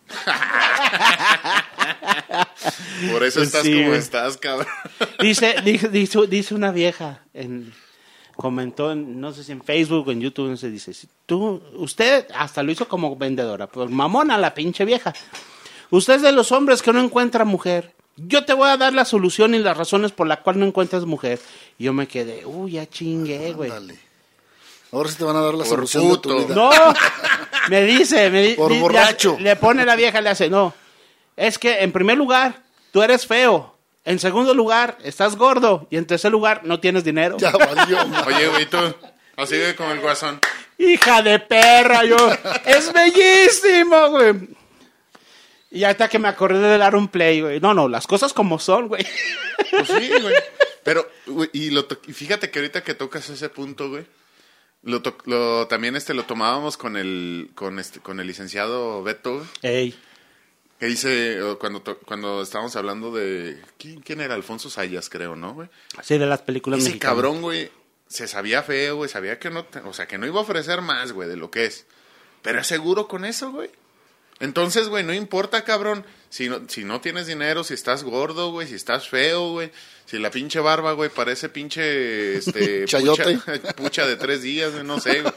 Por 3.10 3.24
eso 3.24 3.42
estás 3.42 3.62
sí, 3.62 3.72
como 3.74 3.86
güey. 3.88 3.98
estás, 3.98 4.36
cabrón. 4.36 4.66
Dice, 5.20 5.56
dice, 5.64 5.88
dice, 5.88 6.26
dice 6.28 6.54
una 6.54 6.70
vieja, 6.72 7.22
en, 7.34 7.72
comentó, 8.36 8.92
en, 8.92 9.20
no 9.20 9.32
sé 9.32 9.42
si 9.44 9.52
en 9.52 9.62
Facebook 9.62 10.08
o 10.08 10.12
en 10.12 10.20
YouTube, 10.20 10.48
no 10.50 10.56
sé, 10.56 10.70
dice, 10.70 10.94
si 10.94 11.08
tú, 11.26 11.62
usted 11.74 12.26
hasta 12.34 12.62
lo 12.62 12.70
hizo 12.70 12.86
como 12.88 13.16
vendedora, 13.16 13.66
pues 13.66 13.90
mamona 13.90 14.38
la 14.38 14.54
pinche 14.54 14.84
vieja. 14.84 15.12
Usted 15.90 16.14
es 16.14 16.22
de 16.22 16.32
los 16.32 16.52
hombres 16.52 16.82
que 16.82 16.92
no 16.92 17.00
encuentra 17.00 17.44
mujer. 17.44 17.94
Yo 18.16 18.44
te 18.44 18.54
voy 18.54 18.68
a 18.68 18.76
dar 18.76 18.92
la 18.94 19.04
solución 19.04 19.54
y 19.54 19.58
las 19.58 19.76
razones 19.76 20.10
por 20.12 20.26
las 20.26 20.38
cuales 20.38 20.60
no 20.60 20.66
encuentras 20.66 21.04
mujer. 21.04 21.38
Y 21.78 21.84
yo 21.84 21.92
me 21.92 22.08
quedé, 22.08 22.44
uy, 22.46 22.72
ya 22.72 22.86
chingué, 22.88 23.52
güey. 23.52 23.70
Dale. 23.70 23.98
Ahora 24.92 25.10
sí 25.10 25.16
te 25.16 25.24
van 25.24 25.36
a 25.36 25.40
dar 25.42 25.52
la 25.54 25.64
Por 25.64 25.66
solución 25.66 26.04
de 26.04 26.08
tu 26.14 26.14
puto. 26.14 26.36
vida. 26.38 26.54
No, 26.54 26.70
me 27.68 27.84
dice, 27.84 28.30
me 28.30 28.42
di- 28.42 28.54
Por 28.54 28.72
di- 28.72 28.78
borracho. 28.80 29.36
Le, 29.38 29.44
le 29.44 29.56
pone 29.56 29.84
la 29.84 29.96
vieja, 29.96 30.20
le 30.20 30.30
hace, 30.30 30.48
no. 30.48 30.72
Es 31.36 31.58
que 31.58 31.82
en 31.82 31.92
primer 31.92 32.16
lugar, 32.16 32.62
tú 32.92 33.02
eres 33.02 33.26
feo. 33.26 33.74
En 34.06 34.18
segundo 34.20 34.54
lugar, 34.54 34.96
estás 35.02 35.36
gordo. 35.36 35.86
Y 35.90 35.96
en 35.96 36.06
tercer 36.06 36.30
lugar, 36.30 36.60
no 36.64 36.78
tienes 36.80 37.02
dinero. 37.04 37.36
Ya 37.38 37.50
valió. 37.50 37.98
Oye, 38.26 38.46
güey, 38.48 38.66
tú. 38.66 38.78
Así 39.36 39.56
de 39.56 39.74
como 39.74 39.90
el 39.90 40.00
guasón. 40.00 40.40
Hija 40.78 41.20
de 41.22 41.38
perra, 41.40 42.04
yo. 42.04 42.16
es 42.64 42.90
bellísimo, 42.92 44.08
güey. 44.10 44.32
Y 45.70 45.84
hasta 45.84 46.08
que 46.08 46.18
me 46.18 46.28
acordé 46.28 46.60
de 46.60 46.78
dar 46.78 46.94
un 46.94 47.08
play, 47.08 47.40
güey. 47.40 47.60
No, 47.60 47.74
no, 47.74 47.88
las 47.88 48.06
cosas 48.06 48.32
como 48.32 48.58
son, 48.58 48.88
güey. 48.88 49.04
Pues 49.70 49.88
sí, 49.88 50.10
güey. 50.20 50.34
Pero, 50.84 51.08
güey, 51.26 51.50
y, 51.52 51.70
lo 51.70 51.86
y 52.06 52.12
fíjate 52.12 52.50
que 52.50 52.60
ahorita 52.60 52.84
que 52.84 52.94
tocas 52.94 53.28
ese 53.30 53.48
punto, 53.48 53.88
güey. 53.90 54.06
Lo, 54.82 55.02
to- 55.02 55.18
lo- 55.24 55.66
también 55.66 55.96
este 55.96 56.14
lo 56.14 56.22
tomábamos 56.24 56.76
con 56.76 56.96
el 56.96 57.50
con 57.56 57.80
este 57.80 57.98
con 57.98 58.20
el 58.20 58.28
licenciado 58.28 59.02
Beto, 59.02 59.38
güey, 59.38 59.46
Ey. 59.62 59.98
que 60.78 60.86
dice 60.86 61.40
cuando 61.58 61.82
cuando 62.04 62.40
estábamos 62.42 62.76
hablando 62.76 63.10
de 63.10 63.60
¿quién, 63.78 64.00
quién 64.02 64.20
era 64.20 64.34
Alfonso 64.34 64.70
Sayas, 64.70 65.08
creo, 65.08 65.34
¿no, 65.34 65.54
güey? 65.54 65.68
Así 65.96 66.16
de 66.18 66.26
las 66.26 66.42
películas 66.42 66.78
Ese 66.78 66.90
mexicanas. 66.90 67.14
cabrón, 67.16 67.42
güey, 67.42 67.68
se 68.06 68.28
sabía 68.28 68.62
feo, 68.62 68.94
güey, 68.96 69.10
sabía 69.10 69.40
que 69.40 69.50
no, 69.50 69.66
o 69.86 69.92
sea, 69.92 70.06
que 70.06 70.18
no 70.18 70.26
iba 70.26 70.38
a 70.38 70.42
ofrecer 70.42 70.82
más, 70.82 71.10
güey, 71.10 71.28
de 71.28 71.36
lo 71.36 71.50
que 71.50 71.64
es. 71.64 71.86
Pero 72.42 72.60
es 72.60 72.66
seguro 72.68 73.08
con 73.08 73.24
eso, 73.24 73.50
güey. 73.50 73.70
Entonces, 74.38 74.88
güey, 74.88 75.02
no 75.02 75.14
importa, 75.14 75.64
cabrón, 75.64 76.04
si 76.28 76.48
no, 76.48 76.60
si 76.68 76.84
no 76.84 77.00
tienes 77.00 77.26
dinero, 77.26 77.64
si 77.64 77.72
estás 77.72 78.04
gordo, 78.04 78.50
güey, 78.50 78.68
si 78.68 78.74
estás 78.74 79.08
feo, 79.08 79.52
güey, 79.52 79.70
si 80.04 80.18
la 80.18 80.30
pinche 80.30 80.60
barba, 80.60 80.92
güey, 80.92 81.08
parece 81.08 81.48
pinche, 81.48 82.36
este, 82.36 82.84
Chayote. 82.86 83.38
Pucha, 83.38 83.72
pucha 83.76 84.06
de 84.06 84.16
tres 84.16 84.42
días, 84.42 84.72
güey, 84.72 84.84
no 84.84 85.00
sé, 85.00 85.22
güey. 85.22 85.32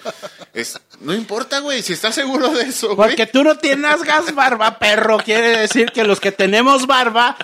Es, 0.54 0.80
no 1.00 1.14
importa, 1.14 1.60
güey, 1.60 1.82
si 1.82 1.94
estás 1.94 2.16
seguro 2.16 2.50
de 2.50 2.64
eso, 2.64 2.96
güey. 2.96 3.10
Porque 3.10 3.26
tú 3.28 3.44
no 3.44 3.58
tienes 3.58 4.04
gas 4.04 4.36
barba, 4.36 4.78
perro. 4.80 5.18
Quiere 5.18 5.58
decir 5.60 5.92
que 5.94 6.04
los 6.04 6.20
que 6.20 6.34
tenemos 6.34 6.86
barba, 6.86 7.38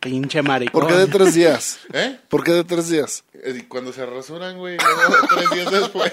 pinche 0.00 0.40
maricón. 0.40 0.80
¿Por 0.80 0.90
qué 0.90 0.96
de 0.96 1.06
tres 1.06 1.34
días? 1.34 1.80
¿Eh? 1.92 2.18
¿Por 2.28 2.42
qué 2.42 2.52
de 2.52 2.64
tres 2.64 2.88
días? 2.88 3.24
Eh, 3.34 3.66
Cuando 3.68 3.92
se 3.92 4.06
rasuran, 4.06 4.56
güey, 4.56 4.78
tres 4.78 5.50
días 5.50 5.70
después. 5.70 6.12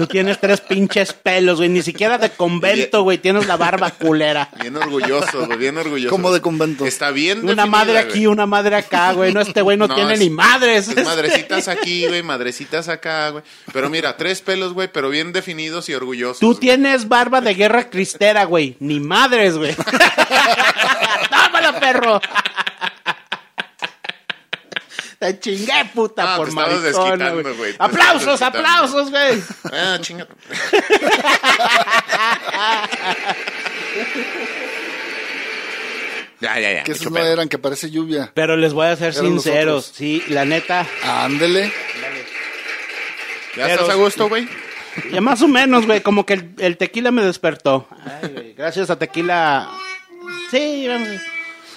Tú 0.00 0.06
tienes 0.06 0.40
tres 0.40 0.62
pinches 0.62 1.12
pelos, 1.12 1.58
güey. 1.58 1.68
Ni 1.68 1.82
siquiera 1.82 2.16
de 2.16 2.30
convento, 2.30 3.02
güey. 3.02 3.18
Tienes 3.18 3.46
la 3.46 3.58
barba 3.58 3.90
culera. 3.90 4.48
Bien 4.58 4.74
orgulloso, 4.74 5.44
güey, 5.44 5.58
bien 5.58 5.76
orgulloso. 5.76 6.08
Como 6.08 6.32
de 6.32 6.40
convento. 6.40 6.86
Está 6.86 7.10
bien 7.10 7.40
Una 7.40 7.48
definida, 7.48 7.66
madre 7.66 7.92
güey. 7.92 8.04
aquí, 8.04 8.26
una 8.26 8.46
madre 8.46 8.76
acá, 8.76 9.12
güey. 9.12 9.30
No, 9.34 9.42
este 9.42 9.60
güey 9.60 9.76
no, 9.76 9.88
No, 9.88 9.94
tiene 9.94 10.14
es- 10.14 10.20
ni 10.20 10.30
madres. 10.30 10.88
Es 10.88 11.04
madrecitas 11.04 11.68
aquí, 11.68 12.06
güey, 12.06 12.22
madrecitas 12.22 12.88
acá, 12.88 13.28
güey. 13.28 13.44
Pero 13.74 13.90
mira, 13.90 14.16
tres 14.16 14.40
pelos, 14.40 14.72
güey, 14.72 14.88
pero 14.90 15.10
bien 15.10 15.34
definidos 15.34 15.90
y 15.90 15.94
orgullosos. 15.94 16.38
Tú 16.38 16.46
güey. 16.52 16.60
tienes 16.60 17.06
barba 17.06 17.42
de 17.42 17.52
guerra 17.52 17.90
cristera, 17.90 18.44
güey. 18.44 18.76
Ni 18.80 19.00
madres, 19.00 19.58
güey. 19.58 19.74
¡Tómala, 21.30 21.78
perro! 21.78 22.20
Te 25.20 25.38
chingué, 25.38 25.84
puta, 25.94 26.34
Ah, 26.34 26.36
por 26.38 26.50
maricona, 26.50 26.82
desquitando, 26.82 27.42
güey. 27.42 27.56
güey. 27.56 27.72
Te 27.74 27.78
¡Aplausos, 27.84 28.42
aplausos, 28.42 29.10
güey! 29.10 29.40
Ah, 29.70 29.98
chinga. 30.00 30.26
ya, 36.40 36.58
ya, 36.58 36.72
ya. 36.72 36.84
Que 36.84 36.92
esos 36.92 37.06
no 37.10 37.16
pedo. 37.18 37.26
eran, 37.32 37.48
que 37.48 37.58
parece 37.58 37.90
lluvia. 37.90 38.30
Pero 38.34 38.56
les 38.56 38.72
voy 38.72 38.86
a 38.86 38.96
ser 38.96 39.12
Eran 39.12 39.26
sinceros. 39.26 39.92
Sí, 39.94 40.22
la 40.28 40.44
neta, 40.44 40.86
Ándele. 41.04 41.70
¿Ya 43.56 43.66
pero- 43.66 43.82
estás 43.82 43.88
a 43.90 43.94
gusto, 43.94 44.28
güey? 44.28 44.48
ya 45.12 45.20
más 45.20 45.42
o 45.42 45.48
menos, 45.48 45.86
güey. 45.86 46.00
Como 46.00 46.24
que 46.24 46.34
el, 46.34 46.54
el 46.58 46.76
tequila 46.78 47.10
me 47.10 47.24
despertó. 47.24 47.86
Ay, 48.22 48.30
güey, 48.32 48.54
gracias 48.54 48.90
a 48.90 48.98
tequila... 48.98 49.70
Sí, 50.50 50.86
vamos. 50.88 51.08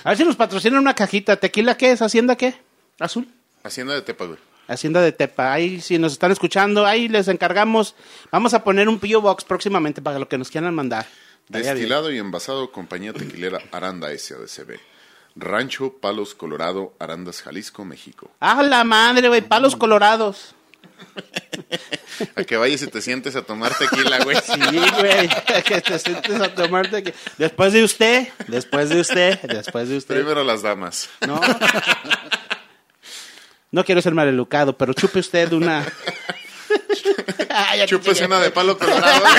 A 0.04 0.10
ver 0.10 0.18
si 0.18 0.26
nos 0.26 0.36
patrocinan 0.36 0.80
una 0.80 0.96
cajita. 0.96 1.36
¿Tequila 1.38 1.78
qué 1.78 1.92
es? 1.92 2.02
¿Hacienda 2.02 2.36
qué? 2.36 2.56
¿Azul? 3.00 3.28
Hacienda 3.64 3.94
de 3.94 4.02
Tepa, 4.02 4.26
güey. 4.26 4.40
Hacienda 4.68 5.02
de 5.02 5.12
Tepa. 5.12 5.52
Ahí, 5.54 5.82
si 5.82 5.98
nos 5.98 6.14
están 6.14 6.32
escuchando, 6.32 6.86
ahí 6.86 7.08
les 7.10 7.28
encargamos. 7.28 7.96
Vamos 8.32 8.54
a 8.54 8.64
poner 8.64 8.88
un 8.88 9.00
P.O. 9.00 9.22
Box 9.22 9.44
próximamente 9.44 10.02
para 10.02 10.20
lo 10.20 10.28
que 10.30 10.38
nos 10.38 10.50
quieran 10.50 10.74
mandar. 10.74 11.06
Destilado 11.50 12.12
y 12.12 12.18
envasado, 12.20 12.72
compañía 12.72 13.12
tequilera 13.14 13.60
Aranda 13.72 14.08
SADCB. 14.18 14.80
Rancho 15.36 15.94
Palos 16.00 16.36
Colorado, 16.36 16.94
Arandas, 17.00 17.42
Jalisco, 17.42 17.84
México. 17.84 18.32
¡Ah, 18.40 18.62
la 18.64 18.84
madre, 18.84 19.28
güey! 19.28 19.42
Palos 19.42 19.76
colorados. 19.76 20.56
A 22.36 22.44
que 22.44 22.56
vayas 22.56 22.82
y 22.84 22.88
te 22.88 23.02
sientes 23.02 23.36
a 23.36 23.42
tomar 23.42 23.76
tequila, 23.78 24.24
güey. 24.24 24.38
Sí, 24.38 24.60
güey. 25.00 25.28
que 25.64 25.82
te 25.82 25.98
sientes 26.00 26.40
a 26.40 26.54
tomarte. 26.54 27.02
que- 27.04 27.14
Después 27.38 27.74
de 27.74 27.84
usted, 27.84 28.28
después 28.48 28.90
de 28.90 29.00
usted, 29.02 29.40
después 29.42 29.90
de 29.90 29.98
usted. 29.98 30.16
Primero 30.16 30.44
las 30.44 30.62
damas. 30.62 31.10
No. 31.28 31.42
No 33.74 33.84
quiero 33.84 34.02
ser 34.04 34.14
maleducado, 34.14 34.78
pero 34.78 34.94
chupe 34.94 35.20
usted 35.20 35.52
una. 35.52 35.84
Chingué. 37.86 38.26
una 38.26 38.40
de 38.40 38.52
palo 38.52 38.78
colorado. 38.78 39.24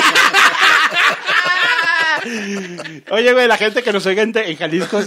Oye, 3.11 3.33
güey, 3.33 3.47
la 3.47 3.57
gente 3.57 3.83
que 3.83 3.93
nos 3.93 4.07
oiga 4.07 4.23
en, 4.23 4.37
en 4.37 4.57
Jalisco, 4.57 5.01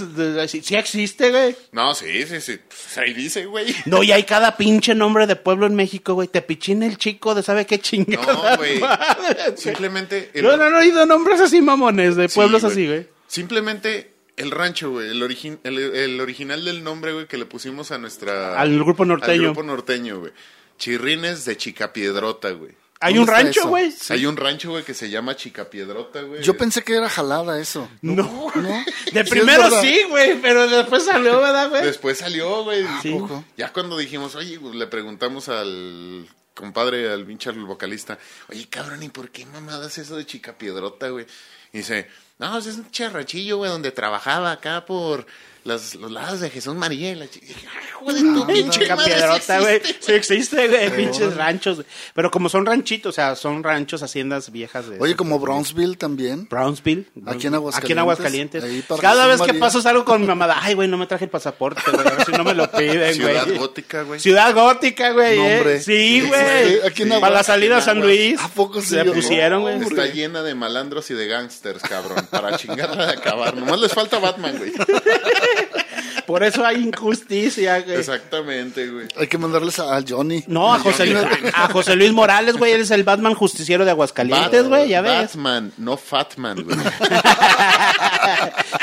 sí, 0.48 0.62
sí 0.62 0.76
existe, 0.76 1.32
güey. 1.32 1.56
No, 1.72 1.94
sí, 1.96 2.26
sí, 2.28 2.40
sí. 2.40 2.60
Pues 2.68 2.98
ahí 3.00 3.14
dice, 3.14 3.46
güey. 3.46 3.76
No, 3.86 4.04
y 4.04 4.12
hay 4.12 4.24
cada 4.24 4.56
pinche 4.56 4.94
nombre 4.96 5.26
de 5.28 5.36
pueblo 5.36 5.66
en 5.66 5.76
México, 5.76 6.14
güey. 6.14 6.28
Te 6.28 6.42
pichín 6.42 6.84
el 6.84 6.98
chico 6.98 7.36
de 7.36 7.44
sabe 7.44 7.66
qué 7.66 7.80
chingada. 7.80 8.34
No, 8.34 8.58
güey. 8.58 8.80
Simplemente. 9.58 10.32
el- 10.34 10.44
No, 10.44 10.58
no, 10.58 10.70
no, 10.70 10.78
he 10.78 10.82
oído 10.84 11.06
nombres 11.06 11.42
así 11.42 11.62
mamones 11.62 12.16
de 12.16 12.30
Sí, 12.30 12.36
pueblos 12.36 12.64
así, 12.64 12.88
güey. 12.88 13.08
Simplemente 13.28 14.14
el 14.38 14.52
rancho, 14.52 14.92
güey. 14.92 15.10
El, 15.10 15.22
origin- 15.22 15.60
el, 15.64 15.78
el 15.78 16.22
original 16.22 16.64
del 16.64 16.84
nombre, 16.84 17.12
güey, 17.14 17.28
que 17.28 17.38
le 17.38 17.46
pusimos 17.46 17.92
a 17.92 17.98
nuestra. 17.98 18.60
Al 18.60 18.76
grupo 18.80 19.04
norteño. 19.06 19.34
Al 19.34 19.42
grupo 19.42 19.64
norteño, 19.64 20.20
güey. 20.20 20.32
Chirrines 20.78 21.44
de 21.46 21.58
Chicapiedrota, 21.58 22.52
güey. 22.52 22.72
Hay 23.00 23.14
¿Dónde 23.14 23.32
un 23.32 23.38
rancho, 23.38 23.68
güey. 23.68 23.94
Hay 24.10 24.26
un 24.26 24.38
rancho, 24.38 24.72
güey, 24.72 24.84
que 24.84 24.96
se 24.96 25.10
llama 25.12 25.36
Chicapiedrota, 25.36 26.22
güey. 26.24 26.42
Yo 26.42 26.58
pensé 26.58 26.84
que 26.84 26.96
era 26.96 27.08
jalada 27.10 27.60
eso. 27.60 27.88
No. 28.02 28.52
¿No? 28.56 28.86
De 29.14 29.24
Sí, 29.24 29.30
primero 29.30 29.70
sí, 29.82 30.02
güey, 30.10 30.42
pero 30.42 30.68
después 30.68 31.04
salió, 31.06 31.40
¿verdad, 31.40 31.70
güey? 31.70 31.84
Después 31.84 32.18
salió, 32.18 32.64
güey. 32.64 32.86
Sí. 33.04 33.12
poco? 33.12 33.46
Ya 33.56 33.72
cuando 33.72 33.98
dijimos, 33.98 34.34
oye, 34.36 34.60
pues, 34.60 34.74
le 34.74 34.88
preguntamos 34.88 35.48
al 35.48 36.28
compadre, 36.56 37.12
al 37.12 37.24
pinche 37.24 37.52
al 37.52 37.60
vocalista, 37.66 38.18
oye, 38.50 38.68
cabrón, 38.68 39.04
¿y 39.04 39.10
por 39.10 39.30
qué 39.30 39.46
mamadas 39.46 40.00
eso 40.00 40.16
de 40.18 40.26
Chica 40.26 40.58
Piedrota, 40.58 41.10
güey? 41.10 41.28
Y 41.74 41.80
dice, 41.80 42.08
no, 42.40 42.58
es 42.58 42.68
un 42.68 42.90
charrachillo, 42.92 43.58
güey, 43.58 43.72
donde 43.72 43.92
trabajaba 43.92 44.52
acá 44.52 44.86
por 44.86 45.26
las, 45.68 45.96
los 45.96 46.12
lados 46.12 46.40
de 46.40 46.50
Jesús 46.50 46.74
María. 46.76 47.12
Y 47.12 47.16
la 47.16 47.28
chi- 47.30 47.40
dije, 47.42 47.68
ay, 47.68 47.86
hijo 47.90 48.14
de 48.14 48.22
tu 48.22 48.48
pinche 48.48 48.80
Chica 48.80 48.98
piedrota, 48.98 49.60
güey. 49.60 49.76
existe, 49.76 50.02
Sí 50.06 50.12
existe, 50.14 50.68
güey. 50.68 50.96
Pinches 50.96 51.36
ranchos. 51.36 51.76
güey. 51.78 51.88
Pero 52.14 52.32
como 52.32 52.50
son 52.50 52.66
ranchitos, 52.66 53.10
o 53.10 53.14
sea, 53.16 53.36
son 53.36 53.64
ranchos, 53.64 54.02
haciendas 54.04 54.52
viejas. 54.52 54.90
De 54.90 54.98
Oye, 55.00 55.16
como 55.16 55.40
Brownsville 55.40 55.98
también. 55.98 56.48
Brownsville. 56.50 57.06
Aquí 57.26 57.48
en 57.48 57.56
Aguascalientes. 57.56 57.84
Aquí 57.84 57.92
en 57.92 58.00
Aguascalientes. 58.00 58.64
Cada 59.02 59.26
Jesús 59.26 59.28
vez 59.28 59.42
que 59.42 59.48
María. 59.48 59.60
paso 59.60 59.82
salgo 59.82 60.06
con 60.06 60.22
mi 60.22 60.28
mamá. 60.28 60.58
Ay, 60.62 60.74
güey, 60.74 60.88
no 60.88 60.98
me 60.98 61.06
traje 61.08 61.26
el 61.26 61.30
pasaporte, 61.32 61.82
güey. 61.92 62.08
A 62.08 62.12
ver 62.12 62.26
si 62.26 62.32
no 62.32 62.44
me 62.44 62.54
lo 62.54 62.72
piden, 62.72 63.14
Ciudad 63.14 63.46
güey. 63.46 63.58
gótica, 63.58 64.04
güey. 64.04 64.20
Ciudad 64.20 64.54
gótica, 64.54 65.12
güey. 65.12 65.38
Eh. 65.38 65.58
hombre. 65.58 65.82
Sí, 65.82 66.22
güey. 66.22 66.82
aquí 66.86 67.04
en 67.04 67.10
Para 67.20 67.30
la 67.34 67.44
salida 67.44 67.78
a 67.78 67.82
San. 67.82 68.00
Luis. 68.00 68.40
¿A 68.40 68.48
poco? 68.50 68.82
Se 68.82 69.04
pusieron, 69.06 69.62
güey. 69.64 69.82
Está 69.82 70.06
llena 70.06 70.44
de 70.44 70.56
malandros 70.56 71.10
y 71.12 71.14
de 71.16 71.28
gángsters, 71.28 71.82
cabrón, 71.84 72.28
para 72.30 72.56
chingarla 72.58 73.08
de 73.08 73.12
acabar. 73.14 73.56
Nomás 73.56 73.80
les 73.80 73.92
falta 73.94 74.20
Batman, 74.20 74.56
güey. 74.58 74.72
Por 76.28 76.44
eso 76.44 76.66
hay 76.66 76.84
injusticia, 76.84 77.80
güey. 77.80 77.96
Exactamente, 77.98 78.90
güey. 78.90 79.08
Hay 79.18 79.28
que 79.28 79.38
mandarles 79.38 79.80
a, 79.80 79.96
a 79.96 80.04
Johnny. 80.08 80.44
No, 80.48 80.74
a 80.74 80.80
José, 80.80 81.06
Luis, 81.06 81.24
a 81.54 81.70
José 81.70 81.96
Luis 81.96 82.12
Morales, 82.12 82.58
güey. 82.58 82.74
Él 82.74 82.82
es 82.82 82.92
el 82.92 83.04
Batman 83.06 83.34
justiciero 83.34 83.86
de 83.86 83.92
Aguascalientes, 83.92 84.64
Bat- 84.64 84.68
güey. 84.68 84.90
Ya 84.90 85.00
ves. 85.02 85.36
Batman, 85.36 85.72
no 85.78 85.96
Fatman, 85.98 86.64
güey. 86.64 86.78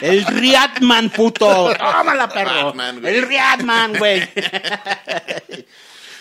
El 0.01 0.24
Riatman, 0.26 1.11
puto. 1.11 1.72
Tómala, 1.78 2.28
perro. 2.28 2.66
Batman, 2.66 3.01
güey. 3.01 3.16
el 3.16 3.26
Riatman, 3.28 3.95
güey. 3.99 4.28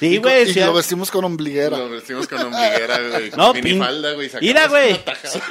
Sí, 0.09 0.15
Y, 0.15 0.17
güey. 0.17 0.53
lo 0.53 0.73
vestimos 0.73 1.11
con 1.11 1.23
ombliguera. 1.25 1.77
Lo 1.77 1.89
vestimos 1.89 2.27
con 2.27 2.39
ombliguera, 2.41 2.99
güey. 3.09 3.31
No, 3.37 3.53
minifalda, 3.53 4.13
güey. 4.13 4.29
Mira, 4.41 4.67
güey. 4.67 4.99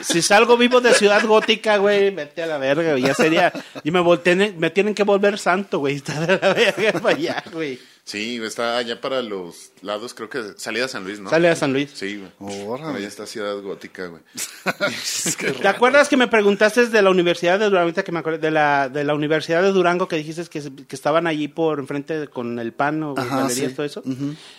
si 0.03 0.21
salgo 0.23 0.57
vivo 0.57 0.81
de 0.81 0.95
Ciudad 0.95 1.25
Gótica, 1.25 1.77
güey, 1.79 2.11
vete 2.11 2.43
a 2.43 2.47
la 2.47 2.59
verga, 2.59 2.91
güey. 2.93 3.03
Ya 3.03 3.15
sería. 3.15 3.53
Y 3.85 3.91
me, 3.91 4.01
volteen- 4.01 4.55
me 4.57 4.71
tienen 4.71 4.95
que 4.95 5.05
volver 5.05 5.39
santo, 5.39 5.79
güey. 5.79 5.95
Está 6.03 6.21
de 6.27 6.39
la 6.41 6.53
verga 6.55 6.93
para 7.01 7.17
allá, 7.17 7.45
güey. 7.53 7.79
Sí, 8.05 8.41
está 8.43 8.79
allá 8.79 9.01
para 9.01 9.23
los 9.23 9.71
lados, 9.81 10.13
creo 10.13 10.29
que 10.29 10.43
salida 10.57 10.87
a 10.87 10.89
San 10.89 11.05
Luis, 11.05 11.21
¿no? 11.21 11.31
Sale 11.31 11.49
a 11.49 11.55
San 11.55 11.73
Luis. 11.73 11.91
Sí, 11.95 12.21
güey. 12.39 12.67
Órale. 12.67 12.99
Allá 12.99 13.07
está 13.07 13.27
Ciudad 13.27 13.57
Gótica, 13.63 14.07
güey. 14.09 14.23
¿Te 15.63 15.69
acuerdas 15.69 16.09
que 16.09 16.17
me 16.17 16.27
preguntaste 16.27 16.87
de 16.89 17.03
la 17.03 17.11
Universidad 17.11 17.59
de 17.61 17.67
Durango, 17.67 17.83
ahorita 17.85 18.03
que 18.03 18.11
me 18.13 18.19
acuerdo, 18.19 18.39
de 18.41 18.51
la, 18.51 18.89
de 18.89 19.05
la 19.05 19.15
Universidad 19.15 19.63
de 19.63 19.71
Durango 19.71 20.09
que 20.09 20.17
dijiste 20.17 20.45
que, 20.47 20.61
que 20.87 20.97
estaban 20.97 21.27
allí 21.29 21.47
por 21.49 21.79
enfrente 21.79 22.27
con 22.29 22.59
el 22.59 22.73
pan 22.73 23.03
o 23.05 23.15
Ajá, 23.17 23.43
galerías, 23.43 23.71
sí. 23.71 23.75
todo 23.77 23.87
eso? 23.87 24.03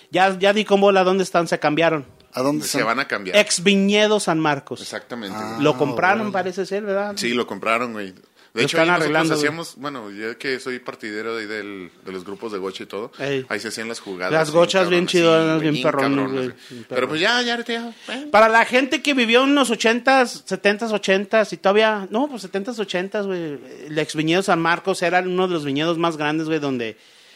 ya, 0.10 0.38
ya 0.40 0.54
di 0.54 0.64
con 0.64 0.80
bola 0.80 1.04
dónde 1.04 1.24
están, 1.24 1.48
se 1.48 1.60
cambiaron. 1.60 2.06
¿A 2.36 2.42
dónde 2.42 2.66
Se 2.66 2.82
van 2.82 3.00
a 3.00 3.08
cambiar. 3.08 3.36
Ex 3.38 3.62
Viñedo 3.62 4.20
San 4.20 4.40
Marcos. 4.40 4.82
Exactamente, 4.82 5.38
Ah. 5.38 5.58
Lo 5.60 5.78
compraron, 5.78 6.22
órale. 6.22 6.34
parece 6.34 6.66
ser, 6.66 6.84
¿verdad? 6.84 7.14
Sí, 7.18 7.34
lo 7.34 7.46
compraron, 7.46 7.92
güey. 7.94 8.14
De 8.54 8.64
hecho, 8.64 8.78
están 8.78 9.02
ahí 9.02 9.10
nosotros 9.10 9.40
hacíamos, 9.40 9.76
bueno, 9.78 10.12
yo 10.12 10.38
que 10.38 10.60
soy 10.60 10.78
partidero 10.78 11.36
de, 11.36 11.42
ahí 11.42 11.48
del, 11.48 11.90
de 12.06 12.12
los 12.12 12.24
grupos 12.24 12.52
de 12.52 12.60
gocha 12.60 12.84
y 12.84 12.86
todo, 12.86 13.12
Ey. 13.18 13.46
ahí 13.50 13.60
se 13.60 13.70
hacían 13.70 13.88
las 13.88 14.00
jugadas. 14.00 14.32
Las 14.32 14.52
gochas 14.52 14.90
bien 14.90 15.08
chidonas, 15.08 15.60
bien 15.60 15.74
bien 15.74 16.56
Pero 16.88 17.08
pues 17.08 17.20
ya, 17.20 17.42
ya, 17.42 17.64
ya. 17.66 17.90
eh. 18.10 18.28
Para 18.32 18.50
la 18.50 18.64
gente 18.66 19.02
que 19.02 19.16
vivió 19.16 19.44
en 19.44 19.56
los 19.56 19.72
80s, 19.72 20.46
70s, 20.46 20.92
80s 20.92 21.52
y 21.52 21.58
todavía, 21.58 22.08
no, 22.12 22.28
pues 22.30 22.44
70s, 22.52 22.76
80s, 22.76 23.26
güey. 23.26 23.60
El 23.88 23.98
ex 23.98 24.16
viñedo 24.16 24.44
San 24.44 24.62
Marcos 24.62 25.02
era 25.02 25.22
uno 25.22 25.48
de 25.48 25.54
los 25.56 25.66
viñedos 25.66 25.98
más 25.98 26.16
grandes, 26.18 26.46
güey, 26.48 26.60
donde 26.60 26.96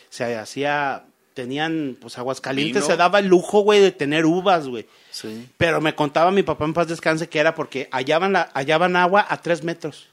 se 0.10 0.36
hacía, 0.36 1.04
tenían, 1.34 1.98
pues 2.00 2.20
Aguascalientes 2.20 2.84
Vino. 2.84 2.94
se 2.94 2.96
daba 2.96 3.18
el 3.18 3.26
lujo, 3.26 3.62
güey, 3.62 3.82
de 3.82 3.92
tener 3.92 4.28
uvas, 4.28 4.68
güey. 4.68 4.86
Sí. 5.10 5.50
Pero 5.58 5.82
me 5.82 5.96
contaba 5.96 6.30
mi 6.30 6.44
papá 6.44 6.66
en 6.66 6.74
paz 6.76 6.88
descanse 6.88 7.28
que 7.28 7.40
era 7.40 7.56
porque 7.56 7.90
hallaban, 7.92 8.34
la, 8.34 8.52
hallaban 8.54 8.96
agua 8.96 9.26
a 9.28 9.42
tres 9.42 9.64
metros. 9.64 10.10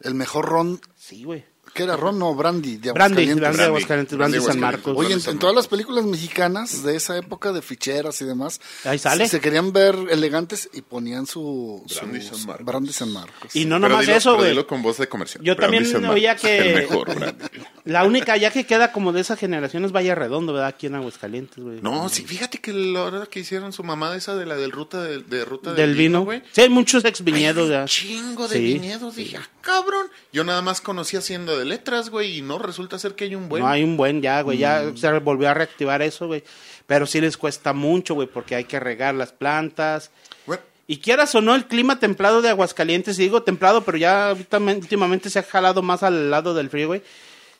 El 0.00 0.14
mejor 0.14 0.46
ron. 0.46 0.80
Sí, 0.98 1.24
güey. 1.24 1.44
¿Qué 1.72 1.84
era 1.84 1.96
ron? 1.96 2.18
No, 2.18 2.34
brandy. 2.34 2.78
De 2.78 2.90
Brandy, 2.90 3.22
Aguascalientes. 3.22 3.38
Brandy 3.40 3.58
de 3.58 3.64
Aguascalientes, 3.64 4.18
Brandy 4.18 4.38
Brandy 4.38 4.52
San. 4.52 4.60
Marcos. 4.60 4.96
Oye, 4.96 5.12
en, 5.14 5.20
Brandy 5.22 5.38
todas 5.38 5.54
las 5.54 5.68
películas 5.68 6.04
mexicanas 6.04 6.82
de 6.82 6.96
esa 6.96 7.16
época 7.16 7.52
de 7.52 7.62
ficheras 7.62 8.20
y 8.22 8.24
demás, 8.24 8.60
Ahí 8.82 8.98
sale. 8.98 9.26
Se, 9.26 9.36
se 9.36 9.40
querían 9.40 9.72
ver 9.72 9.94
elegantes 10.10 10.68
y 10.72 10.82
ponían 10.82 11.26
su, 11.26 11.80
su 11.86 12.00
Brandy 12.00 12.22
San 12.22 12.44
Marcos. 12.46 12.66
Brandy 12.66 12.92
San 12.92 13.12
Marcos. 13.12 13.54
Y 13.54 13.66
no 13.66 13.76
Pero 13.76 13.88
nomás 13.88 14.04
dilo- 14.06 14.16
eso, 14.16 14.36
güey. 14.36 14.66
con 14.66 14.82
voz 14.82 14.98
de 14.98 15.08
comercial. 15.08 15.44
Yo 15.44 15.54
Brandy 15.54 15.76
también 15.76 15.92
San 15.92 16.10
oía 16.10 16.34
que 16.34 16.58
El 16.58 16.74
mejor, 16.74 17.14
Brandy. 17.14 17.44
la 17.84 18.04
única 18.04 18.36
ya 18.36 18.50
que 18.50 18.66
queda 18.66 18.90
como 18.90 19.12
de 19.12 19.20
esa 19.20 19.36
generación 19.36 19.84
es 19.84 19.92
Valle 19.92 20.16
Redondo, 20.16 20.52
¿verdad? 20.52 20.70
Aquí 20.70 20.88
en 20.88 20.96
Aguascalientes, 20.96 21.62
güey. 21.62 21.80
No, 21.82 22.08
sí, 22.08 22.24
fíjate 22.24 22.58
que 22.58 22.72
la 22.72 23.04
hora 23.04 23.26
que 23.26 23.38
hicieron 23.38 23.72
su 23.72 23.84
mamada 23.84 24.16
esa 24.16 24.34
de 24.34 24.44
la 24.44 24.56
del 24.56 24.72
ruta 24.72 25.04
de, 25.04 25.18
de 25.22 25.44
ruta 25.44 25.72
del 25.74 25.94
vino, 25.94 26.22
güey. 26.24 26.42
Sí, 26.50 26.62
hay 26.62 26.68
muchos 26.68 27.04
ex 27.04 27.22
viñedos 27.22 27.70
ya. 27.70 27.82
un 27.82 27.86
chingo 27.86 28.48
de 28.48 28.56
Sí. 28.56 28.72
viñedos. 28.74 29.14
Dije, 29.14 29.36
ah, 29.36 29.48
cabrón. 29.60 30.08
Yo 30.32 30.44
nada 30.44 30.62
más 30.62 30.80
conocí 30.80 31.16
haciendo 31.16 31.58
de 31.58 31.64
letras, 31.64 32.10
güey, 32.10 32.38
y 32.38 32.42
no 32.42 32.58
resulta 32.58 32.98
ser 32.98 33.14
que 33.14 33.24
hay 33.24 33.34
un 33.34 33.48
buen. 33.48 33.62
No 33.62 33.68
hay 33.68 33.82
un 33.84 33.96
buen 33.96 34.22
ya, 34.22 34.40
güey. 34.42 34.58
Mm. 34.58 34.60
Ya 34.60 34.84
se 34.96 35.10
volvió 35.18 35.48
a 35.48 35.54
reactivar 35.54 36.02
eso, 36.02 36.26
güey. 36.26 36.42
Pero 36.86 37.06
sí 37.06 37.20
les 37.20 37.36
cuesta 37.36 37.72
mucho, 37.72 38.14
güey, 38.14 38.26
porque 38.28 38.54
hay 38.56 38.64
que 38.64 38.80
regar 38.80 39.14
las 39.14 39.32
plantas. 39.32 40.10
Güey, 40.46 40.58
Y 40.86 40.98
quieras 40.98 41.34
o 41.36 41.40
no, 41.40 41.54
el 41.54 41.66
clima 41.66 42.00
templado 42.00 42.42
de 42.42 42.48
Aguascalientes, 42.48 43.18
y 43.18 43.22
digo 43.22 43.42
templado, 43.44 43.82
pero 43.82 43.96
ya 43.96 44.34
últimamente 44.34 45.30
se 45.30 45.38
ha 45.38 45.42
jalado 45.44 45.82
más 45.82 46.02
al 46.02 46.30
lado 46.30 46.52
del 46.54 46.68
frío, 46.70 46.88
güey. 46.88 47.02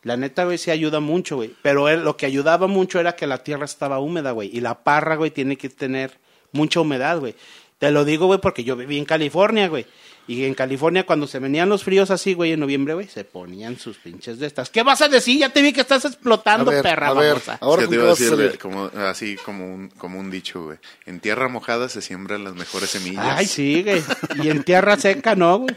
La 0.02 0.16
neta, 0.16 0.44
güey, 0.44 0.56
sí 0.58 0.70
ayuda 0.70 0.98
mucho, 1.00 1.36
güey. 1.36 1.54
Pero 1.62 1.88
él- 1.88 2.02
lo 2.02 2.16
que 2.16 2.26
ayudaba 2.26 2.66
mucho 2.66 2.98
era 2.98 3.14
que 3.16 3.26
la 3.26 3.44
tierra 3.44 3.66
estaba 3.66 3.98
húmeda, 3.98 4.30
güey. 4.32 4.48
Y 4.56 4.60
la 4.60 4.82
parra, 4.82 5.14
güey, 5.16 5.30
tiene 5.30 5.56
que 5.56 5.68
tener 5.68 6.18
mucha 6.52 6.80
humedad, 6.80 7.18
güey. 7.20 7.34
Te 7.80 7.90
lo 7.90 8.04
digo, 8.04 8.26
güey, 8.26 8.38
porque 8.40 8.62
yo 8.62 8.76
viví 8.76 8.98
en 8.98 9.06
California, 9.06 9.66
güey. 9.68 9.86
Y 10.28 10.44
en 10.44 10.52
California, 10.54 11.06
cuando 11.06 11.26
se 11.26 11.38
venían 11.38 11.70
los 11.70 11.82
fríos 11.82 12.10
así, 12.10 12.34
güey, 12.34 12.52
en 12.52 12.60
noviembre, 12.60 12.92
güey, 12.94 13.08
se 13.08 13.24
ponían 13.24 13.78
sus 13.78 13.96
pinches 13.96 14.38
de 14.38 14.46
estas. 14.46 14.68
¿Qué 14.70 14.82
vas 14.82 15.00
a 15.00 15.08
decir? 15.08 15.38
Ya 15.40 15.48
te 15.48 15.62
vi 15.62 15.72
que 15.72 15.80
estás 15.80 16.04
explotando, 16.04 16.70
A 16.70 16.74
ver, 16.74 16.82
perra 16.82 17.08
a 17.08 17.14
ver, 17.14 17.30
babosa. 17.30 17.58
ahora 17.60 17.82
es 17.82 17.88
con 17.88 17.90
que 17.90 17.96
te 17.96 18.02
iba 18.02 18.04
a 18.04 18.14
decir, 18.14 18.28
salir. 18.28 18.58
como, 18.58 18.84
así 19.08 19.36
como 19.44 19.74
un, 19.74 19.88
como 19.88 20.20
un 20.20 20.30
dicho, 20.30 20.62
güey. 20.62 20.78
En 21.06 21.18
tierra 21.20 21.48
mojada 21.48 21.88
se 21.88 22.02
siembran 22.02 22.44
las 22.44 22.54
mejores 22.54 22.90
semillas. 22.90 23.24
Ay, 23.26 23.46
sí, 23.46 23.82
güey. 23.82 24.02
Y 24.44 24.50
en 24.50 24.62
tierra 24.62 24.96
seca, 24.98 25.34
¿no, 25.34 25.60
güey? 25.60 25.74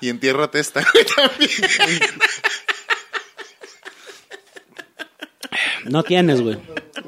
Y 0.00 0.08
en 0.08 0.18
tierra 0.18 0.50
testa, 0.50 0.84
güey, 0.92 1.06
también. 1.06 1.50
No 5.84 6.02
tienes, 6.02 6.40
güey. 6.40 6.58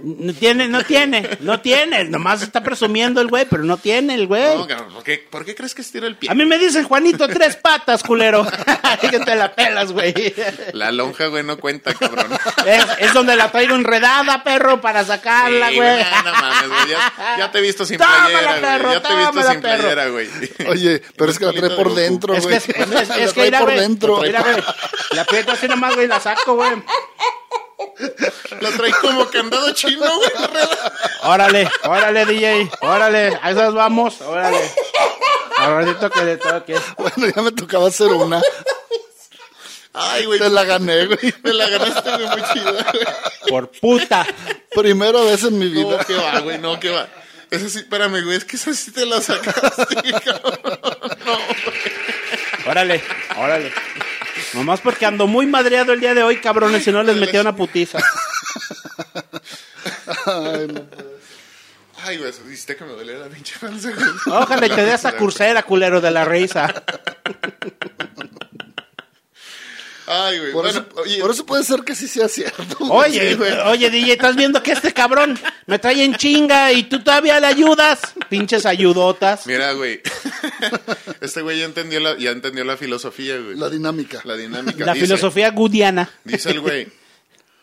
No 0.03 0.33
tiene, 0.33 0.67
no 0.69 0.83
tiene, 0.83 1.37
no 1.41 1.61
tiene. 1.61 2.05
Nomás 2.05 2.41
está 2.43 2.63
presumiendo 2.63 3.21
el 3.21 3.29
güey, 3.29 3.45
pero 3.45 3.65
no 3.65 3.77
tiene 3.77 4.15
el 4.15 4.27
güey. 4.27 4.57
No, 4.57 4.67
cabrón, 4.67 4.95
¿por 4.95 5.03
qué, 5.05 5.19
por 5.31 5.45
qué 5.45 5.55
crees 5.55 5.75
que 5.75 5.83
estira 5.83 6.07
el 6.07 6.17
pie? 6.17 6.31
A 6.31 6.35
mí 6.35 6.47
me 6.47 6.57
dicen 6.59 6.85
Juanito 6.85 7.29
tres 7.29 7.57
patas, 7.57 8.03
culero. 8.03 8.47
que 9.11 9.19
te 9.21 9.35
la 9.37 9.55
pelas, 9.55 9.93
güey. 9.93 10.15
La 10.73 10.91
lonja, 10.91 11.27
güey, 11.27 11.43
no 11.45 11.59
cuenta, 11.59 11.93
cabrón. 11.93 12.29
Es, 12.67 12.85
es 12.99 13.13
donde 13.13 13.37
la 13.37 13.51
traigo 13.53 13.75
enredada, 13.75 14.43
perro, 14.43 14.81
para 14.81 15.05
sacarla, 15.05 15.69
Sí, 15.69 15.77
güey. 15.77 16.05
No 16.25 16.33
mames, 16.33 16.69
güey. 16.69 16.89
Ya, 16.89 17.35
ya 17.39 17.53
te 17.53 17.59
he 17.59 17.61
visto 17.61 17.85
sin 17.85 17.99
Tómala, 17.99 18.25
playera, 18.25 18.51
güey. 18.53 18.61
perro, 18.63 18.93
Ya 18.95 19.03
te 19.03 19.09
he 19.13 19.17
visto 19.17 19.31
tómala, 19.33 19.53
sin 19.53 19.61
perro. 19.61 19.79
playera, 19.83 20.09
güey. 20.09 20.29
Oye, 20.69 21.03
pero 21.17 21.31
es 21.31 21.39
que 21.39 21.45
la 21.45 21.53
trae 21.53 21.71
por 21.71 21.95
dentro, 21.95 22.35
Es 22.35 22.45
güey. 22.45 22.59
que, 22.59 22.73
es, 22.73 22.79
es- 22.79 22.91
es 23.03 23.09
La 23.09 23.15
que 23.17 23.27
trae 23.29 23.45
mira, 23.47 23.59
por 23.59 23.69
güey. 23.69 23.81
dentro. 23.81 24.21
Mira, 24.23 24.41
güey. 24.43 24.57
La 25.13 25.23
aprieto 25.23 25.53
así 25.53 25.69
nomás, 25.69 25.95
güey, 25.95 26.07
la 26.09 26.21
saco, 26.21 26.55
güey. 26.55 26.71
La 28.61 28.71
trae 28.71 28.93
como 29.01 29.29
candado 29.31 29.73
chino, 29.73 30.05
güey. 30.17 30.31
Órale, 31.23 31.71
órale, 31.85 32.27
DJ. 32.27 32.71
Órale, 32.81 33.39
a 33.43 33.51
esas 33.51 33.75
vamos, 33.75 34.21
órale. 34.21 34.59
Ahorita 35.59 36.11
que 36.11 36.25
le 36.25 36.37
toque. 36.37 36.77
Bueno, 36.97 37.33
ya 37.35 37.43
me 37.43 37.53
tocaba 37.53 37.89
hacer 37.89 38.09
una. 38.13 38.41
Ay, 39.93 40.25
güey. 40.25 40.39
Te 40.41 40.49
la 40.51 40.65
gané, 40.65 41.07
güey. 41.07 41.35
Me 41.43 41.53
la 41.53 41.69
ganaste, 41.69 42.11
güey, 42.11 42.27
muy 42.29 42.43
chida, 42.53 42.73
güey. 42.93 43.05
Por 43.49 43.71
puta. 43.71 44.27
Primera 44.75 45.21
vez 45.23 45.45
en 45.45 45.59
mi 45.59 45.67
No, 45.71 45.89
vida. 45.89 46.05
que 46.05 46.15
va, 46.15 46.41
güey, 46.41 46.59
no, 46.59 46.81
que 46.81 46.91
va. 46.91 47.09
Esa 47.51 47.69
sí, 47.69 47.79
espérame, 47.79 48.25
güey, 48.25 48.37
es 48.39 48.45
que 48.45 48.57
esa 48.57 48.75
sí 48.75 48.91
te 48.91 49.07
la 49.07 49.21
sacaste, 49.21 49.87
cabrón. 50.25 50.59
No, 51.25 51.39
Órale, 52.71 53.03
órale. 53.37 53.73
Nomás 54.55 54.81
porque 54.81 55.07
ando 55.07 55.27
muy 55.27 55.47
madreado 55.47 55.93
el 55.93 56.01
día 56.01 56.15
de 56.15 56.23
hoy, 56.23 56.37
cabrones, 56.41 56.85
si 56.85 56.93
no 56.93 57.03
les 57.03 57.17
metía 57.17 57.41
una 57.41 57.57
putiza. 57.57 57.99
Ay, 60.27 60.69
no. 60.69 60.87
Ay, 62.05 62.19
güey, 62.19 62.33
viste 62.47 62.77
que 62.77 62.85
me 62.85 62.93
duele 62.93 63.19
la 63.19 63.29
pinche 63.29 63.55
panza. 63.59 63.91
Ojalá 64.27 64.69
te 64.69 64.85
dé 64.85 64.95
esa 64.95 65.17
cursera, 65.17 65.63
culero, 65.63 66.01
de 66.01 66.11
la 66.11 66.25
risa. 66.25 66.85
Ay, 70.07 70.39
güey. 70.39 70.53
Por, 70.53 70.65
bueno, 70.65 70.81
eso, 70.81 71.01
oye, 71.01 71.19
por 71.21 71.31
eso 71.31 71.47
puede 71.47 71.65
ser 71.65 71.81
que 71.81 71.95
sí 71.95 72.09
sea 72.09 72.29
cierto. 72.29 72.77
Oye, 72.91 73.31
Sí, 73.31 73.35
güey. 73.37 73.53
oye, 73.67 73.89
DJ, 73.91 74.13
¿estás 74.13 74.37
viendo 74.37 74.63
que 74.63 74.73
este 74.73 74.93
cabrón 74.93 75.39
me 75.67 75.79
trae 75.79 76.05
en 76.05 76.15
chinga 76.17 76.73
y 76.73 76.83
tú 76.85 77.03
todavía 77.03 77.41
le 77.41 77.47
ayudas? 77.47 78.01
Pinches 78.29 78.67
ayudotas. 78.67 79.47
Mira, 79.47 79.73
güey. 79.73 80.01
Este 81.21 81.41
güey 81.41 81.59
ya 81.59 81.65
entendió 81.65 82.01
la, 82.01 82.19
ya 82.19 82.31
entendió 82.31 82.65
la 82.65 82.77
filosofía, 82.77 83.39
güey. 83.39 83.57
La 83.57 83.71
dinámica. 83.71 84.21
La 84.25 84.37
dinámica. 84.37 84.85
La 84.85 84.93
Dice- 84.93 85.07
filosofía 85.07 85.51
gudiana. 85.51 86.11
Dice 86.25 86.51
el 86.51 86.61
güey. 86.61 86.89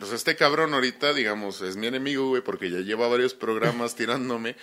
Pues 0.01 0.13
este 0.13 0.35
cabrón 0.35 0.73
ahorita, 0.73 1.13
digamos, 1.13 1.61
es 1.61 1.75
mi 1.75 1.85
enemigo, 1.85 2.29
güey, 2.29 2.41
porque 2.41 2.71
ya 2.71 2.79
lleva 2.79 3.07
varios 3.07 3.35
programas 3.35 3.93
tirándome. 3.93 4.55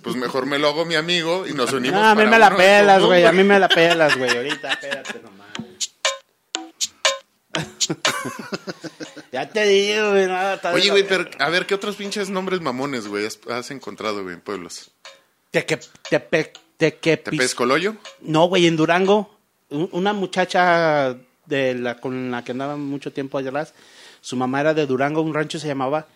Pues 0.00 0.16
mejor 0.16 0.46
me 0.46 0.58
lo 0.58 0.68
hago 0.68 0.86
mi 0.86 0.94
amigo 0.94 1.46
y 1.46 1.52
nos 1.52 1.70
unimos. 1.74 2.00
No, 2.00 2.06
a 2.06 2.14
mí 2.14 2.22
para 2.24 2.30
me 2.30 2.38
la 2.38 2.56
pelas, 2.56 3.02
güey. 3.02 3.24
A 3.26 3.32
mí 3.32 3.44
me 3.44 3.58
la 3.58 3.68
pelas, 3.68 4.16
güey. 4.16 4.34
Ahorita, 4.34 4.72
espérate 4.72 5.20
nomás. 5.22 5.48
ya 9.32 9.48
te 9.48 9.66
digo, 9.66 10.10
güey. 10.10 10.26
nada, 10.26 10.60
Oye, 10.72 10.90
güey, 10.90 11.06
pero 11.06 11.28
a 11.38 11.48
ver, 11.50 11.66
¿qué 11.66 11.74
otros 11.74 11.96
pinches 11.96 12.28
nombres 12.30 12.60
mamones, 12.60 13.06
güey, 13.08 13.26
has, 13.26 13.38
has 13.50 13.70
encontrado, 13.70 14.22
güey, 14.22 14.34
en 14.34 14.40
pueblos? 14.40 14.90
Teque, 15.50 15.78
tepe, 16.10 16.52
teque, 16.76 17.16
¿Te 17.16 17.30
pis- 17.30 17.38
pescoloyo? 17.40 17.96
No, 18.20 18.46
güey, 18.48 18.66
en 18.66 18.76
Durango, 18.76 19.36
un- 19.70 19.88
una 19.92 20.12
muchacha 20.12 21.16
de 21.46 21.74
la 21.74 21.96
con 21.98 22.30
la 22.30 22.42
que 22.44 22.52
andaba 22.52 22.76
mucho 22.76 23.12
tiempo 23.12 23.38
allá 23.38 23.50
atrás, 23.50 23.74
su 24.20 24.36
mamá 24.36 24.60
era 24.60 24.74
de 24.74 24.86
Durango, 24.86 25.20
un 25.22 25.32
rancho 25.34 25.58
se 25.58 25.68
llamaba 25.68 26.06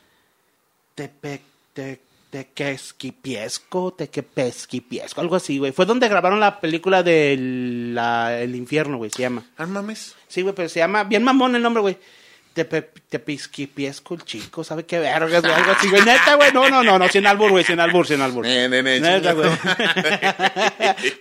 Tepe, 0.95 1.41
te, 1.73 2.01
Tequesquipiesco, 2.31 3.93
Tequepesquipiesco, 3.93 5.21
algo 5.21 5.37
así, 5.37 5.59
güey. 5.59 5.73
Fue 5.73 5.85
donde 5.85 6.09
grabaron 6.09 6.39
la 6.39 6.61
película 6.61 7.03
de 7.03 7.37
la, 7.93 8.41
El 8.41 8.55
Infierno, 8.55 8.99
güey, 8.99 9.11
se 9.11 9.23
llama. 9.23 9.45
Ah, 9.57 9.67
mames. 9.67 10.15
Sí, 10.29 10.43
güey, 10.43 10.55
pero 10.55 10.69
se 10.69 10.79
llama, 10.79 11.05
bien 11.05 11.25
mamón 11.25 11.57
el 11.57 11.63
nombre, 11.63 11.81
güey. 11.81 11.99
Tepisquipiesco, 12.53 14.15
el 14.15 14.25
chico, 14.25 14.65
¿sabe 14.65 14.85
qué 14.85 14.99
vergas, 14.99 15.43
güey? 15.43 15.55
Algo 15.55 15.73
así, 15.73 15.89
güey. 15.89 16.03
Neta, 16.05 16.35
güey, 16.35 16.53
no, 16.53 16.69
no, 16.69 16.83
no, 16.83 16.99
no, 16.99 17.09
sin 17.09 17.27
albur, 17.27 17.51
güey, 17.51 17.65
sin 17.65 17.81
albur, 17.81 18.07
sin 18.07 18.21
albur. 18.21 18.45
Ne, 18.45 18.69
ne, 18.69 18.83
ne, 18.83 19.01
Neta, 19.01 19.33
güey. 19.33 19.51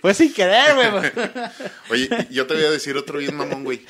Fue 0.00 0.12
sin 0.14 0.32
querer, 0.32 0.74
güey. 0.74 1.12
Oye, 1.90 2.28
yo 2.30 2.46
te 2.46 2.54
voy 2.54 2.64
a 2.64 2.70
decir 2.70 2.96
otro 2.96 3.18
bien 3.18 3.36
mamón, 3.36 3.64
güey. 3.64 3.84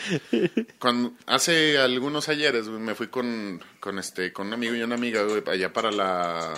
Cuando, 0.78 1.14
hace 1.26 1.78
algunos 1.78 2.28
ayeres, 2.28 2.68
güey, 2.68 2.80
me 2.80 2.94
fui 2.94 3.08
con, 3.08 3.62
con 3.80 3.98
este, 3.98 4.32
con 4.32 4.48
un 4.48 4.54
amigo 4.54 4.74
y 4.74 4.82
una 4.82 4.94
amiga, 4.94 5.22
güey, 5.22 5.42
allá 5.46 5.72
para 5.72 5.90
la... 5.90 6.54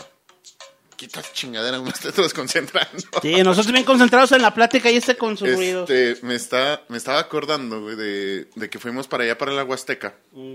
Quita 1.07 1.23
chingadera, 1.33 1.81
me 1.81 1.91
estoy 1.91 2.13
desconcentrando. 2.17 3.03
Sí, 3.21 3.43
nosotros 3.43 3.73
bien 3.73 3.85
concentrados 3.85 4.31
en 4.33 4.43
la 4.43 4.55
plática 4.55 4.91
y 4.91 4.97
este 4.97 5.17
con 5.17 5.37
su 5.37 5.47
ruido. 5.47 5.83
Este, 5.89 6.25
me, 6.25 6.35
está, 6.37 6.83
me 6.89 6.97
estaba 6.97 7.19
acordando, 7.19 7.81
güey, 7.83 7.97
de, 7.97 8.49
de 8.55 8.71
que 8.71 8.79
fuimos 8.79 9.09
para 9.09 9.25
allá, 9.25 9.37
para 9.37 9.53
la 9.53 9.65
Huasteca. 9.65 10.15
Mm. 10.33 10.55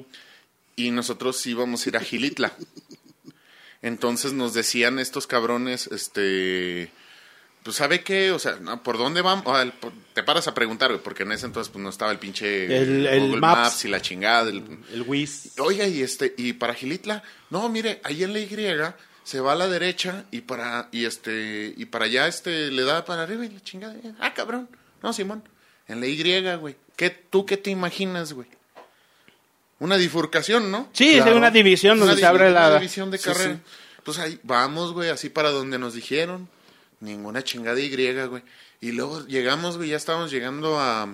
Y 0.78 0.92
nosotros 0.92 1.46
íbamos 1.46 1.86
a 1.86 1.90
ir 1.90 1.98
a 1.98 2.00
Gilitla. 2.00 2.54
Entonces 3.82 4.34
nos 4.34 4.54
decían 4.54 5.00
estos 5.00 5.28
cabrones, 5.28 5.88
este... 5.88 6.92
Pues, 7.64 7.76
¿sabe 7.76 8.02
qué? 8.02 8.32
O 8.32 8.40
sea, 8.40 8.56
no, 8.62 8.82
¿por 8.82 8.98
dónde 8.98 9.22
vamos? 9.22 9.44
O, 9.46 9.72
por- 9.82 9.92
te 10.14 10.24
paras 10.24 10.48
a 10.48 10.54
preguntar, 10.54 10.90
güey, 10.90 11.04
porque 11.04 11.24
en 11.24 11.34
ese 11.34 11.46
entonces 11.48 11.70
pues 11.72 11.84
no 11.84 11.90
estaba 11.90 12.12
el 12.14 12.18
pinche 12.20 12.66
El- 12.66 13.06
el 13.06 13.20
Google 13.20 13.42
Maps. 13.42 13.60
Maps. 13.62 13.86
y 13.86 13.88
la 13.90 14.02
chingada. 14.02 14.50
el- 14.50 14.64
El 14.94 15.02
Wiz. 15.02 15.52
Oiga, 15.60 15.86
y 15.86 16.02
este, 16.02 16.34
y 16.38 16.54
para 16.54 16.74
Gilitla, 16.74 17.24
no, 17.50 17.68
mire, 17.68 18.00
ahí 18.06 18.24
en 18.24 18.32
la 18.32 18.40
Y 18.40 18.48
se 19.28 19.42
va 19.42 19.52
a 19.52 19.56
la 19.56 19.68
derecha 19.68 20.24
y 20.32 20.40
para, 20.40 20.88
y 20.94 21.04
este, 21.04 21.74
y 21.76 21.84
para 21.88 22.06
allá 22.06 22.28
este 22.28 22.72
le 22.72 22.84
da 22.84 23.04
para 23.04 23.24
arriba 23.24 23.46
y 23.46 23.50
la 23.50 23.60
chingada. 23.62 23.94
Ah, 24.22 24.34
cabrón. 24.34 24.70
No, 25.04 25.12
Simón. 25.12 25.44
En 25.90 26.00
la 26.00 26.08
Y, 26.08 26.56
güey. 26.56 26.78
¿Qué, 26.96 27.10
¿Tú 27.10 27.46
qué 27.46 27.58
te 27.58 27.70
imaginas, 27.70 28.32
güey? 28.32 28.48
Una 29.80 29.98
bifurcación, 29.98 30.72
¿no? 30.72 30.90
Sí, 30.94 31.16
Claro. 31.16 31.32
es 31.32 31.38
una 31.38 31.52
división 31.52 32.00
donde 32.00 32.14
Una 32.14 32.20
se 32.22 32.26
abre 32.26 32.46
divi- 32.46 32.52
una 32.52 32.70
la... 32.70 32.76
división 32.80 33.12
de 33.12 33.18
Sí, 33.18 33.26
carrera. 33.26 33.56
sí. 33.56 33.62
Pues 34.06 34.18
ahí 34.20 34.40
vamos, 34.44 34.94
güey, 34.94 35.10
así 35.10 35.28
para 35.30 35.52
donde 35.52 35.78
nos 35.78 35.94
dijeron. 35.94 36.48
Ninguna 37.02 37.44
chingada 37.44 37.78
Y, 37.82 37.94
güey. 38.28 38.44
Y 38.80 38.94
luego 38.94 39.26
llegamos, 39.28 39.76
güey, 39.76 39.90
ya 39.90 39.98
estábamos 39.98 40.32
llegando 40.32 40.80
a... 40.80 41.14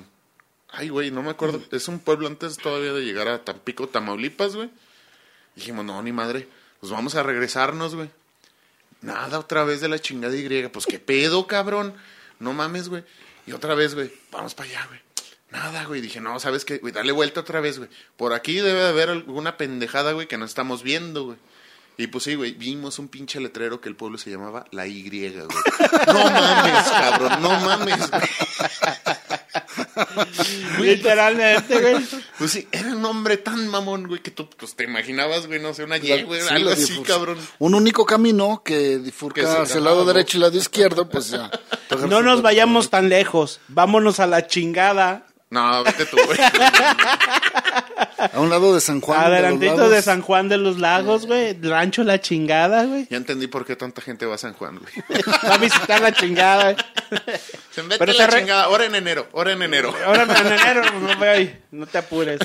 Ay, 0.69 0.89
güey, 0.89 1.09
no 1.09 1.23
me 1.23 1.31
acuerdo. 1.31 1.61
Es 1.71 1.87
un 1.87 1.99
pueblo 1.99 2.27
antes 2.27 2.57
todavía 2.57 2.93
de 2.93 3.01
llegar 3.03 3.27
a 3.27 3.43
Tampico, 3.43 3.87
Tamaulipas, 3.87 4.55
güey. 4.55 4.69
Dijimos, 5.55 5.83
no, 5.83 6.01
ni 6.03 6.11
madre. 6.11 6.47
Pues 6.83 6.91
vamos 6.91 7.15
a 7.15 7.23
regresarnos, 7.23 7.95
güey. 7.95 8.09
Nada, 8.99 9.39
otra 9.39 9.63
vez 9.63 9.79
de 9.79 9.87
la 9.87 9.99
chingada 9.99 10.35
Y. 10.35 10.67
Pues 10.67 10.85
qué 10.85 10.99
pedo, 10.99 11.47
cabrón. 11.47 11.93
No 12.39 12.51
mames, 12.51 12.89
güey. 12.89 13.05
Y 13.47 13.53
otra 13.53 13.73
vez, 13.73 13.95
güey. 13.95 14.11
Vamos 14.33 14.53
para 14.53 14.69
allá, 14.69 14.85
güey. 14.87 14.99
Nada, 15.49 15.85
güey. 15.85 16.01
Dije, 16.01 16.19
no, 16.19 16.37
¿sabes 16.41 16.65
qué? 16.65 16.79
Güey, 16.79 16.91
dale 16.91 17.13
vuelta 17.13 17.39
otra 17.39 17.61
vez, 17.61 17.77
güey. 17.77 17.89
Por 18.17 18.33
aquí 18.33 18.55
debe 18.55 18.81
de 18.81 18.89
haber 18.89 19.09
alguna 19.11 19.55
pendejada, 19.55 20.11
güey, 20.11 20.27
que 20.27 20.37
no 20.37 20.43
estamos 20.43 20.83
viendo, 20.83 21.23
güey. 21.23 21.37
Y 21.95 22.07
pues 22.07 22.25
sí, 22.25 22.35
güey, 22.35 22.51
vimos 22.51 22.99
un 22.99 23.07
pinche 23.07 23.39
letrero 23.39 23.79
que 23.79 23.87
el 23.87 23.95
pueblo 23.95 24.17
se 24.17 24.29
llamaba 24.29 24.65
La 24.71 24.85
Y, 24.85 25.07
güey. 25.07 25.33
No 26.07 26.31
mames, 26.31 26.89
cabrón, 26.89 27.41
no 27.41 27.59
mames, 27.61 28.11
güey. 28.11 28.23
Literalmente, 30.79 31.79
güey. 31.79 31.95
Pues 32.37 32.51
sí, 32.51 32.67
era 32.71 32.89
un 32.93 33.01
nombre 33.01 33.37
tan 33.37 33.67
mamón, 33.67 34.07
güey, 34.07 34.21
que 34.21 34.31
tú 34.31 34.49
pues, 34.49 34.75
te 34.75 34.83
imaginabas, 34.83 35.47
güey, 35.47 35.59
no 35.61 35.73
sé, 35.73 35.83
una 35.83 35.97
Y, 35.97 36.07
La- 36.07 36.23
güey, 36.23 36.41
sí, 36.41 36.47
algo 36.49 36.71
así, 36.71 36.93
difus- 36.93 37.03
cabrón. 37.05 37.37
Un 37.59 37.75
único 37.75 38.05
camino 38.05 38.61
que 38.65 38.97
bifurca 38.97 39.61
hacia 39.61 39.77
el 39.77 39.83
lado 39.83 40.03
derecho 40.05 40.37
y 40.37 40.39
el 40.39 40.41
lado 40.41 40.57
izquierdo, 40.57 41.07
pues 41.09 41.29
ya. 41.29 41.49
No 42.09 42.21
nos 42.23 42.41
vayamos 42.41 42.89
tan 42.89 43.07
lejos. 43.09 43.59
Vámonos 43.67 44.19
a 44.19 44.25
la 44.25 44.47
chingada. 44.47 45.27
No, 45.53 45.83
vete 45.83 46.05
tú, 46.07 46.17
güey. 46.25 46.39
A 48.33 48.39
un 48.39 48.49
lado 48.49 48.73
de 48.73 48.81
San 48.81 49.01
Juan. 49.01 49.19
de 49.19 49.25
los 49.29 49.33
Adelantito 49.37 49.75
Lagos. 49.75 49.91
de 49.91 50.01
San 50.01 50.21
Juan 50.21 50.49
de 50.49 50.57
los 50.57 50.79
Lagos, 50.79 51.25
güey. 51.27 51.53
Rancho 51.61 52.03
la 52.03 52.19
chingada, 52.19 52.85
güey. 52.85 53.07
Ya 53.09 53.17
entendí 53.17 53.45
por 53.47 53.63
qué 53.65 53.75
tanta 53.75 54.01
gente 54.01 54.25
va 54.25 54.35
a 54.35 54.37
San 54.39 54.53
Juan, 54.53 54.79
güey. 54.79 55.23
Va 55.47 55.55
a 55.55 55.57
visitar 55.59 56.01
la 56.01 56.11
chingada, 56.11 56.73
güey. 56.73 56.85
Se 57.71 57.83
mete 57.83 57.99
Pero 57.99 58.13
la 58.13 58.27
re- 58.27 58.39
chingada, 58.39 58.63
ahora 58.63 58.85
en 58.85 58.95
enero, 58.95 59.27
ahora 59.33 59.51
en 59.53 59.61
enero. 59.61 59.93
Ahora 60.05 60.23
en 60.23 60.31
enero, 60.47 60.81
no, 60.99 61.17
güey, 61.17 61.55
no 61.71 61.85
te 61.85 61.97
apures. 61.99 62.39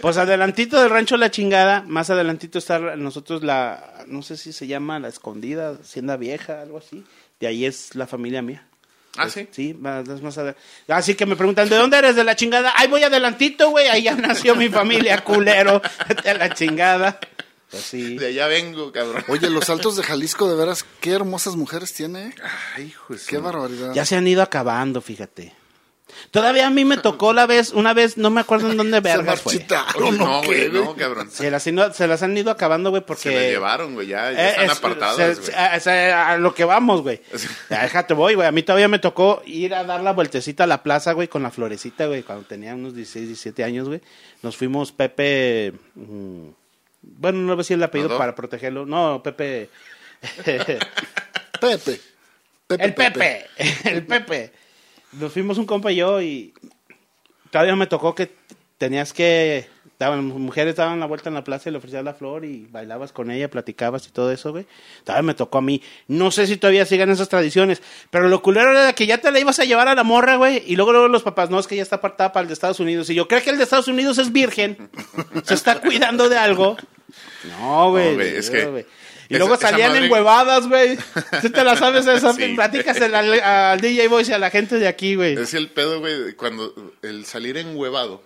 Pues 0.00 0.16
adelantito 0.18 0.80
del 0.80 0.90
rancho 0.90 1.16
La 1.16 1.30
Chingada, 1.30 1.84
más 1.86 2.10
adelantito 2.10 2.58
está 2.58 2.78
nosotros 2.96 3.42
la, 3.42 4.04
no 4.08 4.22
sé 4.22 4.36
si 4.36 4.52
se 4.52 4.66
llama 4.66 4.98
La 4.98 5.08
Escondida, 5.08 5.76
Hacienda 5.80 6.16
Vieja, 6.16 6.60
algo 6.60 6.78
así. 6.78 7.04
De 7.40 7.46
ahí 7.46 7.64
es 7.64 7.94
la 7.94 8.06
familia 8.06 8.42
mía. 8.42 8.66
Ah, 9.16 9.28
sí. 9.28 9.46
Sí, 9.50 9.74
más, 9.74 10.08
más 10.22 10.38
adel- 10.38 10.54
Así 10.88 11.14
que 11.14 11.26
me 11.26 11.36
preguntan, 11.36 11.68
¿de 11.68 11.76
dónde 11.76 11.98
eres? 11.98 12.16
De 12.16 12.24
la 12.24 12.34
chingada. 12.34 12.72
Ay, 12.74 12.88
voy 12.88 13.02
adelantito, 13.02 13.70
güey. 13.70 13.88
Ahí 13.88 14.04
ya 14.04 14.14
nació 14.14 14.54
mi 14.54 14.68
familia, 14.70 15.22
culero. 15.24 15.82
A 16.24 16.34
la 16.34 16.54
chingada. 16.54 17.20
Pues 17.70 17.84
sí. 17.84 18.16
De 18.16 18.28
allá 18.28 18.46
vengo, 18.46 18.90
cabrón. 18.92 19.24
Oye, 19.28 19.48
los 19.50 19.68
altos 19.70 19.96
de 19.96 20.02
Jalisco, 20.02 20.48
de 20.48 20.56
veras, 20.56 20.84
qué 21.00 21.12
hermosas 21.12 21.56
mujeres 21.56 21.92
tiene. 21.94 22.26
¿eh? 22.28 22.34
Ay, 22.76 22.84
hijo 22.88 23.14
de 23.14 23.20
Qué 23.26 23.38
barbaridad. 23.38 23.92
Ya 23.94 24.04
se 24.04 24.16
han 24.16 24.26
ido 24.26 24.42
acabando, 24.42 25.00
fíjate. 25.00 25.54
Todavía 26.30 26.66
a 26.66 26.70
mí 26.70 26.84
me 26.84 26.96
tocó 26.96 27.32
la 27.32 27.46
vez, 27.46 27.70
una 27.72 27.92
vez, 27.94 28.16
no 28.16 28.30
me 28.30 28.40
acuerdo 28.40 28.70
en 28.70 28.76
dónde 28.76 28.96
Se 28.96 29.00
vergas 29.02 29.40
fue. 29.40 29.54
marchitaron, 29.54 30.02
Oye, 30.04 30.18
¿no? 30.18 30.26
no, 30.26 30.40
¿Qué, 30.42 30.68
güey, 30.68 30.84
no, 30.84 30.94
cabrón. 30.96 31.30
Se 31.30 31.50
las, 31.50 31.66
han 31.66 31.74
ido- 31.74 31.92
se 31.92 32.06
las 32.06 32.22
han 32.22 32.36
ido 32.36 32.50
acabando, 32.50 32.90
güey, 32.90 33.02
porque... 33.04 33.22
Se 33.30 33.34
la 33.34 33.40
llevaron, 33.42 33.94
güey, 33.94 34.06
ya, 34.08 34.32
ya 34.32 34.46
Eh, 34.46 34.50
están 34.50 34.64
es- 34.66 34.78
apartadas, 34.78 35.40
güey. 35.40 35.52
a, 36.10 36.30
a 36.32 36.38
lo 36.38 36.54
que 36.54 36.64
vamos, 36.64 37.02
güey. 37.02 37.20
Déjate, 37.68 38.14
voy, 38.14 38.34
güey. 38.34 38.48
A 38.48 38.52
mí 38.52 38.62
todavía 38.62 38.88
me 38.88 38.98
tocó 38.98 39.42
ir 39.46 39.74
a 39.74 39.84
dar 39.84 40.00
la 40.02 40.12
vueltecita 40.12 40.64
a 40.64 40.66
la 40.66 40.82
plaza, 40.82 41.12
güey, 41.12 41.28
con 41.28 41.42
la 41.42 41.50
florecita, 41.50 42.06
güey, 42.06 42.22
cuando 42.22 42.44
tenía 42.46 42.74
unos 42.74 42.94
16, 42.94 43.26
17 43.28 43.64
años, 43.64 43.88
güey. 43.88 44.00
Nos 44.42 44.56
fuimos 44.56 44.92
Pepe. 44.92 45.72
mm, 45.94 46.48
bueno, 47.02 47.38
no 47.38 47.46
voy 47.48 47.54
a 47.54 47.56
decir 47.58 47.76
el 47.76 47.82
apellido 47.82 48.08
¿Rodó? 48.10 48.18
para 48.18 48.34
protegerlo. 48.34 48.86
No, 48.86 49.22
Pepe. 49.22 49.68
Pepe. 50.44 50.78
Pepe. 51.60 52.00
el 52.78 52.94
Pepe. 52.94 53.46
El 53.84 54.06
Pepe. 54.06 54.52
Nos 55.12 55.32
fuimos 55.32 55.58
un 55.58 55.66
compa 55.66 55.92
y 55.92 55.96
yo 55.96 56.20
y 56.22 56.54
todavía 57.50 57.76
me 57.76 57.86
tocó 57.86 58.14
que 58.14 58.30
tenías 58.78 59.12
que. 59.12 59.68
Daban, 59.98 60.24
mujeres 60.24 60.74
daban 60.74 60.98
la 60.98 61.06
vuelta 61.06 61.28
en 61.28 61.34
la 61.34 61.44
plaza 61.44 61.68
y 61.68 61.72
le 61.72 61.78
ofrecías 61.78 62.02
la 62.02 62.14
flor 62.14 62.44
y 62.44 62.66
bailabas 62.68 63.12
con 63.12 63.30
ella, 63.30 63.48
platicabas 63.48 64.08
y 64.08 64.10
todo 64.10 64.32
eso, 64.32 64.50
güey. 64.50 64.66
Todavía 65.04 65.22
me 65.22 65.34
tocó 65.34 65.58
a 65.58 65.62
mí. 65.62 65.80
No 66.08 66.32
sé 66.32 66.48
si 66.48 66.56
todavía 66.56 66.84
sigan 66.86 67.08
esas 67.10 67.28
tradiciones, 67.28 67.80
pero 68.10 68.26
lo 68.28 68.42
culero 68.42 68.72
era 68.72 68.92
que 68.94 69.06
ya 69.06 69.18
te 69.18 69.30
la 69.30 69.38
ibas 69.38 69.60
a 69.60 69.64
llevar 69.64 69.86
a 69.86 69.94
la 69.94 70.02
morra, 70.02 70.34
güey, 70.34 70.64
y 70.66 70.74
luego, 70.74 70.90
luego 70.90 71.06
los 71.06 71.22
papás, 71.22 71.50
no, 71.50 71.60
es 71.60 71.68
que 71.68 71.76
ya 71.76 71.82
está 71.82 71.96
apartada 71.96 72.32
para 72.32 72.42
el 72.42 72.48
de 72.48 72.54
Estados 72.54 72.80
Unidos. 72.80 73.08
Y 73.10 73.14
yo 73.14 73.28
creo 73.28 73.42
que 73.42 73.50
el 73.50 73.58
de 73.58 73.62
Estados 73.62 73.86
Unidos 73.86 74.18
es 74.18 74.32
virgen, 74.32 74.90
se 75.44 75.54
está 75.54 75.80
cuidando 75.80 76.28
de 76.28 76.38
algo. 76.38 76.76
No, 77.58 77.90
güey. 77.90 78.10
No, 78.10 78.14
güey, 78.14 78.36
es 78.36 78.48
que 78.48 78.64
güey. 78.66 78.86
Y 79.32 79.36
esa- 79.36 79.38
luego 79.38 79.54
esa 79.54 79.70
salían 79.70 79.90
madre- 79.92 80.04
enhuevadas, 80.06 80.68
güey. 80.68 80.98
¿Sí 81.40 81.50
te 81.50 81.64
la 81.64 81.76
sabes 81.76 82.06
esa? 82.06 82.32
Sí. 82.34 82.52
Platícasela 82.54 83.18
al, 83.20 83.40
al 83.40 83.80
DJ 83.80 84.08
Boys 84.08 84.28
y 84.28 84.32
a 84.32 84.38
la 84.38 84.50
gente 84.50 84.78
de 84.78 84.86
aquí, 84.88 85.14
güey. 85.14 85.34
Es 85.34 85.54
el 85.54 85.68
pedo, 85.70 86.00
güey, 86.00 86.34
cuando 86.34 86.74
el 87.02 87.24
salir. 87.26 87.52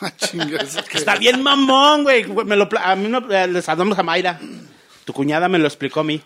Ah, 0.00 0.12
chinga, 0.14 0.60
¿eso 0.60 0.80
qué? 0.86 0.98
Está 0.98 1.16
bien 1.16 1.42
mamón, 1.42 2.02
güey. 2.02 2.26
Me 2.44 2.54
lo, 2.56 2.68
a 2.78 2.96
mí 2.96 3.08
no, 3.08 3.30
eh, 3.32 3.46
les 3.48 3.66
hablamos 3.68 3.98
a 3.98 4.02
Mayra. 4.02 4.38
Tu 5.06 5.12
cuñada 5.14 5.48
me 5.48 5.58
lo 5.58 5.66
explicó 5.66 6.00
a 6.00 6.04
mí. 6.04 6.20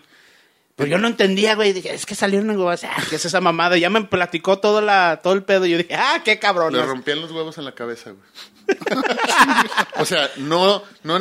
Pero 0.75 0.89
yo 0.89 0.97
no 0.97 1.07
entendía, 1.07 1.55
güey. 1.55 1.71
Dije, 1.71 1.93
es 1.93 2.05
que 2.05 2.15
salieron 2.15 2.49
enhuevadas. 2.49 2.83
Ah, 2.85 3.01
¿qué 3.09 3.15
es 3.17 3.25
esa 3.25 3.39
mamada? 3.39 3.77
Ya 3.77 3.89
me 3.89 4.01
platicó 4.03 4.59
todo, 4.59 4.81
la, 4.81 5.19
todo 5.23 5.33
el 5.33 5.43
pedo. 5.43 5.65
Y 5.65 5.71
yo 5.71 5.77
dije, 5.77 5.93
ah, 5.95 6.21
qué 6.25 6.39
cabrón. 6.39 6.73
Le 6.73 6.83
rompían 6.83 7.21
los 7.21 7.31
huevos 7.31 7.57
en 7.59 7.65
la 7.65 7.73
cabeza, 7.73 8.09
güey. 8.11 8.23
O 9.97 10.05
sea, 10.05 10.29
no, 10.37 10.83
no 11.03 11.19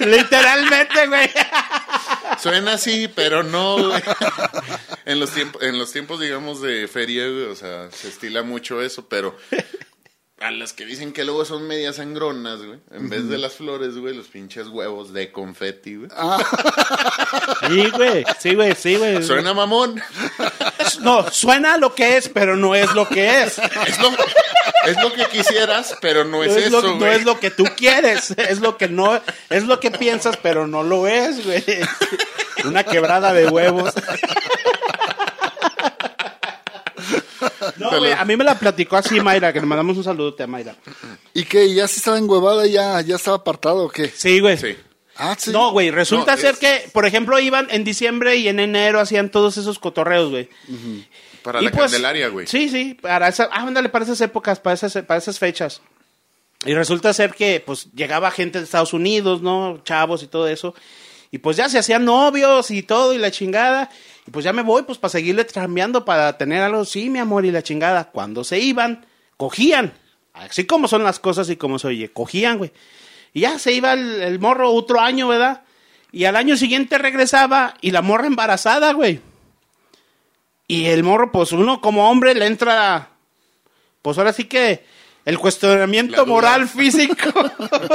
Literalmente, 0.00 1.06
güey. 1.06 1.30
suena 2.38 2.74
así, 2.74 3.08
pero 3.14 3.42
no, 3.42 3.88
güey. 3.88 4.02
En 5.04 5.20
los 5.20 5.30
tiempos, 5.30 5.62
en 5.62 5.78
los 5.78 5.92
tiempos, 5.92 6.20
digamos, 6.20 6.60
de 6.60 6.88
feria, 6.88 7.28
güey, 7.28 7.44
o 7.44 7.54
sea, 7.56 7.90
se 7.90 8.08
estila 8.08 8.42
mucho 8.42 8.82
eso, 8.82 9.06
pero 9.08 9.36
a 10.38 10.50
las 10.50 10.74
que 10.74 10.84
dicen 10.84 11.12
que 11.14 11.24
luego 11.24 11.44
son 11.46 11.66
medias 11.66 11.96
sangronas, 11.96 12.58
güey, 12.62 12.78
en 12.90 13.08
vez 13.08 13.26
de 13.28 13.38
las 13.38 13.54
flores, 13.54 13.96
güey, 13.96 14.14
los 14.14 14.26
pinches 14.28 14.68
huevos 14.68 15.12
de 15.14 15.32
confeti, 15.32 15.96
güey. 15.96 16.10
Sí, 17.68 17.90
güey. 17.90 18.24
Sí, 18.38 18.54
güey. 18.54 18.74
Sí, 18.74 18.96
güey. 18.96 19.22
Suena 19.22 19.54
mamón. 19.54 20.00
No, 21.00 21.30
suena 21.30 21.76
lo 21.78 21.94
que 21.94 22.16
es, 22.16 22.28
pero 22.28 22.56
no 22.56 22.74
es 22.74 22.92
lo 22.94 23.08
que 23.08 23.42
es. 23.42 23.58
Es 23.58 23.98
lo, 23.98 24.10
es 24.84 25.02
lo 25.02 25.12
que 25.12 25.24
quisieras, 25.26 25.96
pero 26.00 26.24
no 26.24 26.44
es, 26.44 26.52
No 26.52 26.58
es, 26.58 26.70
lo, 26.70 26.78
eso, 26.78 26.88
no 26.88 26.98
güey. 26.98 27.14
es 27.14 27.24
lo 27.24 27.40
que 27.40 27.50
tú 27.50 27.64
quieres, 27.76 28.30
es 28.32 28.60
lo 28.60 28.76
que 28.76 28.88
no, 28.88 29.20
es 29.50 29.64
lo 29.64 29.80
que 29.80 29.90
piensas, 29.90 30.36
pero 30.36 30.66
no 30.66 30.82
lo 30.82 31.06
es, 31.08 31.44
güey. 31.44 31.64
Una 32.64 32.84
quebrada 32.84 33.32
de 33.32 33.46
huevos. 33.48 33.92
No, 37.76 37.98
güey, 37.98 38.12
a 38.12 38.24
mí 38.24 38.36
me 38.36 38.44
la 38.44 38.58
platicó 38.58 38.96
así 38.96 39.20
Mayra, 39.20 39.52
que 39.52 39.60
le 39.60 39.66
mandamos 39.66 39.96
un 39.96 40.04
saludote 40.04 40.42
a 40.42 40.46
Mayra. 40.46 40.76
¿Y 41.34 41.44
qué? 41.44 41.72
¿Ya 41.74 41.86
se 41.88 41.98
estaba 41.98 42.18
enhuevada? 42.18 42.66
¿Ya, 42.66 43.00
ya 43.00 43.16
estaba 43.16 43.38
apartado 43.38 43.84
o 43.84 43.88
qué? 43.88 44.08
Sí, 44.08 44.40
güey. 44.40 44.56
Sí. 44.56 44.76
Ah, 45.16 45.34
sí. 45.38 45.50
No, 45.50 45.70
güey, 45.72 45.90
resulta 45.90 46.36
No, 46.36 46.40
ser 46.40 46.54
es- 46.54 46.58
que, 46.58 46.90
por 46.92 47.06
ejemplo, 47.06 47.38
iban 47.38 47.68
en 47.70 47.84
diciembre 47.84 48.36
y 48.36 48.48
en 48.48 48.60
enero 48.60 49.00
hacían 49.00 49.30
todos 49.30 49.56
esos 49.56 49.78
cotorreos, 49.78 50.30
güey. 50.30 50.48
Para 51.42 51.60
Y 51.62 51.66
la 51.66 51.70
pues, 51.70 51.92
Candelaria, 51.92 52.28
güey. 52.28 52.46
Sí, 52.46 52.68
sí, 52.68 52.94
para 53.00 53.28
esa, 53.28 53.44
ah, 53.52 53.62
ándale, 53.62 53.88
para 53.88 54.04
esas 54.04 54.20
épocas, 54.20 54.60
para 54.60 54.74
esas, 54.74 54.92
para 55.04 55.18
esas 55.18 55.38
fechas. 55.38 55.80
Y 56.64 56.74
resulta 56.74 57.12
ser 57.14 57.32
que, 57.34 57.62
pues, 57.64 57.88
llegaba 57.94 58.30
gente 58.30 58.58
de 58.58 58.64
Estados 58.64 58.92
Unidos, 58.92 59.40
¿no? 59.42 59.80
Chavos 59.84 60.22
y 60.22 60.26
todo 60.26 60.48
eso. 60.48 60.74
Y 61.30 61.38
pues 61.38 61.56
ya 61.56 61.68
se 61.68 61.78
hacían 61.78 62.04
novios 62.04 62.70
y 62.70 62.82
todo 62.82 63.12
y 63.12 63.18
la 63.18 63.30
chingada. 63.30 63.90
Y 64.26 64.30
pues 64.30 64.44
ya 64.44 64.52
me 64.52 64.62
voy, 64.62 64.82
pues, 64.82 64.98
para 64.98 65.10
seguirle 65.10 65.44
trambeando, 65.44 66.04
para 66.04 66.36
tener 66.36 66.62
algo, 66.62 66.84
sí, 66.84 67.08
mi 67.10 67.18
amor, 67.18 67.44
y 67.44 67.50
la 67.50 67.62
chingada. 67.62 68.10
Cuando 68.10 68.44
se 68.44 68.58
iban, 68.58 69.06
cogían. 69.36 69.92
Así 70.32 70.66
como 70.66 70.88
son 70.88 71.04
las 71.04 71.18
cosas 71.18 71.48
y 71.48 71.56
como 71.56 71.78
se 71.78 71.88
oye, 71.88 72.12
cogían, 72.12 72.58
güey. 72.58 72.72
Y 73.32 73.40
ya 73.40 73.58
se 73.58 73.72
iba 73.72 73.92
el, 73.92 74.22
el 74.22 74.38
morro 74.38 74.70
otro 74.72 75.00
año, 75.00 75.28
¿verdad? 75.28 75.62
Y 76.12 76.24
al 76.24 76.36
año 76.36 76.56
siguiente 76.56 76.98
regresaba 76.98 77.74
y 77.80 77.90
la 77.90 78.02
morra 78.02 78.26
embarazada, 78.26 78.92
güey. 78.92 79.20
Y 80.68 80.86
el 80.86 81.04
morro, 81.04 81.30
pues 81.30 81.52
uno 81.52 81.80
como 81.80 82.10
hombre 82.10 82.34
le 82.34 82.46
entra, 82.46 83.10
pues 84.02 84.18
ahora 84.18 84.32
sí 84.32 84.44
que 84.44 84.84
el 85.26 85.38
cuestionamiento 85.40 86.24
moral, 86.24 86.68
físico 86.68 87.32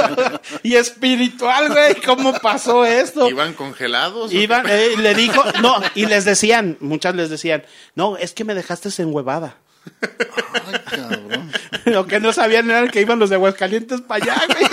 y 0.62 0.74
espiritual, 0.74 1.70
güey, 1.70 1.94
¿cómo 2.02 2.34
pasó 2.34 2.84
esto? 2.84 3.28
¿Iban 3.28 3.54
congelados? 3.54 4.30
Iban, 4.32 4.66
eh, 4.68 4.90
le 4.98 5.14
dijo, 5.14 5.42
no, 5.62 5.80
y 5.94 6.04
les 6.04 6.26
decían, 6.26 6.76
muchas 6.80 7.14
les 7.14 7.30
decían, 7.30 7.64
no, 7.94 8.18
es 8.18 8.34
que 8.34 8.44
me 8.44 8.54
dejaste 8.54 8.90
en 9.02 9.14
huevada. 9.14 9.56
Ay, 10.02 10.80
cabrón. 10.84 11.50
Lo 11.86 12.06
que 12.06 12.20
no 12.20 12.34
sabían 12.34 12.70
era 12.70 12.86
que 12.88 13.00
iban 13.00 13.18
los 13.18 13.30
de 13.30 13.36
Aguascalientes 13.36 14.02
para 14.02 14.24
allá, 14.24 14.42
güey. 14.46 14.66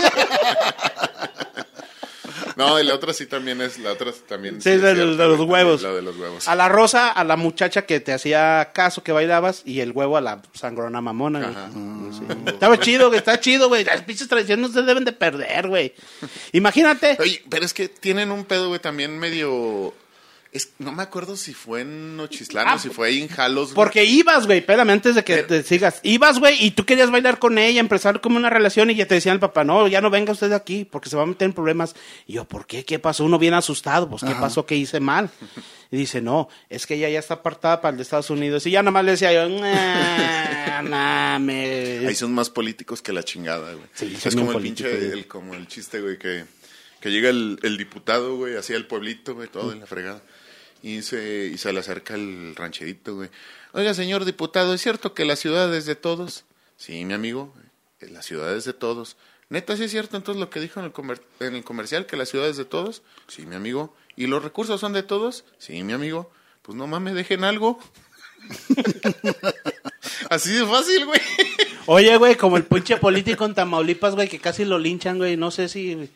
No, 2.60 2.80
y 2.80 2.84
la 2.84 2.94
otra 2.94 3.14
sí 3.14 3.26
también 3.26 3.62
es, 3.62 3.80
la 3.80 3.94
otra 3.94 4.12
también. 4.28 4.62
Sí, 4.62 4.70
es 4.72 4.82
de, 4.82 4.94
cierto, 4.94 5.16
de 5.16 5.28
los 5.28 5.40
huevos. 5.40 5.82
La 5.82 5.94
de 5.94 6.02
los 6.02 6.18
huevos. 6.18 6.48
A 6.48 6.56
la 6.56 6.68
rosa, 6.68 7.10
a 7.10 7.24
la 7.24 7.38
muchacha 7.38 7.86
que 7.86 8.02
te 8.02 8.12
hacía 8.12 8.72
caso, 8.74 9.02
que 9.02 9.14
bailabas, 9.14 9.62
y 9.66 9.80
el 9.80 9.92
huevo 9.92 10.18
a 10.18 10.22
la 10.22 10.42
sangrona 10.54 11.00
mamona. 11.00 11.70
Sí. 12.12 12.22
Estaba 12.48 12.78
chido, 12.78 13.08
güey, 13.08 13.20
está 13.20 13.40
chido, 13.40 13.70
güey. 13.70 13.86
Las 13.86 14.02
pinches 14.02 14.28
tradiciones 14.28 14.68
no 14.68 14.74
se 14.74 14.86
deben 14.86 15.06
de 15.06 15.14
perder, 15.14 15.70
güey. 15.70 15.94
Imagínate. 16.52 17.18
Oye, 17.20 17.42
pero 17.50 17.66
es 17.66 17.74
que 17.74 17.88
tienen 17.88 18.32
un 18.32 18.44
pedo, 18.44 18.68
güey, 18.68 18.80
también 18.80 19.18
medio... 19.18 19.94
Es, 20.52 20.72
no 20.80 20.92
me 20.92 21.04
acuerdo 21.04 21.38
si 21.38 21.54
fue 21.54 21.82
en 21.82 22.18
Nochislán 22.18 22.68
Ah, 22.68 22.76
o 22.76 22.80
si 22.80 22.90
fue 22.90 23.10
ahí 23.10 23.22
en 23.22 23.28
Jalos. 23.28 23.68
güey. 23.68 23.76
Porque 23.76 24.04
ibas, 24.06 24.48
güey, 24.48 24.60
espérame, 24.60 24.90
antes 24.90 25.14
de 25.14 25.24
que 25.24 25.44
te 25.44 25.62
sigas. 25.62 26.00
Ibas, 26.02 26.40
güey, 26.40 26.58
y 26.66 26.72
tú 26.72 26.86
querías 26.86 27.12
bailar 27.12 27.38
con 27.38 27.60
ella, 27.60 27.80
empezar 27.80 28.20
como 28.20 28.38
una 28.38 28.50
relación, 28.50 28.90
y 28.90 28.96
ya 28.96 29.06
te 29.08 29.14
decían 29.14 29.36
el 29.36 29.40
papá, 29.40 29.64
no, 29.64 29.88
ya 29.88 30.02
no 30.02 30.10
venga 30.10 30.32
usted 30.34 30.50
de 30.50 30.56
aquí, 30.56 30.86
porque 30.86 31.08
se 31.08 31.16
va 31.16 31.22
a 31.22 31.26
meter 31.28 31.46
en 31.46 31.54
problemas. 31.54 31.96
Y 32.26 32.34
yo, 32.34 32.46
¿por 32.46 32.66
qué? 32.66 32.84
¿Qué 32.84 32.98
pasó? 32.98 33.26
Uno 33.26 33.38
bien 33.38 33.54
asustado, 33.54 34.10
pues, 34.10 34.24
¿qué 34.24 34.34
pasó? 34.34 34.66
¿Qué 34.66 34.76
hice 34.76 35.00
mal? 35.00 35.30
Y 35.92 35.98
dice, 35.98 36.20
no, 36.20 36.50
es 36.68 36.88
que 36.88 36.96
ella 36.96 37.10
ya 37.10 37.20
está 37.20 37.36
apartada 37.36 37.80
para 37.80 37.92
el 37.92 37.98
de 37.98 38.04
Estados 38.04 38.32
Unidos. 38.32 38.66
Y 38.66 38.72
ya 38.72 38.82
nomás 38.82 39.06
le 39.06 39.12
decía 39.12 39.32
yo, 39.32 39.48
nah, 39.50 40.82
nah, 40.82 41.38
me... 41.40 42.08
Ahí 42.08 42.16
son 42.16 42.34
más 42.34 42.50
políticos 42.50 43.02
que 43.04 43.14
la 43.14 43.22
chingada, 43.24 43.74
güey. 43.74 43.86
Sí, 43.94 44.18
es 44.24 44.36
como 44.36 44.52
el 44.54 44.62
pinche, 44.64 44.92
el, 45.14 45.28
como 45.28 45.54
el 45.54 45.68
chiste, 45.68 46.02
güey, 46.02 46.18
que, 46.18 46.46
que 47.02 47.12
llega 47.12 47.30
el, 47.30 47.60
el 47.62 47.78
diputado, 47.78 48.36
güey, 48.36 48.56
así 48.56 48.74
al 48.74 48.88
pueblito, 48.88 49.36
güey, 49.36 49.48
todo 49.48 49.72
en 49.72 49.82
la 49.82 49.86
fregada. 49.86 50.22
Y 50.82 51.02
se, 51.02 51.48
y 51.54 51.58
se 51.58 51.74
le 51.74 51.80
acerca 51.80 52.16
el 52.16 52.56
rancherito, 52.56 53.16
güey. 53.16 53.30
Oiga, 53.74 53.94
señor 53.94 54.26
diputado, 54.26 54.74
¿es 54.74 54.82
cierto 54.82 55.14
que 55.14 55.26
la 55.26 55.36
ciudad 55.36 55.74
es 55.76 55.86
de 55.86 55.96
todos? 55.96 56.46
Sí, 56.78 57.04
mi 57.06 57.14
amigo, 57.14 57.54
eh, 58.00 58.10
la 58.10 58.22
ciudad 58.22 58.56
es 58.56 58.66
de 58.66 58.74
todos. 58.74 59.18
Neta, 59.50 59.76
sí 59.76 59.84
es 59.84 59.92
cierto 59.92 60.16
entonces 60.16 60.40
lo 60.40 60.50
que 60.50 60.60
dijo 60.60 60.80
en 60.80 60.86
el, 60.86 61.22
en 61.40 61.56
el 61.56 61.64
comercial, 61.64 62.06
que 62.06 62.16
la 62.16 62.26
ciudad 62.26 62.48
es 62.48 62.58
de 62.58 62.66
todos. 62.66 63.02
Sí, 63.28 63.46
mi 63.46 63.56
amigo. 63.56 63.96
¿Y 64.16 64.28
los 64.28 64.44
recursos 64.44 64.80
son 64.80 64.94
de 64.94 65.04
todos? 65.04 65.44
Sí, 65.58 65.84
mi 65.84 65.94
amigo. 65.94 66.32
Pues 66.62 66.78
no 66.78 66.88
mames, 66.88 67.16
dejen 67.16 67.44
algo. 67.44 67.80
Así 70.30 70.54
de 70.54 70.66
fácil, 70.66 71.06
güey. 71.06 71.20
Oye, 71.88 72.16
güey, 72.18 72.36
como 72.36 72.58
el 72.58 72.64
pinche 72.64 72.98
político 72.98 73.46
en 73.46 73.56
Tamaulipas, 73.56 74.14
güey, 74.14 74.28
que 74.28 74.40
casi 74.40 74.66
lo 74.66 74.78
linchan, 74.78 75.18
güey, 75.18 75.36
no 75.36 75.50
sé 75.50 75.68
si... 75.68 76.10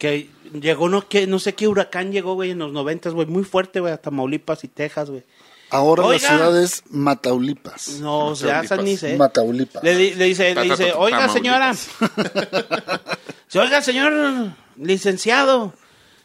Que 0.00 0.30
llegó, 0.54 0.88
no, 0.88 1.06
que, 1.06 1.26
no 1.26 1.38
sé 1.38 1.54
qué 1.54 1.68
huracán 1.68 2.10
llegó, 2.10 2.32
güey, 2.32 2.52
en 2.52 2.58
los 2.58 2.72
noventas, 2.72 3.12
güey, 3.12 3.26
muy 3.26 3.44
fuerte, 3.44 3.80
güey, 3.80 3.92
a 3.92 3.98
Tamaulipas 3.98 4.64
y 4.64 4.68
Texas, 4.68 5.10
güey. 5.10 5.24
Ahora 5.68 6.04
Oiga. 6.04 6.22
la 6.22 6.36
ciudad 6.36 6.62
es 6.62 6.82
Mataulipas. 6.88 8.00
No, 8.00 8.28
o 8.28 8.34
sea, 8.34 8.62
Tamaulipas. 8.62 8.82
ni 8.82 8.96
sé. 8.96 9.16
Mataulipas. 9.18 9.84
Le, 9.84 10.16
le 10.16 10.24
dice, 10.24 10.54
le 10.54 10.62
dice, 10.62 10.94
oiga 10.94 11.28
señora, 11.28 11.74
oiga 13.54 13.82
señor 13.82 14.54
licenciado, 14.76 15.74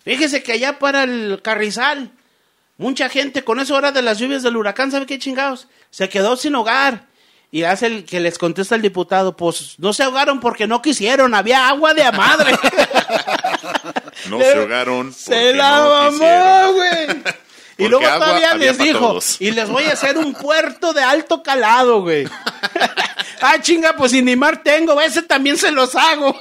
fíjese 0.05 0.41
que 0.41 0.53
allá 0.53 0.79
para 0.79 1.03
el 1.03 1.41
Carrizal, 1.43 2.11
mucha 2.77 3.09
gente 3.09 3.43
con 3.43 3.59
eso 3.59 3.75
hora 3.75 3.91
de 3.91 4.01
las 4.01 4.19
lluvias 4.19 4.41
del 4.41 4.55
huracán, 4.55 4.89
¿sabe 4.89 5.05
qué 5.05 5.19
chingados? 5.19 5.67
Se 5.91 6.07
quedó 6.07 6.37
sin 6.37 6.55
hogar. 6.55 7.07
Y 7.51 7.63
hace 7.63 7.85
el 7.87 8.05
que 8.05 8.19
les 8.19 8.37
contesta 8.37 8.75
el 8.75 8.81
diputado, 8.81 9.37
pues 9.37 9.75
no 9.77 9.93
se 9.93 10.03
ahogaron 10.03 10.39
porque 10.41 10.67
no 10.67 10.81
quisieron, 10.81 11.33
había 11.35 11.69
agua 11.69 11.93
de 11.93 12.03
a 12.03 12.11
madre. 12.11 12.57
No 14.29 14.39
se 14.39 14.53
ahogaron. 14.57 15.13
Se 15.13 15.53
la 15.53 15.77
no 15.77 15.89
mamó, 15.89 16.09
quisieron. 16.11 16.73
güey. 16.73 17.33
Y 17.77 17.89
luego 17.89 18.05
todavía 18.05 18.53
les 18.55 18.77
dijo, 18.77 18.99
todos. 18.99 19.35
y 19.41 19.51
les 19.51 19.67
voy 19.69 19.83
a 19.83 19.91
hacer 19.91 20.17
un 20.17 20.33
puerto 20.33 20.93
de 20.93 21.03
alto 21.03 21.43
calado, 21.43 22.01
güey. 22.01 22.25
Ah, 23.41 23.61
chinga, 23.61 23.95
pues 23.97 24.13
si 24.13 24.21
ni 24.21 24.35
mar 24.37 24.63
tengo, 24.63 24.99
ese 25.01 25.21
también 25.21 25.57
se 25.57 25.69
los 25.69 25.93
hago. 25.95 26.35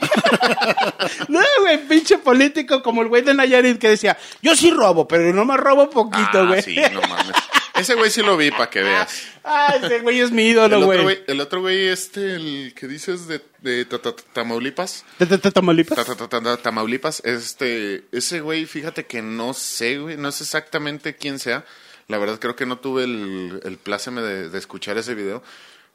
no, 1.29 1.41
güey, 1.61 1.79
pinche 1.89 2.19
político 2.19 2.83
como 2.83 3.03
el 3.03 3.09
güey 3.09 3.21
de 3.23 3.35
Nayarit 3.35 3.79
que 3.79 3.89
decía, 3.91 4.17
yo 4.41 4.55
sí 4.55 4.71
robo, 4.71 5.07
pero 5.07 5.35
no 5.35 5.45
me 5.45 5.57
robo 5.57 5.91
poquito, 5.91 6.39
Ah, 6.41 6.45
güey. 6.47 6.63
sí, 6.63 6.77
no 6.93 7.01
mames. 7.03 7.35
Ese 7.75 7.95
güey 7.95 8.11
sí 8.11 8.23
lo 8.23 8.37
vi 8.37 8.51
para 8.51 8.71
que 8.71 8.83
veas. 8.83 9.23
ah, 9.43 9.75
ese 9.83 10.01
güey 10.01 10.21
es 10.21 10.31
mi 10.31 10.45
ídolo, 10.45 10.85
güey. 10.85 11.23
el 11.27 11.41
otro 11.41 11.61
güey, 11.61 11.89
este, 11.89 12.35
el 12.37 12.73
que 12.77 12.87
dices 12.87 13.27
de, 13.27 13.41
de 13.63 13.85
Ta- 13.85 13.99
Ta- 14.01 14.15
Tamaulipas. 14.33 15.05
¿De- 15.19 15.39
Tamaulipas? 15.39 15.97
Ta- 16.07 16.15
ta- 16.15 16.29
ta- 16.29 16.41
ta- 16.41 16.57
Tamaulipas, 16.57 17.21
este, 17.25 18.05
ese 18.13 18.41
güey, 18.41 18.67
fíjate 18.67 19.07
que 19.07 19.23
no 19.23 19.55
sé, 19.55 19.99
güey, 19.99 20.17
no 20.17 20.31
sé 20.33 20.45
exactamente 20.45 21.17
quién 21.17 21.39
sea. 21.39 21.65
La 22.07 22.19
verdad 22.19 22.39
creo 22.39 22.55
que 22.55 22.67
no 22.67 22.79
tuve 22.79 23.05
el, 23.05 23.61
el 23.65 23.77
pláceme 23.79 24.21
de, 24.23 24.51
de 24.51 24.59
escuchar 24.59 24.97
ese 24.99 25.15
video, 25.15 25.43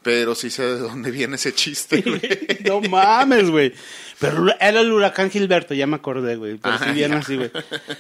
pero 0.01 0.33
sí 0.35 0.49
sé 0.49 0.63
de 0.63 0.77
dónde 0.79 1.11
viene 1.11 1.35
ese 1.35 1.53
chiste, 1.53 2.01
güey. 2.01 2.21
No 2.65 2.81
mames, 2.81 3.49
güey. 3.49 3.73
Pero 4.19 4.47
era 4.59 4.81
el 4.81 4.91
huracán 4.91 5.31
Gilberto, 5.31 5.73
ya 5.73 5.87
me 5.87 5.95
acordé, 5.95 6.35
güey. 6.35 6.57
Pero 6.57 6.77
sí 6.77 6.83
Ah, 6.87 6.91
viene 6.91 7.15
ya. 7.15 7.19
así, 7.21 7.37
güey. 7.37 7.51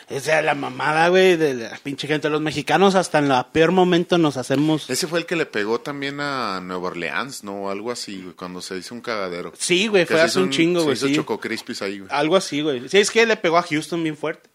Esa 0.09 0.39
es 0.39 0.45
la 0.45 0.53
mamada, 0.53 1.07
güey, 1.07 1.37
de 1.37 1.53
la 1.53 1.77
pinche 1.81 2.07
gente. 2.07 2.29
Los 2.29 2.41
mexicanos 2.41 2.95
hasta 2.95 3.19
en 3.19 3.29
la 3.29 3.51
peor 3.51 3.71
momento 3.71 4.17
nos 4.17 4.35
hacemos... 4.35 4.89
Ese 4.89 5.07
fue 5.07 5.19
el 5.19 5.25
que 5.25 5.37
le 5.37 5.45
pegó 5.45 5.79
también 5.79 6.19
a 6.19 6.59
Nueva 6.61 6.87
Orleans, 6.89 7.43
¿no? 7.45 7.69
Algo 7.69 7.89
así, 7.91 8.21
güey, 8.21 8.35
cuando 8.35 8.61
se 8.61 8.77
hizo 8.77 8.93
un 8.93 9.01
cagadero. 9.01 9.53
Sí, 9.57 9.87
güey, 9.87 10.05
fue 10.05 10.19
hace 10.21 10.39
un 10.39 10.49
chingo, 10.49 10.83
güey, 10.83 10.95
Se 10.97 11.05
hizo 11.05 11.07
sí. 11.07 11.15
Choco 11.15 11.39
Crispis 11.39 11.81
ahí, 11.81 11.99
güey. 11.99 12.11
Algo 12.13 12.35
así, 12.35 12.61
güey. 12.61 12.89
Sí, 12.89 12.97
es 12.97 13.11
que 13.11 13.25
le 13.25 13.37
pegó 13.37 13.57
a 13.57 13.63
Houston 13.63 14.03
bien 14.03 14.17
fuerte. 14.17 14.49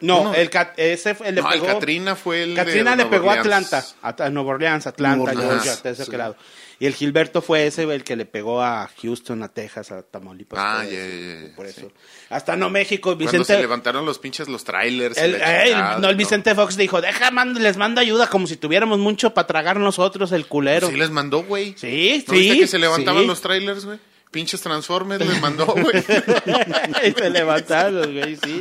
No, 0.00 0.24
No. 0.24 0.34
el 0.34 0.50
Cat- 0.50 0.74
ese 0.76 1.14
fue, 1.14 1.30
le 1.32 1.40
No, 1.40 1.52
el 1.52 1.60
pegó... 1.60 1.72
Katrina 1.74 2.16
fue 2.16 2.42
el 2.42 2.50
de 2.50 2.56
Katrina 2.64 2.90
le 2.90 3.04
Nueva 3.04 3.10
pegó 3.10 3.30
a. 3.30 3.34
Atlanta, 3.34 3.84
a, 4.02 4.28
Nueva 4.30 4.50
Orleans, 4.50 4.86
Atlanta, 4.86 5.16
Nueva 5.16 5.30
Georgia, 5.32 5.48
Orleans, 5.58 5.68
hasta 5.68 5.90
ese 5.90 6.04
sí. 6.04 6.12
lado. 6.16 6.36
Y 6.80 6.86
el 6.86 6.94
Gilberto 6.94 7.40
fue 7.40 7.68
ese, 7.68 7.84
el 7.84 8.02
que 8.02 8.16
le 8.16 8.26
pegó 8.26 8.60
a 8.60 8.90
Houston, 9.00 9.42
a 9.44 9.48
Texas, 9.48 9.92
a 9.92 10.02
Tamaulipas. 10.02 10.58
Ah, 10.60 10.82
eso, 10.84 10.92
ya, 10.92 11.46
ya, 11.48 11.54
Por 11.56 11.68
sí. 11.68 11.74
eso. 11.78 11.92
Hasta 12.30 12.56
no 12.56 12.68
México, 12.68 13.10
Cuando 13.10 13.24
Vicente... 13.24 13.44
se 13.54 13.58
levantaron 13.60 14.04
los 14.04 14.18
pinches 14.18 14.48
los 14.48 14.64
trailers. 14.64 15.16
El, 15.16 15.36
eh, 15.36 15.62
chingada, 15.66 15.98
no, 16.00 16.08
el 16.08 16.16
¿no? 16.16 16.18
Vicente 16.18 16.52
Fox 16.56 16.76
dijo, 16.76 17.00
deja, 17.00 17.30
mando- 17.30 17.60
les 17.60 17.76
mando 17.76 18.00
ayuda 18.00 18.26
como 18.26 18.48
si 18.48 18.56
tuviéramos 18.56 18.98
mucho 18.98 19.32
para 19.32 19.46
tragar 19.46 19.78
nosotros 19.78 20.32
el 20.32 20.46
culero. 20.46 20.88
Sí 20.88 20.96
les 20.96 21.10
mandó, 21.10 21.44
güey. 21.44 21.74
Sí, 21.78 22.24
¿No 22.26 22.34
sí, 22.34 22.40
viste 22.40 22.58
que 22.58 22.66
se 22.66 22.78
levantaban 22.80 23.22
sí. 23.22 23.26
los 23.28 23.40
trailers, 23.40 23.84
güey? 23.86 24.00
Pinches 24.32 24.60
Transformers 24.60 25.24
les 25.24 25.40
mandó, 25.40 25.66
güey. 25.66 25.94
y 27.06 27.12
se 27.12 27.30
levantaron 27.30 28.12
güey, 28.12 28.34
sí. 28.34 28.60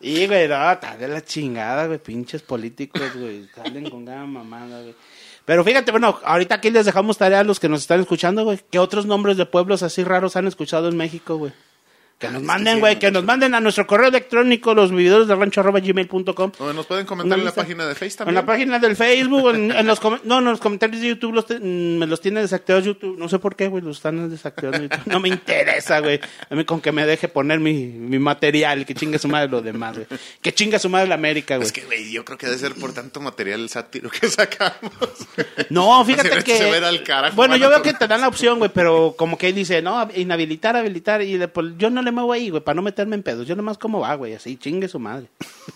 Y, 0.00 0.26
güey, 0.26 0.46
no, 0.46 0.70
está 0.70 0.96
de 0.96 1.08
la 1.08 1.24
chingada, 1.24 1.86
güey, 1.86 1.98
pinches 1.98 2.42
políticos, 2.42 3.14
güey, 3.16 3.48
salen 3.54 3.90
con 3.90 4.06
cada 4.06 4.24
mamada, 4.24 4.80
güey. 4.82 4.94
Pero 5.44 5.64
fíjate, 5.64 5.90
bueno, 5.90 6.20
ahorita 6.24 6.56
aquí 6.56 6.70
les 6.70 6.86
dejamos 6.86 7.18
tarea 7.18 7.40
a 7.40 7.44
los 7.44 7.58
que 7.58 7.68
nos 7.68 7.80
están 7.80 8.00
escuchando, 8.00 8.44
güey. 8.44 8.60
¿Qué 8.70 8.78
otros 8.78 9.06
nombres 9.06 9.36
de 9.36 9.46
pueblos 9.46 9.82
así 9.82 10.04
raros 10.04 10.36
han 10.36 10.46
escuchado 10.46 10.88
en 10.88 10.96
México, 10.96 11.36
güey? 11.36 11.52
Que 12.18 12.28
nos 12.30 12.42
manden, 12.42 12.80
güey, 12.80 12.98
que 12.98 13.12
nos 13.12 13.22
manden 13.22 13.54
a 13.54 13.60
nuestro 13.60 13.86
correo 13.86 14.08
electrónico, 14.08 14.74
los 14.74 14.90
vividores 14.90 15.28
de 15.28 15.36
rancho 15.36 15.60
arroba 15.60 15.78
gmail.com. 15.78 16.50
O 16.58 16.72
nos 16.72 16.84
pueden 16.86 17.06
comentar 17.06 17.38
en 17.38 17.44
la 17.44 17.50
lista. 17.50 17.62
página 17.62 17.86
de 17.86 17.94
Facebook 17.94 18.10
En 18.12 18.16
también. 18.18 18.34
la 18.34 18.46
página 18.46 18.78
del 18.80 18.96
Facebook, 18.96 19.54
en, 19.54 19.70
en 19.70 19.86
los 19.86 20.00
no, 20.24 20.38
en 20.40 20.44
los 20.46 20.58
comentarios 20.58 21.00
de 21.00 21.08
YouTube 21.10 21.32
los 21.34 21.46
te- 21.46 21.60
mm, 21.60 21.98
me 21.98 22.06
los 22.08 22.20
tiene 22.20 22.40
desactivados 22.40 22.84
YouTube. 22.86 23.16
No 23.16 23.28
sé 23.28 23.38
por 23.38 23.54
qué, 23.54 23.68
güey, 23.68 23.84
los 23.84 23.98
están 23.98 24.28
desactivando 24.28 24.78
YouTube. 24.82 25.00
No 25.06 25.20
me 25.20 25.28
interesa, 25.28 26.00
güey. 26.00 26.18
A 26.50 26.54
mí 26.56 26.64
con 26.64 26.80
que 26.80 26.90
me 26.90 27.06
deje 27.06 27.28
poner 27.28 27.60
mi, 27.60 27.72
mi 27.84 28.18
material, 28.18 28.84
que 28.84 28.94
chingue 28.94 29.20
su 29.20 29.28
madre 29.28 29.48
lo 29.48 29.62
demás, 29.62 29.94
güey. 29.94 30.06
Que 30.42 30.52
chingue 30.52 30.80
su 30.80 30.88
madre 30.88 31.06
la 31.06 31.14
América, 31.14 31.54
güey. 31.54 31.66
Es 31.68 31.72
que, 31.72 31.82
güey, 31.82 32.10
yo 32.10 32.24
creo 32.24 32.36
que 32.36 32.46
debe 32.46 32.58
ser 32.58 32.74
por 32.74 32.92
tanto 32.92 33.20
material 33.20 33.68
sátiro 33.68 34.10
que 34.10 34.26
sacamos. 34.28 34.90
No, 35.70 36.04
fíjate 36.04 36.32
Así, 36.32 36.42
que. 36.42 36.56
se 36.58 36.68
verá 36.68 36.88
al 36.88 37.04
carajo, 37.04 37.36
bueno, 37.36 37.56
yo 37.56 37.68
veo 37.68 37.80
que 37.80 37.92
te 37.94 38.08
dan 38.08 38.22
la 38.22 38.28
opción, 38.28 38.58
güey, 38.58 38.72
pero 38.74 39.14
como 39.16 39.38
que 39.38 39.52
dice, 39.52 39.82
no, 39.82 40.08
inhabilitar, 40.16 40.74
habilitar, 40.76 41.22
y 41.22 41.36
de- 41.38 41.46
pues, 41.46 41.68
yo 41.78 41.90
no 41.90 42.02
le 42.02 42.07
muevo 42.12 42.32
ahí, 42.32 42.50
güey, 42.50 42.62
para 42.62 42.76
no 42.76 42.82
meterme 42.82 43.16
en 43.16 43.22
pedos. 43.22 43.46
Yo 43.46 43.56
nomás 43.56 43.78
como 43.78 44.00
va, 44.00 44.14
güey, 44.14 44.34
así, 44.34 44.56
chingue 44.56 44.88
su 44.88 44.98
madre. 44.98 45.28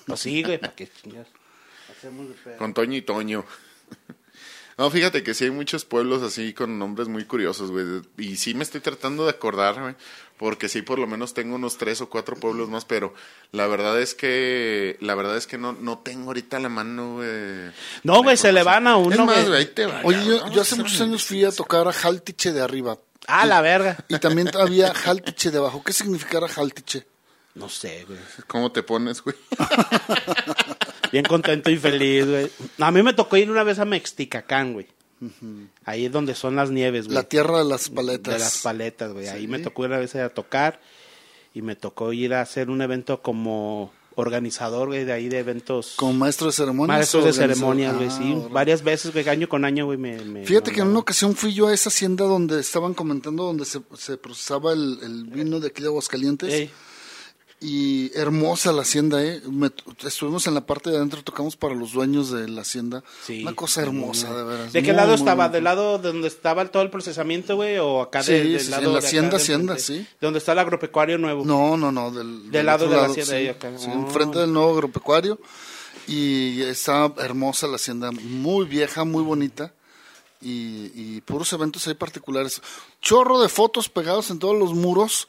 Pues 0.06 0.20
sí, 0.20 0.42
güey, 0.42 0.58
para 0.58 0.74
que 0.74 0.88
chingas. 0.88 1.28
Hacemos 1.90 2.28
de 2.28 2.34
pedo. 2.34 2.56
Con 2.58 2.74
Toño 2.74 2.96
y 2.96 3.02
Toño. 3.02 3.44
No, 4.78 4.90
fíjate 4.90 5.22
que 5.22 5.34
sí 5.34 5.44
hay 5.44 5.50
muchos 5.50 5.84
pueblos 5.84 6.22
así 6.22 6.54
con 6.54 6.78
nombres 6.78 7.06
muy 7.06 7.24
curiosos, 7.24 7.70
güey. 7.70 7.84
Y 8.16 8.36
sí 8.36 8.54
me 8.54 8.62
estoy 8.64 8.80
tratando 8.80 9.24
de 9.24 9.30
acordar, 9.30 9.78
güey. 9.80 9.94
Porque 10.38 10.68
sí, 10.68 10.82
por 10.82 10.98
lo 10.98 11.06
menos 11.06 11.34
tengo 11.34 11.56
unos 11.56 11.76
tres 11.76 12.00
o 12.00 12.08
cuatro 12.08 12.36
pueblos 12.36 12.68
más, 12.68 12.84
pero 12.84 13.12
la 13.52 13.66
verdad 13.66 14.00
es 14.00 14.14
que, 14.14 14.96
la 15.00 15.14
verdad 15.14 15.36
es 15.36 15.46
que 15.46 15.58
no, 15.58 15.72
no 15.74 15.98
tengo 15.98 16.28
ahorita 16.28 16.58
la 16.58 16.68
mano, 16.70 17.16
güey. 17.16 17.70
No, 18.02 18.22
güey, 18.22 18.36
se 18.36 18.50
le 18.50 18.62
van 18.62 18.86
a 18.86 18.96
uno, 18.96 19.12
Es 19.12 19.20
más, 19.20 19.46
güey. 19.46 19.60
ahí 19.60 19.66
te 19.66 19.86
va. 19.86 20.00
Oye, 20.04 20.24
yo, 20.24 20.50
yo 20.50 20.62
hace 20.62 20.74
muchos 20.76 21.00
años 21.00 21.22
fui 21.22 21.44
a 21.44 21.52
tocar 21.52 21.86
a 21.86 21.92
Jaltiche 21.92 22.52
de 22.52 22.62
arriba. 22.62 22.98
Ah, 23.26 23.46
la 23.46 23.60
verga. 23.60 23.96
Y 24.08 24.18
también 24.18 24.50
había 24.54 24.92
Jaltiche 24.92 25.50
de 25.50 25.58
abajo. 25.58 25.82
¿Qué 25.84 25.92
significará 25.92 26.48
Jaltiche? 26.48 27.06
No 27.54 27.68
sé, 27.68 28.04
güey. 28.06 28.18
¿Cómo 28.46 28.72
te 28.72 28.82
pones, 28.82 29.22
güey? 29.22 29.36
Bien 31.12 31.24
contento 31.24 31.70
y 31.70 31.76
feliz, 31.76 32.26
güey. 32.26 32.50
A 32.78 32.90
mí 32.90 33.02
me 33.02 33.12
tocó 33.12 33.36
ir 33.36 33.50
una 33.50 33.62
vez 33.62 33.78
a 33.78 33.84
Mexticacán, 33.84 34.72
güey. 34.72 34.88
Ahí 35.84 36.06
es 36.06 36.12
donde 36.12 36.34
son 36.34 36.56
las 36.56 36.70
nieves, 36.70 37.06
güey. 37.06 37.14
La 37.14 37.22
tierra 37.24 37.58
de 37.58 37.64
las 37.64 37.90
paletas. 37.90 38.34
De 38.34 38.40
las 38.40 38.58
paletas, 38.58 39.12
güey. 39.12 39.28
Ahí 39.28 39.46
me 39.46 39.58
tocó 39.58 39.82
una 39.82 39.98
vez 39.98 40.14
ir 40.14 40.22
a 40.22 40.30
tocar 40.30 40.80
y 41.54 41.62
me 41.62 41.76
tocó 41.76 42.12
ir 42.12 42.34
a 42.34 42.40
hacer 42.40 42.70
un 42.70 42.82
evento 42.82 43.22
como 43.22 43.92
organizador, 44.16 44.88
güey, 44.88 45.04
de 45.04 45.12
ahí 45.12 45.28
de 45.28 45.38
eventos. 45.38 45.94
Como 45.96 46.12
maestro 46.14 46.46
de 46.48 46.52
ceremonias. 46.52 46.96
Maestros 46.98 47.24
de 47.24 47.32
ceremonias, 47.32 47.94
güey, 47.96 48.08
Ah, 48.08 48.16
sí. 48.18 48.32
órale. 48.32 48.48
Varias 48.52 48.82
veces, 48.82 49.12
güey, 49.12 49.28
año 49.28 49.48
con 49.48 49.64
año, 49.64 49.86
güey, 49.86 49.98
me, 49.98 50.16
me 50.24 50.44
Fíjate 50.46 50.72
que 50.72 50.80
en 50.80 50.88
una 50.88 50.98
ocasión 51.00 51.34
fui 51.34 51.52
yo 51.54 51.68
a 51.68 51.74
esa 51.74 51.88
hacienda 51.88 52.24
donde 52.24 52.60
estaban 52.60 52.94
comentando 52.94 53.44
donde 53.44 53.64
se, 53.64 53.80
se 53.96 54.16
procesaba 54.16 54.72
el, 54.72 54.98
el 55.02 55.24
vino 55.24 55.60
de 55.60 55.68
aquí 55.68 55.82
de 55.82 55.88
Aguascalientes. 55.88 56.52
Ey. 56.52 56.70
Y 57.64 58.10
hermosa 58.18 58.72
la 58.72 58.82
hacienda, 58.82 59.22
¿eh? 59.24 59.40
Me- 59.48 59.70
estuvimos 60.04 60.48
en 60.48 60.54
la 60.54 60.66
parte 60.66 60.90
de 60.90 60.96
adentro, 60.96 61.22
tocamos 61.22 61.54
para 61.54 61.76
los 61.76 61.92
dueños 61.92 62.32
de 62.32 62.48
la 62.48 62.62
hacienda. 62.62 63.04
Sí. 63.24 63.42
Una 63.42 63.54
cosa 63.54 63.82
hermosa, 63.82 64.34
de 64.34 64.42
veras. 64.42 64.72
¿De 64.72 64.82
qué 64.82 64.88
Muy, 64.88 64.96
lado 64.96 65.08
muy 65.10 65.18
estaba? 65.18 65.48
¿Del 65.48 65.62
lado 65.62 65.98
de 65.98 66.08
donde 66.12 66.26
estaba 66.26 66.64
todo 66.66 66.82
el 66.82 66.90
procesamiento, 66.90 67.54
güey? 67.54 67.78
¿O 67.78 68.02
acá 68.02 68.24
Sí, 68.24 68.32
de- 68.32 68.44
del 68.44 68.60
sí, 68.60 68.70
lado 68.70 68.82
en 68.86 68.92
la 68.94 69.00
de 69.00 69.06
hacienda, 69.06 69.30
de 69.30 69.36
hacienda, 69.36 69.78
sí. 69.78 70.04
Donde 70.20 70.40
está 70.40 70.52
el 70.52 70.58
agropecuario 70.58 71.18
nuevo. 71.18 71.44
No, 71.44 71.76
no, 71.76 71.92
no, 71.92 72.10
del, 72.10 72.50
Del 72.50 72.66
lado 72.66 72.86
otro 72.86 72.96
de 72.96 73.02
la 73.06 73.08
hacienda 73.12 73.36
sí, 73.36 73.42
de 73.44 73.50
acá. 73.50 73.78
sí, 73.78 73.86
Oh. 73.88 73.92
enfrente 73.92 74.40
del 74.40 74.52
nuevo 74.52 74.72
agropecuario. 74.72 75.38
Y 76.08 76.62
está 76.62 77.12
hermosa 77.18 77.68
la 77.68 77.76
hacienda, 77.76 78.10
muy 78.10 78.66
vieja, 78.66 79.04
muy 79.04 79.22
bonita. 79.22 79.72
Y, 80.40 80.90
y 80.96 81.20
puros 81.20 81.52
eventos 81.52 81.86
ahí 81.86 81.94
particulares. 81.94 82.60
Chorro 83.00 83.40
de 83.40 83.48
fotos 83.48 83.88
pegados 83.88 84.30
en 84.32 84.40
todos 84.40 84.58
los 84.58 84.74
muros 84.74 85.28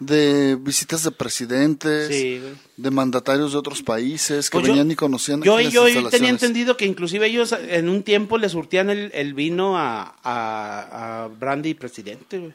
de 0.00 0.56
visitas 0.60 1.02
de 1.04 1.10
presidentes, 1.12 2.08
Sí, 2.08 2.40
de 2.76 2.90
mandatarios 2.90 3.52
de 3.52 3.58
otros 3.58 3.82
países 3.82 4.50
que 4.50 4.54
Pues 4.58 4.66
yo- 4.66 4.72
venían 4.72 4.90
y 4.90 4.96
conocían 4.96 5.40
Yo, 5.42 5.58
las 5.60 5.72
yo 5.72 5.84
tenía 6.10 6.30
entendido 6.30 6.76
que 6.76 6.84
inclusive 6.86 7.26
ellos 7.26 7.54
en 7.68 7.88
un 7.88 8.02
tiempo 8.02 8.36
le 8.38 8.48
surtían 8.48 8.90
el, 8.90 9.10
el 9.14 9.34
vino 9.34 9.78
a, 9.78 10.16
a, 10.22 11.24
a 11.24 11.28
Brandy 11.28 11.74
Presidente, 11.74 12.38
güey. 12.38 12.52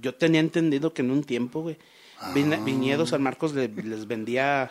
Yo 0.00 0.14
tenía 0.14 0.40
entendido 0.40 0.92
que 0.92 1.02
en 1.02 1.10
un 1.10 1.24
tiempo, 1.24 1.62
güey, 1.62 1.76
Ah. 2.22 2.32
Viñedo 2.34 3.06
San 3.06 3.22
Marcos 3.22 3.54
le- 3.54 3.68
les 3.68 4.06
vendía... 4.06 4.70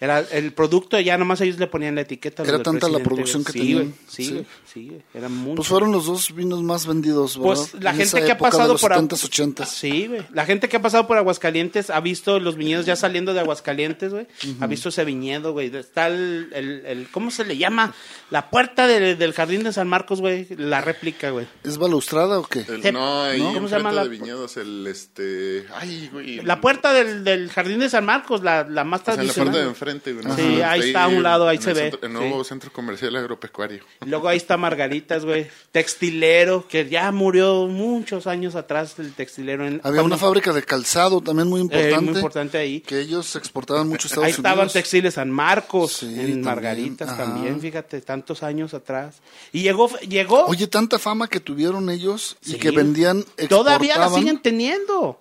Era 0.00 0.18
el 0.18 0.52
producto, 0.52 0.98
ya 0.98 1.16
nomás 1.16 1.40
ellos 1.42 1.60
le 1.60 1.68
ponían 1.68 1.94
la 1.94 2.00
etiqueta. 2.00 2.42
Era 2.42 2.60
tanta 2.60 2.88
la 2.88 2.98
producción 2.98 3.44
que 3.44 3.52
sí, 3.52 3.58
tenían, 3.60 3.94
sí, 4.08 4.24
sí. 4.24 4.46
sí, 4.72 4.92
era 5.14 5.28
mucho. 5.28 5.54
Pues 5.56 5.68
fueron 5.68 5.92
los 5.92 6.06
dos 6.06 6.34
vinos 6.34 6.60
más 6.64 6.86
vendidos, 6.88 7.38
¿verdad? 7.38 7.54
Pues 7.54 7.74
la 7.74 7.90
En 7.90 7.96
gente 7.98 8.16
esa 8.18 8.24
que 8.26 8.32
ha 8.32 8.38
pasado 8.38 8.76
por 8.76 8.90
70s, 8.90 9.54
80s. 9.54 9.66
Sí, 9.66 10.08
güey. 10.08 10.22
La 10.32 10.44
gente 10.44 10.68
que 10.68 10.76
ha 10.76 10.82
pasado 10.82 11.06
por 11.06 11.18
Aguascalientes 11.18 11.88
ha 11.88 12.00
visto 12.00 12.40
los 12.40 12.56
viñedos 12.56 12.84
ya 12.84 12.96
saliendo 12.96 13.32
de 13.32 13.40
Aguascalientes, 13.40 14.12
güey. 14.12 14.26
Ha 14.60 14.66
visto 14.66 14.88
ese 14.88 15.04
viñedo, 15.04 15.52
güey. 15.52 15.74
Está 15.76 16.08
el, 16.08 16.48
el, 16.52 16.82
el- 16.84 17.08
¿cómo 17.12 17.30
se 17.30 17.44
le 17.44 17.56
llama? 17.56 17.94
La 18.30 18.50
puerta 18.50 18.88
de- 18.88 19.14
del 19.14 19.32
jardín 19.32 19.62
de 19.62 19.72
San 19.72 19.86
Marcos, 19.88 20.20
güey. 20.20 20.48
La 20.56 20.80
réplica, 20.80 21.30
güey. 21.30 21.46
¿Es 21.62 21.78
balustrada 21.78 22.40
o 22.40 22.42
qué? 22.42 22.66
El- 22.68 22.92
no, 22.92 23.22
ahí 23.22 23.40
¿no? 23.40 23.52
¿Cómo 23.54 23.68
se 23.68 23.76
llama 23.76 23.90
enfrente 23.90 23.94
la- 23.94 24.02
de 24.02 24.08
Viñedos, 24.08 24.56
el 24.56 24.84
este. 24.88 25.64
Ay, 25.76 26.08
güey. 26.12 26.42
La 26.42 26.60
puerta 26.60 26.92
del, 26.92 27.22
del 27.22 27.50
jardín 27.50 27.78
de 27.78 27.88
San 27.88 28.04
Marcos, 28.04 28.42
la, 28.42 28.64
la 28.68 28.82
más 28.82 29.02
O 29.02 29.04
sea, 29.04 29.14
en 29.14 29.28
la 29.28 29.32
tradicional. 29.32 29.54
de. 29.54 29.68
Enfrente, 29.92 30.12
güey. 30.12 30.24
¿no? 30.26 30.36
Sí, 30.36 30.62
ahí 30.62 30.80
está 30.88 31.04
a 31.04 31.08
un 31.08 31.22
lado, 31.22 31.48
ahí 31.48 31.58
se 31.58 31.70
el 31.70 31.74
ve, 31.76 31.80
centro- 31.90 32.06
el 32.06 32.12
nuevo 32.12 32.42
sí. 32.44 32.48
centro 32.48 32.72
comercial 32.72 33.14
agropecuario. 33.16 33.84
Luego 34.06 34.28
ahí 34.28 34.36
está 34.36 34.56
Margaritas, 34.56 35.24
güey. 35.24 35.46
Textilero, 35.70 36.66
que 36.68 36.88
ya 36.88 37.10
murió 37.12 37.66
muchos 37.68 38.26
años 38.26 38.54
atrás 38.54 38.98
el 38.98 39.12
textilero. 39.14 39.66
En, 39.66 39.80
Había 39.84 40.02
una 40.02 40.16
fábrica 40.16 40.52
de 40.52 40.62
calzado 40.62 41.20
también 41.20 41.48
muy 41.48 41.60
eh, 41.60 41.64
importante. 41.64 42.00
muy 42.00 42.14
importante 42.14 42.58
ahí. 42.58 42.80
Que 42.80 43.00
ellos 43.00 43.36
exportaban 43.36 43.88
mucho 43.88 44.06
a 44.06 44.08
Estados 44.08 44.24
Ahí 44.26 44.30
estaban 44.32 44.58
Unidos. 44.58 44.72
textiles 44.72 45.14
San 45.14 45.30
Marcos, 45.30 45.92
Sí, 45.92 46.06
en 46.06 46.16
también, 46.16 46.42
Margaritas 46.42 47.08
ajá. 47.08 47.24
también, 47.24 47.60
fíjate, 47.60 48.00
tantos 48.00 48.42
años 48.42 48.74
atrás. 48.74 49.16
Y 49.52 49.62
llegó, 49.62 49.88
llegó, 50.00 50.46
Oye, 50.46 50.66
tanta 50.66 50.98
fama 50.98 51.28
que 51.28 51.40
tuvieron 51.40 51.90
ellos 51.90 52.36
y 52.44 52.52
Sí. 52.52 52.58
que 52.58 52.70
vendían, 52.70 53.24
todavía 53.48 53.96
la 53.96 54.04
exportaban. 54.06 54.20
siguen 54.20 54.42
teniendo. 54.42 55.18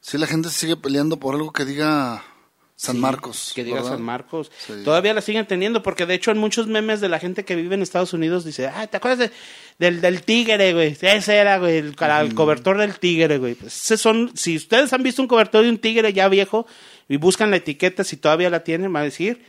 Sí, 0.00 0.18
la 0.18 0.26
gente 0.26 0.48
se 0.50 0.58
sigue 0.60 0.76
peleando 0.76 1.16
por 1.16 1.34
algo 1.34 1.52
que 1.52 1.64
diga 1.64 2.22
San 2.78 2.96
Sí, 2.96 3.00
Marcos. 3.00 3.52
Que 3.54 3.64
diga 3.64 3.76
¿verdad? 3.76 3.92
San 3.92 4.02
Marcos. 4.02 4.50
Sí. 4.66 4.74
Todavía 4.84 5.14
la 5.14 5.22
siguen 5.22 5.46
teniendo, 5.46 5.82
porque 5.82 6.04
de 6.04 6.12
hecho 6.14 6.30
en 6.30 6.36
muchos 6.36 6.66
memes 6.66 7.00
de 7.00 7.08
la 7.08 7.18
gente 7.18 7.44
que 7.46 7.56
vive 7.56 7.74
en 7.74 7.80
Estados 7.80 8.12
Unidos 8.12 8.44
dice, 8.44 8.66
ah, 8.66 8.86
¿te 8.86 8.98
acuerdas 8.98 9.18
de- 9.18 9.30
del, 9.78 10.02
del 10.02 10.22
tigre, 10.22 10.74
güey? 10.74 10.96
Ese 11.00 11.36
era, 11.36 11.58
güey, 11.58 11.78
el, 11.78 11.96
el 11.98 12.34
cobertor 12.34 12.76
del 12.76 12.98
tigre, 12.98 13.38
güey. 13.38 13.54
Pues 13.54 13.74
ese 13.76 13.96
son, 13.96 14.30
si 14.36 14.56
ustedes 14.56 14.92
han 14.92 15.02
visto 15.02 15.22
un 15.22 15.28
cobertor 15.28 15.64
de 15.64 15.70
un 15.70 15.78
tigre 15.78 16.12
ya 16.12 16.28
viejo 16.28 16.66
y 17.08 17.16
buscan 17.16 17.50
la 17.50 17.56
etiqueta, 17.56 18.04
si 18.04 18.18
todavía 18.18 18.50
la 18.50 18.62
tienen, 18.62 18.94
va 18.94 19.00
a 19.00 19.04
decir 19.04 19.42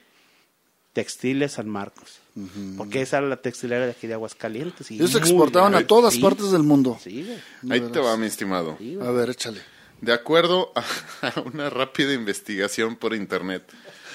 Textiles 0.93 1.51
San 1.53 1.67
Marcos. 1.69 2.19
Porque 2.77 3.01
esa 3.01 3.17
era 3.17 3.27
la 3.27 3.37
textilera 3.37 3.85
de 3.85 3.91
aquí 3.91 4.05
de 4.05 4.13
Aguascalientes. 4.13 4.91
y 4.91 4.95
Ellos 4.95 5.15
exportaban 5.15 5.73
a 5.73 5.85
todas 5.87 6.13
Sí, 6.13 6.19
partes 6.21 6.51
del 6.51 6.61
mundo. 6.61 6.99
Sí, 7.03 7.25
güey. 7.63 7.73
Ahí 7.73 7.89
te 7.91 7.99
va, 7.99 8.15
mi 8.15 8.27
estimado. 8.27 8.77
A 9.01 9.11
ver, 9.11 9.31
échale. 9.31 9.59
De 10.01 10.13
acuerdo 10.13 10.71
a 10.75 10.81
a 11.27 11.39
una 11.41 11.69
rápida 11.69 12.13
investigación 12.13 12.95
por 12.95 13.13
internet, 13.15 13.63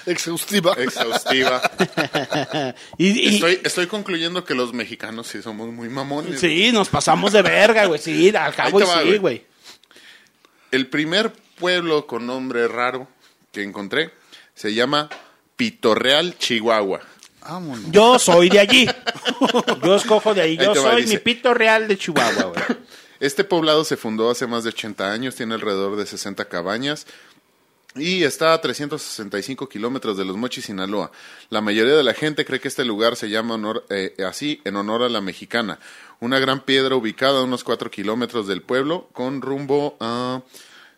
Exhaustiva. 0.05 0.73
exhaustiva, 0.77 1.61
Y- 2.97 3.07
y- 3.29 3.35
estoy, 3.35 3.59
estoy 3.63 3.87
concluyendo 3.87 4.43
que 4.43 4.53
los 4.53 4.73
mexicanos 4.73 5.27
sí 5.27 5.41
somos 5.41 5.69
muy 5.69 5.89
mamones. 5.89 6.39
Sí, 6.39 6.71
nos 6.73 6.89
pasamos 6.89 7.31
de 7.33 7.41
verga, 7.41 7.85
güey. 7.85 7.99
Sí, 8.01 8.33
al 8.35 8.53
cabo 8.55 8.79
y 8.81 8.83
va, 8.83 8.99
sí, 9.01 9.05
güey. 9.07 9.17
güey. 9.19 9.45
El 10.71 10.87
primer 10.87 11.31
pueblo 11.59 12.07
con 12.07 12.25
nombre 12.25 12.67
raro 12.67 13.07
que 13.51 13.63
encontré 13.63 14.11
se 14.55 14.73
llama 14.73 15.09
Pitorreal, 15.55 16.37
Chihuahua. 16.37 16.99
Vámonos. 17.41 17.91
Yo 17.91 18.17
soy 18.19 18.49
de 18.49 18.59
allí. 18.59 18.89
Yo 19.83 19.95
escojo 19.95 20.33
de 20.33 20.41
ahí. 20.41 20.57
Ahí 20.59 20.65
Yo 20.65 20.83
va, 20.83 20.91
soy 20.91 21.01
dice. 21.03 21.15
mi 21.15 21.19
pito 21.19 21.53
real 21.53 21.87
de 21.87 21.97
Chihuahua, 21.97 22.43
güey. 22.45 22.77
Este 23.23 23.45
poblado 23.45 23.85
se 23.85 23.95
fundó 23.95 24.29
hace 24.29 24.47
más 24.47 24.65
de 24.65 24.71
80 24.71 25.09
años, 25.09 25.35
tiene 25.35 25.53
alrededor 25.53 25.95
de 25.95 26.05
60 26.05 26.43
cabañas 26.49 27.07
y 27.95 28.23
está 28.23 28.53
a 28.53 28.59
365 28.59 29.69
kilómetros 29.69 30.17
de 30.17 30.25
Los 30.25 30.35
Mochis, 30.35 30.65
Sinaloa. 30.65 31.09
La 31.49 31.61
mayoría 31.61 31.95
de 31.95 32.03
la 32.03 32.13
gente 32.13 32.43
cree 32.43 32.59
que 32.59 32.67
este 32.67 32.83
lugar 32.83 33.15
se 33.15 33.29
llama 33.29 33.57
eh, 33.89 34.13
así 34.27 34.59
en 34.65 34.75
honor 34.75 35.03
a 35.03 35.09
la 35.09 35.21
mexicana. 35.21 35.79
Una 36.19 36.37
gran 36.39 36.65
piedra 36.65 36.97
ubicada 36.97 37.39
a 37.39 37.43
unos 37.43 37.63
4 37.63 37.89
kilómetros 37.91 38.45
del 38.45 38.61
pueblo 38.61 39.07
con 39.13 39.41
rumbo 39.41 39.95
a 40.01 40.41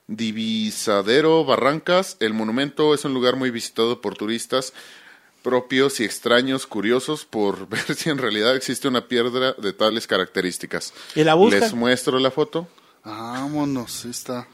Divisadero 0.07 1.45
Barrancas. 1.45 2.17
El 2.19 2.33
monumento 2.33 2.95
es 2.95 3.05
un 3.05 3.13
lugar 3.13 3.35
muy 3.35 3.51
visitado 3.51 4.01
por 4.01 4.17
turistas 4.17 4.73
propios 5.45 5.99
y 5.99 6.05
extraños, 6.05 6.65
curiosos 6.65 7.23
por 7.23 7.67
ver 7.69 7.95
si 7.95 8.09
en 8.09 8.17
realidad 8.17 8.55
existe 8.55 8.87
una 8.87 9.07
piedra 9.07 9.53
de 9.53 9.73
tales 9.73 10.07
características. 10.07 10.91
¿Y 11.13 11.23
la 11.23 11.35
buscan? 11.35 11.59
Les 11.61 11.73
muestro 11.73 12.17
la 12.17 12.31
foto. 12.31 12.67
Vámonos, 13.03 14.05
ahí 14.05 14.11
está. 14.11 14.47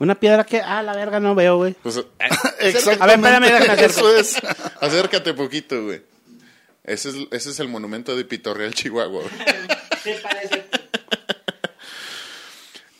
Una 0.00 0.16
piedra 0.16 0.42
que, 0.42 0.60
ah, 0.60 0.82
la 0.82 0.96
verga, 0.96 1.20
no 1.20 1.36
veo, 1.36 1.58
güey. 1.58 1.74
Pues, 1.74 2.00
Exactamente. 2.58 3.02
A 3.02 3.06
ver, 3.06 3.16
espérame, 3.18 3.60
déjame. 3.60 3.84
Eso 3.84 4.16
es. 4.16 4.36
acércate 4.80 5.32
poquito, 5.32 5.84
güey. 5.84 6.02
Ese 6.82 7.10
es, 7.10 7.14
ese 7.30 7.50
es 7.50 7.60
el 7.60 7.68
monumento 7.68 8.16
de 8.16 8.24
Pitorreal, 8.24 8.74
Chihuahua. 8.74 9.22
güey. 9.22 9.26
Sí, 10.02 10.12
parece. 10.22 10.64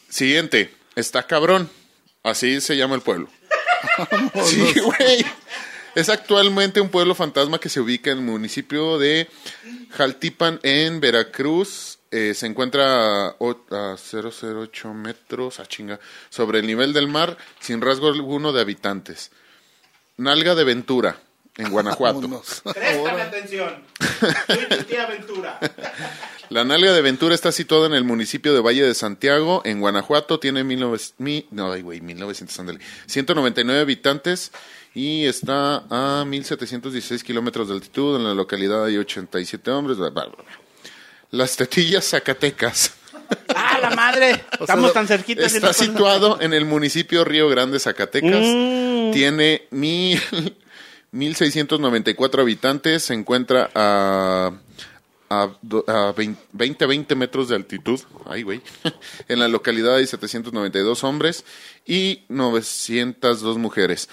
Siguiente, 0.09 0.75
está 0.97 1.25
cabrón. 1.25 1.71
Así 2.25 2.61
se 2.61 2.77
llama 2.77 2.97
el 2.97 3.01
pueblo. 3.01 3.29
Sí, 4.45 4.75
güey. 4.81 5.25
Es 5.97 6.09
actualmente 6.11 6.81
un 6.81 6.91
pueblo 6.91 7.15
fantasma 7.15 7.59
que 7.59 7.69
se 7.71 7.81
ubica 7.81 8.11
en 8.11 8.19
el 8.19 8.25
municipio 8.25 8.99
de 8.99 9.29
Jaltipan, 9.91 10.61
en 10.63 11.01
Veracruz. 11.01 11.99
Eh, 12.11 12.35
se 12.35 12.47
encuentra 12.47 13.29
a, 13.29 13.37
o- 13.39 13.65
a 13.71 13.97
008 13.97 14.93
metros, 14.95 15.59
a 15.59 15.67
chinga, 15.67 15.99
sobre 16.29 16.61
el 16.61 16.67
nivel 16.67 16.93
del 16.93 17.09
mar, 17.09 17.37
sin 17.61 17.81
rasgo 17.81 18.09
alguno 18.09 18.53
de 18.53 18.61
habitantes. 18.61 19.31
Nalga 20.19 20.55
de 20.55 20.65
Ventura, 20.65 21.19
en 21.57 21.71
Guanajuato. 21.71 22.21
Préstame 22.65 23.23
atención. 23.23 23.83
Soy 24.47 24.67
tu 24.69 24.85
tía 24.85 25.05
Aventura. 25.05 25.59
La 26.51 26.65
Nalga 26.65 26.93
de 26.93 27.01
Ventura 27.03 27.35
está 27.35 27.51
situada 27.51 27.87
en 27.89 27.95
el 27.95 28.05
municipio 28.05 28.55
de 28.55 28.61
Valle 28.61 28.85
de 28.85 28.95
Santiago, 28.95 29.63
en 29.65 29.81
Guanajuato. 29.81 30.39
Tiene 30.39 30.63
1900 30.63 31.15
mi- 31.19 31.47
no, 31.51 31.73
ay, 31.73 31.83
güey, 31.83 32.01
1900, 32.03 32.61
ándale, 32.61 32.79
199 33.07 33.81
habitantes 33.81 34.53
y 34.97 35.27
está 35.27 35.85
a 35.91 36.25
1716 36.25 37.23
kilómetros 37.23 37.69
de 37.69 37.75
altitud. 37.75 38.17
En 38.17 38.25
la 38.25 38.33
localidad 38.33 38.87
hay 38.87 38.97
87 38.97 39.71
hombres. 39.71 39.99
bla, 39.99 40.09
bla, 40.09 40.25
bla. 40.25 40.45
Las 41.31 41.55
Tetillas 41.57 42.09
Zacatecas. 42.09 42.93
Ah, 43.49 43.81
la 43.81 43.91
madre. 43.91 44.45
Estamos 44.61 44.93
tan 44.93 45.09
cerquitas. 45.09 45.53
Está 45.53 45.73
situado 45.73 46.41
en 46.41 46.53
el 46.53 46.65
municipio 46.65 47.25
Río 47.25 47.49
Grande, 47.49 47.81
Zacatecas. 47.81 48.41
Mm. 48.41 49.11
Tiene 49.11 49.67
mil, 49.71 50.21
1.694 51.13 52.41
habitantes. 52.41 53.03
Se 53.03 53.15
encuentra 53.15 53.69
a, 53.75 54.53
a, 55.29 55.51
a 55.89 56.13
20, 56.17 56.41
20 56.53 56.87
20 56.87 57.15
metros 57.17 57.49
de 57.49 57.57
altitud. 57.57 58.01
Ay, 58.27 58.45
güey. 58.45 58.61
En 59.27 59.41
la 59.41 59.49
localidad 59.49 59.97
hay 59.97 60.07
792 60.07 61.03
hombres 61.03 61.45
y 61.85 62.23
902 62.29 63.59
mujeres. 63.59 64.09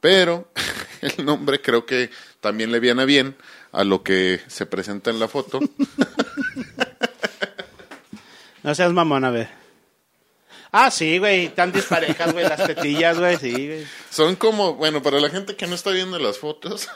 Pero 0.00 0.50
el 1.00 1.24
nombre 1.24 1.60
creo 1.60 1.86
que 1.86 2.10
también 2.40 2.72
le 2.72 2.80
viene 2.80 3.04
bien 3.04 3.36
a 3.72 3.84
lo 3.84 4.02
que 4.02 4.40
se 4.46 4.66
presenta 4.66 5.10
en 5.10 5.18
la 5.20 5.28
foto. 5.28 5.60
No 8.60 8.74
seas 8.74 8.92
mamón, 8.92 9.24
a 9.24 9.30
ver. 9.30 9.48
Ah, 10.70 10.90
sí, 10.90 11.18
güey. 11.18 11.48
Tan 11.48 11.72
disparejas, 11.72 12.32
güey. 12.32 12.46
Las 12.46 12.66
tetillas, 12.66 13.18
güey. 13.18 13.36
Sí, 13.38 13.52
güey. 13.52 13.86
Son 14.10 14.36
como, 14.36 14.74
bueno, 14.74 15.02
para 15.02 15.20
la 15.20 15.30
gente 15.30 15.56
que 15.56 15.66
no 15.66 15.74
está 15.74 15.90
viendo 15.90 16.18
las 16.18 16.38
fotos. 16.38 16.88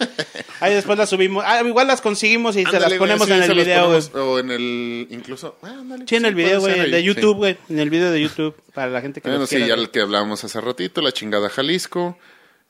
Ahí 0.60 0.74
después 0.74 0.98
las 0.98 1.08
subimos. 1.08 1.42
Ah, 1.46 1.62
igual 1.64 1.86
las 1.86 2.02
conseguimos 2.02 2.56
y 2.56 2.60
Ándale, 2.60 2.80
las 2.80 2.88
güey, 2.88 2.98
ponemos 2.98 3.26
sí, 3.26 3.32
en 3.32 3.38
se 3.38 3.52
el 3.52 3.56
las 3.56 3.66
video, 3.66 3.86
güey. 3.86 4.26
O 4.26 4.38
en 4.38 4.50
el, 4.50 5.06
incluso, 5.10 5.56
ah, 5.62 5.68
ándale, 5.68 6.04
Sí, 6.06 6.16
en 6.16 6.26
el 6.26 6.34
video, 6.34 6.60
güey. 6.60 6.90
De. 6.90 7.02
YouTube, 7.02 7.36
güey. 7.36 7.56
En 7.70 7.78
el 7.78 7.88
video 7.88 8.10
de 8.10 8.20
YouTube. 8.20 8.54
Para 8.74 8.90
la 8.90 9.00
gente 9.00 9.22
que 9.22 9.30
Bueno, 9.30 9.46
sí, 9.46 9.56
quiera 9.56 9.68
ya 9.68 9.80
el 9.80 9.90
que 9.90 10.00
hablábamos 10.00 10.44
hace 10.44 10.60
ratito, 10.60 11.00
la 11.00 11.12
chingada 11.12 11.48
Jalisco, 11.48 12.18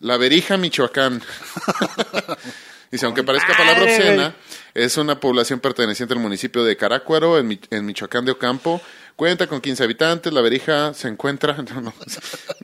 la 0.02 0.16
Berija, 0.16 0.56
Michoacán. 0.56 1.22
Dice, 2.90 3.06
aunque 3.06 3.22
parezca 3.22 3.56
palabra 3.56 3.84
obscena, 3.84 4.36
es 4.74 4.98
una 4.98 5.18
población 5.18 5.60
perteneciente 5.60 6.12
al 6.12 6.20
municipio 6.20 6.62
de 6.62 6.76
Carácuaro, 6.76 7.38
en, 7.38 7.58
en 7.70 7.86
Michoacán 7.86 8.26
de 8.26 8.32
Ocampo. 8.32 8.82
Cuenta 9.22 9.46
con 9.46 9.60
15 9.60 9.84
habitantes, 9.84 10.32
la 10.32 10.40
Berija 10.40 10.92
se 10.94 11.06
encuentra... 11.06 11.54
No, 11.72 11.80
no, 11.80 11.94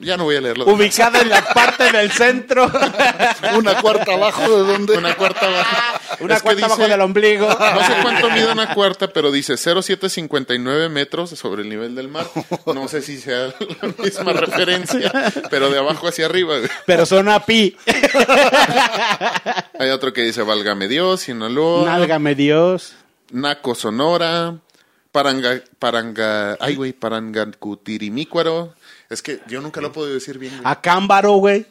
ya 0.00 0.16
no 0.16 0.24
voy 0.24 0.34
a 0.34 0.40
leerlo. 0.40 0.66
Ubicada 0.66 1.20
en 1.20 1.28
la 1.28 1.44
parte 1.54 1.92
del 1.92 2.11
centro. 2.11 2.68
Una 3.56 3.80
cuarta 3.80 4.14
abajo 4.14 4.42
de 4.42 4.72
donde. 4.72 4.98
Una 4.98 5.14
cuarta 5.14 5.46
abajo. 5.46 6.00
Una 6.20 6.34
Es 6.34 6.42
cuarta 6.42 6.66
abajo 6.66 6.80
dice- 6.80 6.90
del 6.90 7.00
ombligo. 7.00 7.46
No 7.48 7.86
sé 7.86 7.92
cuánto 8.02 8.30
mide 8.30 8.50
una 8.50 8.74
cuarta, 8.74 9.06
pero 9.12 9.30
dice 9.30 9.54
0,759 9.56 10.88
metros 10.88 11.30
sobre 11.30 11.62
el 11.62 11.68
nivel 11.68 11.94
del 11.94 12.09
mar. 12.09 12.26
No 12.66 12.88
sé 12.88 13.02
si 13.02 13.18
sea 13.18 13.54
la 13.80 13.94
misma 14.02 14.32
referencia, 14.32 15.12
pero 15.50 15.70
de 15.70 15.78
abajo 15.78 16.09
hacia 16.09 16.26
arriba. 16.26 16.59
güey. 16.59 16.68
Pero 16.86 17.06
son 17.06 17.28
a 17.28 17.38
pi. 17.46 17.76
Hay 19.78 19.90
otro 19.90 20.12
que 20.12 20.22
dice 20.22 20.42
Válgame 20.42 20.88
Dios, 20.88 21.20
Sinaloa, 21.20 21.84
Nálgame 21.86 22.34
Dios. 22.34 22.94
Naco, 23.30 23.74
Sonora, 23.76 24.56
Paranga, 25.23 25.62
Paranga, 25.79 26.57
ay 26.61 26.77
güey, 26.77 26.93
Parangacutirimicuaro. 26.93 28.75
Es 29.11 29.23
que 29.23 29.41
yo 29.49 29.61
nunca 29.61 29.81
lo 29.81 29.93
puedo 29.93 30.12
decir 30.12 30.39
bien. 30.39 30.53
güey. 30.53 30.62
A 30.64 30.81
Cámbaro, 30.81 31.33
güey. 31.35 31.66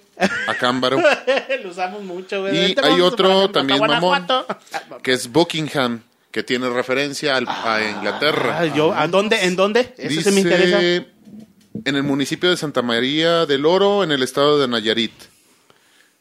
Acámbaro. 0.47 0.97
Lo 1.63 1.69
usamos 1.69 2.03
mucho, 2.03 2.41
güey. 2.41 2.71
Y 2.71 2.75
hay 2.81 3.01
otro 3.01 3.49
también 3.51 3.79
mamón, 3.79 4.25
que 5.03 5.13
es 5.13 5.31
Buckingham, 5.31 6.01
que 6.31 6.41
tiene 6.43 6.67
referencia 6.69 7.35
al- 7.37 7.47
a 7.47 7.79
Inglaterra. 7.97 8.57
Ah, 8.59 8.65
yo, 8.65 8.93
¿A 8.93 9.07
dónde? 9.07 9.45
¿En 9.45 9.55
dónde? 9.55 9.93
Eso 9.97 10.09
Dice 10.09 10.23
se 10.23 10.31
me 10.31 10.41
interesa. 10.41 10.81
en 10.81 11.95
el 11.95 12.01
municipio 12.03 12.49
de 12.49 12.57
Santa 12.57 12.81
María 12.81 13.45
del 13.45 13.65
Oro, 13.67 14.03
en 14.03 14.11
el 14.11 14.23
estado 14.23 14.57
de 14.59 14.67
Nayarit. 14.67 15.13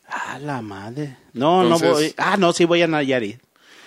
Ah, 0.09 0.39
la 0.39 0.61
madre. 0.61 1.17
No, 1.33 1.63
Entonces- 1.63 1.89
no 1.89 1.95
voy. 1.95 2.15
Ah, 2.19 2.37
no, 2.37 2.53
sí 2.53 2.67
voy 2.67 2.83
a 2.83 2.87
Nayarit. 2.87 3.41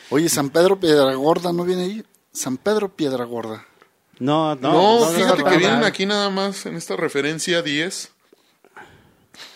Oye, 0.10 0.28
San 0.28 0.50
Pedro 0.50 0.80
Piedragorda, 0.80 1.54
¿no 1.54 1.64
viene 1.66 1.84
ahí? 1.84 2.04
San 2.40 2.56
Pedro 2.56 2.96
Piedragorda. 2.96 3.66
No, 4.18 4.56
no. 4.56 4.72
No, 4.72 5.00
no, 5.02 5.06
fíjate 5.08 5.44
que 5.44 5.58
vienen 5.58 5.84
aquí 5.84 6.06
nada 6.06 6.30
más 6.30 6.66
en 6.66 6.78
esta 6.78 6.96
referencia 6.96 7.62
10. 7.62 8.14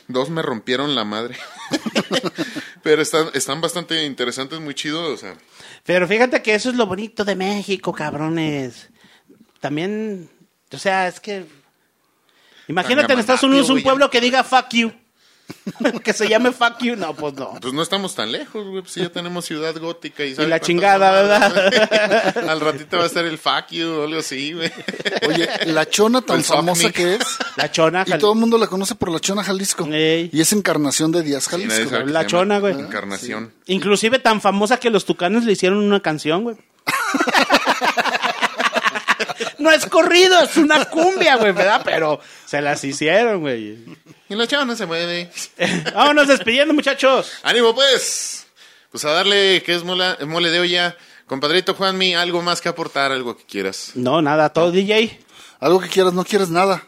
Dos 0.09 0.29
me 0.29 0.41
rompieron 0.41 0.93
la 0.93 1.05
madre. 1.05 1.37
Pero 2.83 3.01
están, 3.01 3.29
están 3.35 3.61
bastante 3.61 4.03
interesantes, 4.03 4.59
muy 4.59 4.75
chidos. 4.75 5.13
O 5.13 5.15
sea, 5.15 5.37
Pero 5.85 6.09
fíjate 6.09 6.41
que 6.41 6.55
eso 6.55 6.71
es 6.71 6.75
lo 6.75 6.85
bonito 6.85 7.23
de 7.23 7.37
México, 7.37 7.93
cabrones. 7.93 8.89
También, 9.61 10.29
o 10.69 10.77
sea, 10.77 11.07
es 11.07 11.21
que... 11.21 11.45
Imagínate 12.67 13.13
en 13.13 13.19
Estados 13.19 13.43
Unidos 13.43 13.69
un 13.69 13.81
pueblo 13.81 14.09
que 14.09 14.19
diga 14.19 14.43
fuck 14.43 14.67
you. 14.71 14.91
que 16.03 16.13
se 16.13 16.27
llame 16.27 16.51
Fuck 16.51 16.79
You. 16.81 16.95
No, 16.95 17.13
pues 17.13 17.33
no. 17.33 17.57
Pues 17.61 17.73
no 17.73 17.81
estamos 17.81 18.15
tan 18.15 18.31
lejos, 18.31 18.65
güey. 18.67 18.81
Pues 18.81 18.93
sí, 18.93 19.01
ya 19.01 19.09
tenemos 19.09 19.45
Ciudad 19.45 19.75
Gótica. 19.77 20.23
Y, 20.25 20.31
Y 20.31 20.35
¿sabe 20.35 20.47
la 20.47 20.59
chingada, 20.59 21.11
mamadas, 21.11 21.53
¿verdad? 21.53 22.49
Al 22.49 22.59
ratito 22.59 22.97
va 22.97 23.03
a 23.03 23.07
estar 23.07 23.25
el 23.25 23.37
fuck 23.37 23.67
you 23.71 23.87
o 23.89 24.03
algo 24.05 24.19
así, 24.19 24.53
güey. 24.53 24.71
Oye, 25.27 25.49
la 25.67 25.89
chona 25.89 26.21
tan 26.21 26.37
El 26.39 26.43
famosa 26.43 26.91
que 26.91 27.15
es. 27.15 27.23
La 27.55 27.71
chona. 27.71 28.03
Y 28.05 28.17
todo 28.17 28.33
el 28.33 28.39
mundo 28.39 28.57
la 28.57 28.67
conoce 28.67 28.95
por 28.95 29.11
la 29.11 29.19
chona 29.19 29.43
Jalisco. 29.43 29.87
Ey. 29.91 30.29
Y 30.31 30.41
es 30.41 30.53
encarnación 30.53 31.11
de 31.11 31.23
Díaz 31.23 31.47
Jalisco. 31.47 31.89
que 31.89 32.05
La 32.05 32.25
chona, 32.25 32.59
güey. 32.59 32.73
Encarnación. 32.79 33.53
Inclusive 33.67 34.19
tan 34.19 34.41
famosa 34.41 34.77
que 34.77 34.89
los 34.89 35.05
tucanes 35.05 35.43
le 35.45 35.53
hicieron 35.53 35.79
una 35.79 35.99
canción, 36.01 36.43
güey. 36.43 36.57
No 39.63 39.71
es 39.71 39.85
corrido, 39.85 40.41
es 40.43 40.57
una 40.57 40.83
cumbia, 40.85 41.37
güey, 41.37 41.53
¿verdad? 41.53 41.81
Pero 41.85 42.19
se 42.45 42.61
las 42.61 42.83
hicieron, 42.83 43.39
güey. 43.41 43.77
Y 44.29 44.35
la 44.35 44.45
chona 44.47 44.75
se 44.75 44.85
mueve. 44.85 45.31
Vámonos 45.95 46.27
despidiendo, 46.27 46.73
muchachos. 46.73 47.31
¡Ánimo, 47.43 47.73
pues! 47.73 48.45
Pues 48.91 49.05
a 49.05 49.11
darle, 49.11 49.63
que 49.63 49.73
es 49.75 49.83
mola- 49.83 50.17
mole 50.27 50.49
de 50.51 50.59
olla. 50.59 50.97
Compadrito 51.27 51.73
Juanmi, 51.73 52.13
algo 52.13 52.41
más 52.41 52.59
que 52.61 52.69
aportar, 52.69 53.11
algo 53.11 53.37
que 53.37 53.45
quieras. 53.45 53.91
No, 53.95 54.21
nada, 54.21 54.49
todo 54.51 54.71
DJ. 54.71 55.19
Algo 55.59 55.79
que 55.79 55.87
quieras, 55.87 56.13
no 56.13 56.25
quieres 56.25 56.49
nada. 56.49 56.83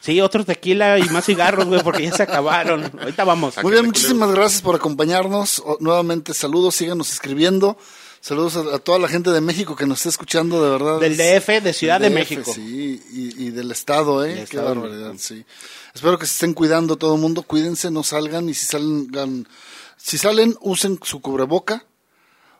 Sí, 0.00 0.20
otro 0.20 0.44
tequila 0.44 0.98
y 0.98 1.08
más 1.10 1.24
cigarros, 1.26 1.66
güey, 1.66 1.82
porque 1.82 2.04
ya 2.04 2.12
se 2.12 2.22
acabaron. 2.22 2.90
Ahorita 3.00 3.24
vamos. 3.24 3.58
Ah, 3.58 3.62
Muy 3.62 3.72
bien, 3.72 3.84
muchísimas 3.86 4.30
gracias 4.30 4.62
por 4.62 4.74
acompañarnos. 4.76 5.58
O- 5.64 5.76
nuevamente, 5.80 6.32
saludos, 6.34 6.74
síganos 6.76 7.10
escribiendo. 7.12 7.76
Saludos 8.22 8.54
a, 8.54 8.76
a 8.76 8.78
toda 8.78 9.00
la 9.00 9.08
gente 9.08 9.30
de 9.30 9.40
México 9.40 9.74
que 9.74 9.84
nos 9.84 9.98
está 9.98 10.10
escuchando, 10.10 10.62
de 10.62 10.70
verdad. 10.70 11.00
Del 11.00 11.16
DF, 11.16 11.60
de 11.60 11.72
Ciudad 11.72 12.00
de 12.00 12.08
México. 12.08 12.52
Sí, 12.54 13.02
y, 13.12 13.46
y 13.46 13.50
del 13.50 13.72
Estado, 13.72 14.24
¿eh? 14.24 14.34
Qué 14.34 14.42
Estado 14.42 14.76
barbaridad, 14.76 15.14
sí. 15.18 15.44
Espero 15.92 16.20
que 16.20 16.26
se 16.26 16.34
estén 16.34 16.54
cuidando 16.54 16.96
todo 16.96 17.16
el 17.16 17.20
mundo. 17.20 17.42
Cuídense, 17.42 17.90
no 17.90 18.04
salgan. 18.04 18.48
Y 18.48 18.54
si 18.54 18.64
salgan, 18.64 19.48
si 19.96 20.18
salen, 20.18 20.56
usen 20.60 21.00
su 21.02 21.20
cubreboca. 21.20 21.84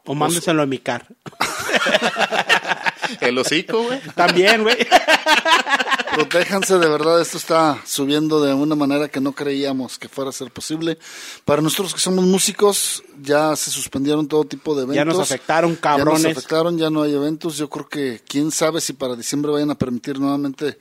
O 0.05 0.17
mándeselo 0.17 0.63
a 0.63 0.67
mi 0.67 0.79
car. 0.79 1.07
El 3.21 3.39
hocico, 3.39 3.83
güey. 3.83 4.01
También, 4.15 4.63
güey. 4.63 4.77
Protéjanse, 6.15 6.79
de 6.79 6.89
verdad, 6.89 7.21
esto 7.23 7.39
está 7.39 7.81
subiendo 7.87 8.43
de 8.43 8.53
una 8.53 8.75
manera 8.75 9.09
que 9.09 9.21
no 9.21 9.33
creíamos 9.33 9.99
que 9.99 10.09
fuera 10.09 10.29
a 10.31 10.33
ser 10.33 10.51
posible. 10.51 10.99
Para 11.45 11.63
nosotros 11.63 11.95
que 11.95 12.01
somos 12.01 12.25
músicos, 12.27 13.03
ya 13.23 13.57
se 13.57 13.71
suspendieron 13.71 14.29
todo 14.29 14.45
tipo 14.45 14.75
de 14.75 14.83
eventos. 14.83 14.97
Ya 14.97 15.05
nos 15.05 15.19
afectaron, 15.19 15.71
Ya 15.71 15.75
nos 15.75 15.81
cabrones. 15.81 16.37
afectaron, 16.37 16.77
ya 16.79 16.91
no 16.91 17.03
hay 17.03 17.15
eventos. 17.15 17.57
Yo 17.57 17.71
creo 17.71 17.89
que 17.89 18.21
quién 18.29 18.51
sabe 18.51 18.81
si 18.81 18.93
para 18.93 19.17
diciembre 19.17 19.53
vayan 19.53 19.71
a 19.71 19.75
permitir 19.75 20.19
nuevamente 20.21 20.79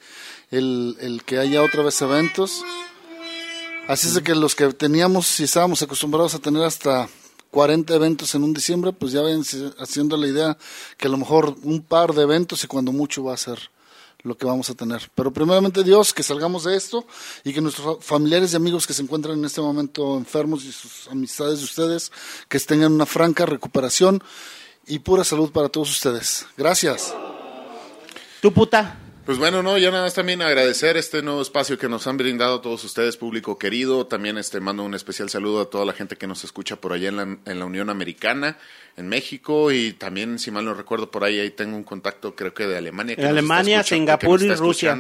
el, 0.50 0.98
el 1.00 1.24
que 1.24 1.40
haya 1.40 1.62
otra 1.64 1.84
vez 1.84 2.02
eventos. 2.02 2.64
Así 3.88 4.08
es 4.08 4.14
de 4.16 4.24
que 4.24 4.36
los 4.36 4.54
que 4.56 4.72
teníamos, 4.74 5.28
si 5.28 5.44
estábamos 5.44 5.82
acostumbrados 5.82 6.36
a 6.36 6.40
tener 6.40 6.64
hasta 6.64 7.08
40 7.52 7.94
eventos 7.94 8.34
en 8.36 8.44
un 8.44 8.54
diciembre, 8.54 8.94
pues 8.94 9.12
ya 9.12 9.22
vayan 9.22 9.44
haciendo 9.78 10.18
la 10.18 10.28
idea 10.28 10.58
que 10.98 11.08
a 11.08 11.12
lo 11.12 11.18
mejor 11.18 11.56
un 11.64 11.82
par 11.82 12.14
de 12.14 12.24
eventos 12.24 12.64
y 12.64 12.68
cuando 12.68 12.92
mucho 12.92 13.24
va 13.26 13.34
a 13.34 13.38
ser 13.38 13.60
lo 14.24 14.38
que 14.38 14.46
vamos 14.46 14.70
a 14.70 14.76
tener. 14.76 15.10
Pero 15.16 15.32
primeramente 15.34 15.84
Dios, 15.84 16.14
que 16.14 16.22
salgamos 16.24 16.64
de 16.64 16.78
esto 16.78 17.06
y 17.44 17.54
que 17.54 17.60
nuestros 17.62 17.98
fa- 17.98 18.02
familiares 18.04 18.54
y 18.54 18.56
amigos 18.56 18.86
que 18.88 18.94
se 18.94 19.02
encuentran 19.02 19.38
en 19.40 19.46
este 19.46 19.62
momento 19.62 20.16
enfermos 20.18 20.64
y 20.64 20.72
sus 20.72 21.08
amistades 21.10 21.60
de 21.60 21.66
ustedes, 21.66 22.12
que 22.48 22.60
tengan 22.60 22.94
una 22.94 23.06
franca 23.08 23.46
recuperación 23.46 24.24
y 24.88 25.00
pura 25.00 25.24
salud 25.24 25.52
para 25.52 25.70
todos 25.70 25.90
ustedes. 25.90 26.46
Gracias. 26.56 27.14
Tu 28.42 28.52
puta. 28.54 28.98
Pues 29.26 29.38
bueno, 29.38 29.62
no, 29.62 29.78
ya 29.78 29.92
nada 29.92 30.04
más 30.04 30.16
también 30.16 30.42
agradecer 30.42 30.98
este 30.98 31.22
nuevo 31.22 31.44
espacio 31.44 31.78
que 31.78 31.88
nos 31.88 32.08
han 32.08 32.18
brindado 32.18 32.60
todos 32.60 32.84
ustedes, 32.84 33.18
público 33.18 33.60
querido. 33.60 34.08
También 34.08 34.40
este 34.40 34.60
mando 34.60 34.84
un 34.84 34.96
especial 34.96 35.30
saludo 35.30 35.62
a 35.62 35.70
toda 35.70 35.86
la 35.86 35.94
gente 35.94 36.16
que 36.16 36.26
nos 36.26 36.44
escucha 36.44 36.78
por 36.78 36.92
allá 36.92 37.10
en 37.10 37.16
la, 37.16 37.24
en 37.24 37.60
la 37.60 37.66
Unión 37.66 37.92
Americana, 37.92 38.58
en 38.98 39.08
México 39.08 39.72
y 39.72 39.94
también, 39.94 40.40
si 40.40 40.50
mal 40.50 40.66
no 40.66 40.74
recuerdo, 40.74 41.12
por 41.12 41.24
ahí, 41.24 41.40
ahí 41.40 41.52
tengo 41.52 41.78
un 41.78 41.84
contacto, 41.84 42.36
creo 42.36 42.56
que 42.56 42.66
de 42.66 42.78
Alemania. 42.78 43.16
que 43.16 43.26
Alemania, 43.26 43.84
Singapur 43.84 44.42
y 44.42 44.56
Rusia. 44.56 45.00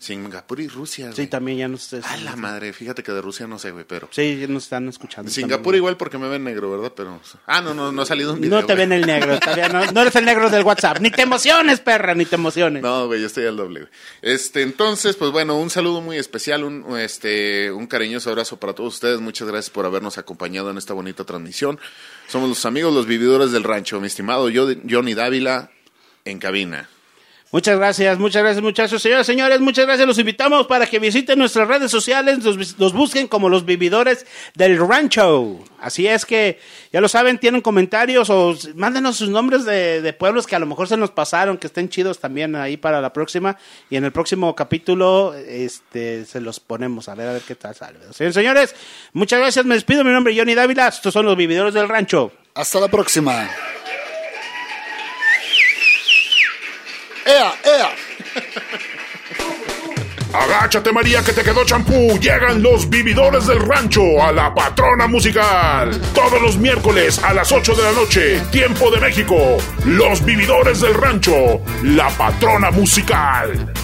Singapur 0.00 0.60
y 0.60 0.68
Rusia. 0.68 1.12
Sí, 1.12 1.26
también 1.26 1.58
ya 1.58 1.68
nos... 1.68 1.92
A 1.92 2.16
la 2.16 2.36
madre, 2.36 2.72
fíjate 2.72 3.02
que 3.02 3.12
de 3.12 3.20
Rusia 3.20 3.46
no 3.46 3.58
sé, 3.58 3.70
güey, 3.70 3.84
pero... 3.86 4.08
Sí, 4.10 4.46
nos 4.48 4.62
están 4.64 4.88
escuchando. 4.88 5.30
Singapur 5.30 5.64
también. 5.66 5.76
igual 5.76 5.96
porque 5.98 6.16
me 6.16 6.28
ven 6.28 6.42
negro, 6.42 6.70
¿verdad? 6.70 6.94
Pero... 6.96 7.20
Ah, 7.46 7.60
no, 7.60 7.74
no, 7.74 7.92
no 7.92 8.02
ha 8.02 8.06
salido 8.06 8.32
un 8.32 8.40
video. 8.40 8.62
No 8.62 8.66
te 8.66 8.74
ven 8.74 8.92
el 8.92 9.06
negro, 9.06 9.38
todavía 9.38 9.68
no, 9.68 9.84
no 9.92 10.00
eres 10.00 10.16
el 10.16 10.24
negro 10.24 10.48
del 10.48 10.64
WhatsApp. 10.64 11.00
Ni 11.00 11.10
te 11.10 11.22
emociones, 11.22 11.80
perra, 11.80 12.14
ni 12.14 12.24
te 12.24 12.36
emociones. 12.36 12.82
No, 12.82 13.06
güey, 13.06 13.20
yo 13.20 13.26
estoy 13.26 13.44
al 13.44 13.57
Este, 14.22 14.62
entonces, 14.62 15.16
pues 15.16 15.30
bueno, 15.30 15.58
un 15.58 15.70
saludo 15.70 16.00
muy 16.00 16.16
especial, 16.16 16.64
un, 16.64 16.98
este, 16.98 17.70
un 17.72 17.86
cariñoso 17.86 18.30
abrazo 18.30 18.58
para 18.58 18.74
todos 18.74 18.94
ustedes. 18.94 19.20
Muchas 19.20 19.48
gracias 19.48 19.70
por 19.70 19.86
habernos 19.86 20.18
acompañado 20.18 20.70
en 20.70 20.78
esta 20.78 20.94
bonita 20.94 21.24
transmisión. 21.24 21.78
Somos 22.28 22.48
los 22.48 22.64
amigos, 22.66 22.94
los 22.94 23.06
vividores 23.06 23.52
del 23.52 23.64
rancho. 23.64 24.00
Mi 24.00 24.06
estimado 24.06 24.48
Johnny 24.52 25.14
Dávila, 25.14 25.70
en 26.24 26.38
cabina. 26.38 26.88
Muchas 27.50 27.78
gracias, 27.78 28.18
muchas 28.18 28.42
gracias 28.42 28.62
muchachos. 28.62 29.00
Señoras, 29.00 29.26
señores, 29.26 29.60
muchas 29.60 29.86
gracias. 29.86 30.06
Los 30.06 30.18
invitamos 30.18 30.66
para 30.66 30.86
que 30.86 30.98
visiten 30.98 31.38
nuestras 31.38 31.66
redes 31.66 31.90
sociales, 31.90 32.44
los, 32.44 32.78
los 32.78 32.92
busquen 32.92 33.26
como 33.26 33.48
los 33.48 33.64
vividores 33.64 34.26
del 34.54 34.78
rancho. 34.86 35.58
Así 35.80 36.06
es 36.06 36.26
que, 36.26 36.58
ya 36.92 37.00
lo 37.00 37.08
saben, 37.08 37.38
tienen 37.38 37.62
comentarios 37.62 38.28
o 38.28 38.54
mándenos 38.74 39.16
sus 39.16 39.30
nombres 39.30 39.64
de, 39.64 40.02
de 40.02 40.12
pueblos 40.12 40.46
que 40.46 40.56
a 40.56 40.58
lo 40.58 40.66
mejor 40.66 40.88
se 40.88 40.98
nos 40.98 41.10
pasaron, 41.10 41.56
que 41.56 41.68
estén 41.68 41.88
chidos 41.88 42.18
también 42.18 42.54
ahí 42.54 42.76
para 42.76 43.00
la 43.00 43.14
próxima. 43.14 43.56
Y 43.88 43.96
en 43.96 44.04
el 44.04 44.12
próximo 44.12 44.54
capítulo 44.54 45.32
este, 45.34 46.26
se 46.26 46.42
los 46.42 46.60
ponemos 46.60 47.08
a 47.08 47.14
ver 47.14 47.28
a 47.28 47.32
ver 47.32 47.42
qué 47.42 47.54
tal 47.54 47.74
sale. 47.74 47.98
Señores, 48.12 48.34
señores, 48.34 48.74
muchas 49.14 49.38
gracias. 49.38 49.64
Me 49.64 49.74
despido. 49.74 50.04
Mi 50.04 50.10
nombre 50.10 50.34
es 50.34 50.38
Johnny 50.38 50.54
Dávila. 50.54 50.88
Estos 50.88 51.14
son 51.14 51.24
los 51.24 51.36
vividores 51.36 51.72
del 51.72 51.88
rancho. 51.88 52.30
Hasta 52.54 52.78
la 52.78 52.88
próxima. 52.88 53.48
¡Ea, 57.28 57.52
ea! 57.62 57.90
Agáchate 60.32 60.92
María 60.92 61.22
que 61.22 61.34
te 61.34 61.42
quedó 61.42 61.62
champú. 61.66 62.18
Llegan 62.18 62.62
los 62.62 62.88
vividores 62.88 63.46
del 63.46 63.60
rancho 63.60 64.00
a 64.22 64.32
la 64.32 64.54
patrona 64.54 65.06
musical. 65.06 66.00
Todos 66.14 66.40
los 66.40 66.56
miércoles 66.56 67.22
a 67.22 67.34
las 67.34 67.52
8 67.52 67.74
de 67.74 67.82
la 67.82 67.92
noche, 67.92 68.40
tiempo 68.50 68.90
de 68.90 69.00
México. 69.00 69.58
Los 69.84 70.24
vividores 70.24 70.80
del 70.80 70.94
rancho, 70.94 71.60
la 71.82 72.08
patrona 72.08 72.70
musical. 72.70 73.74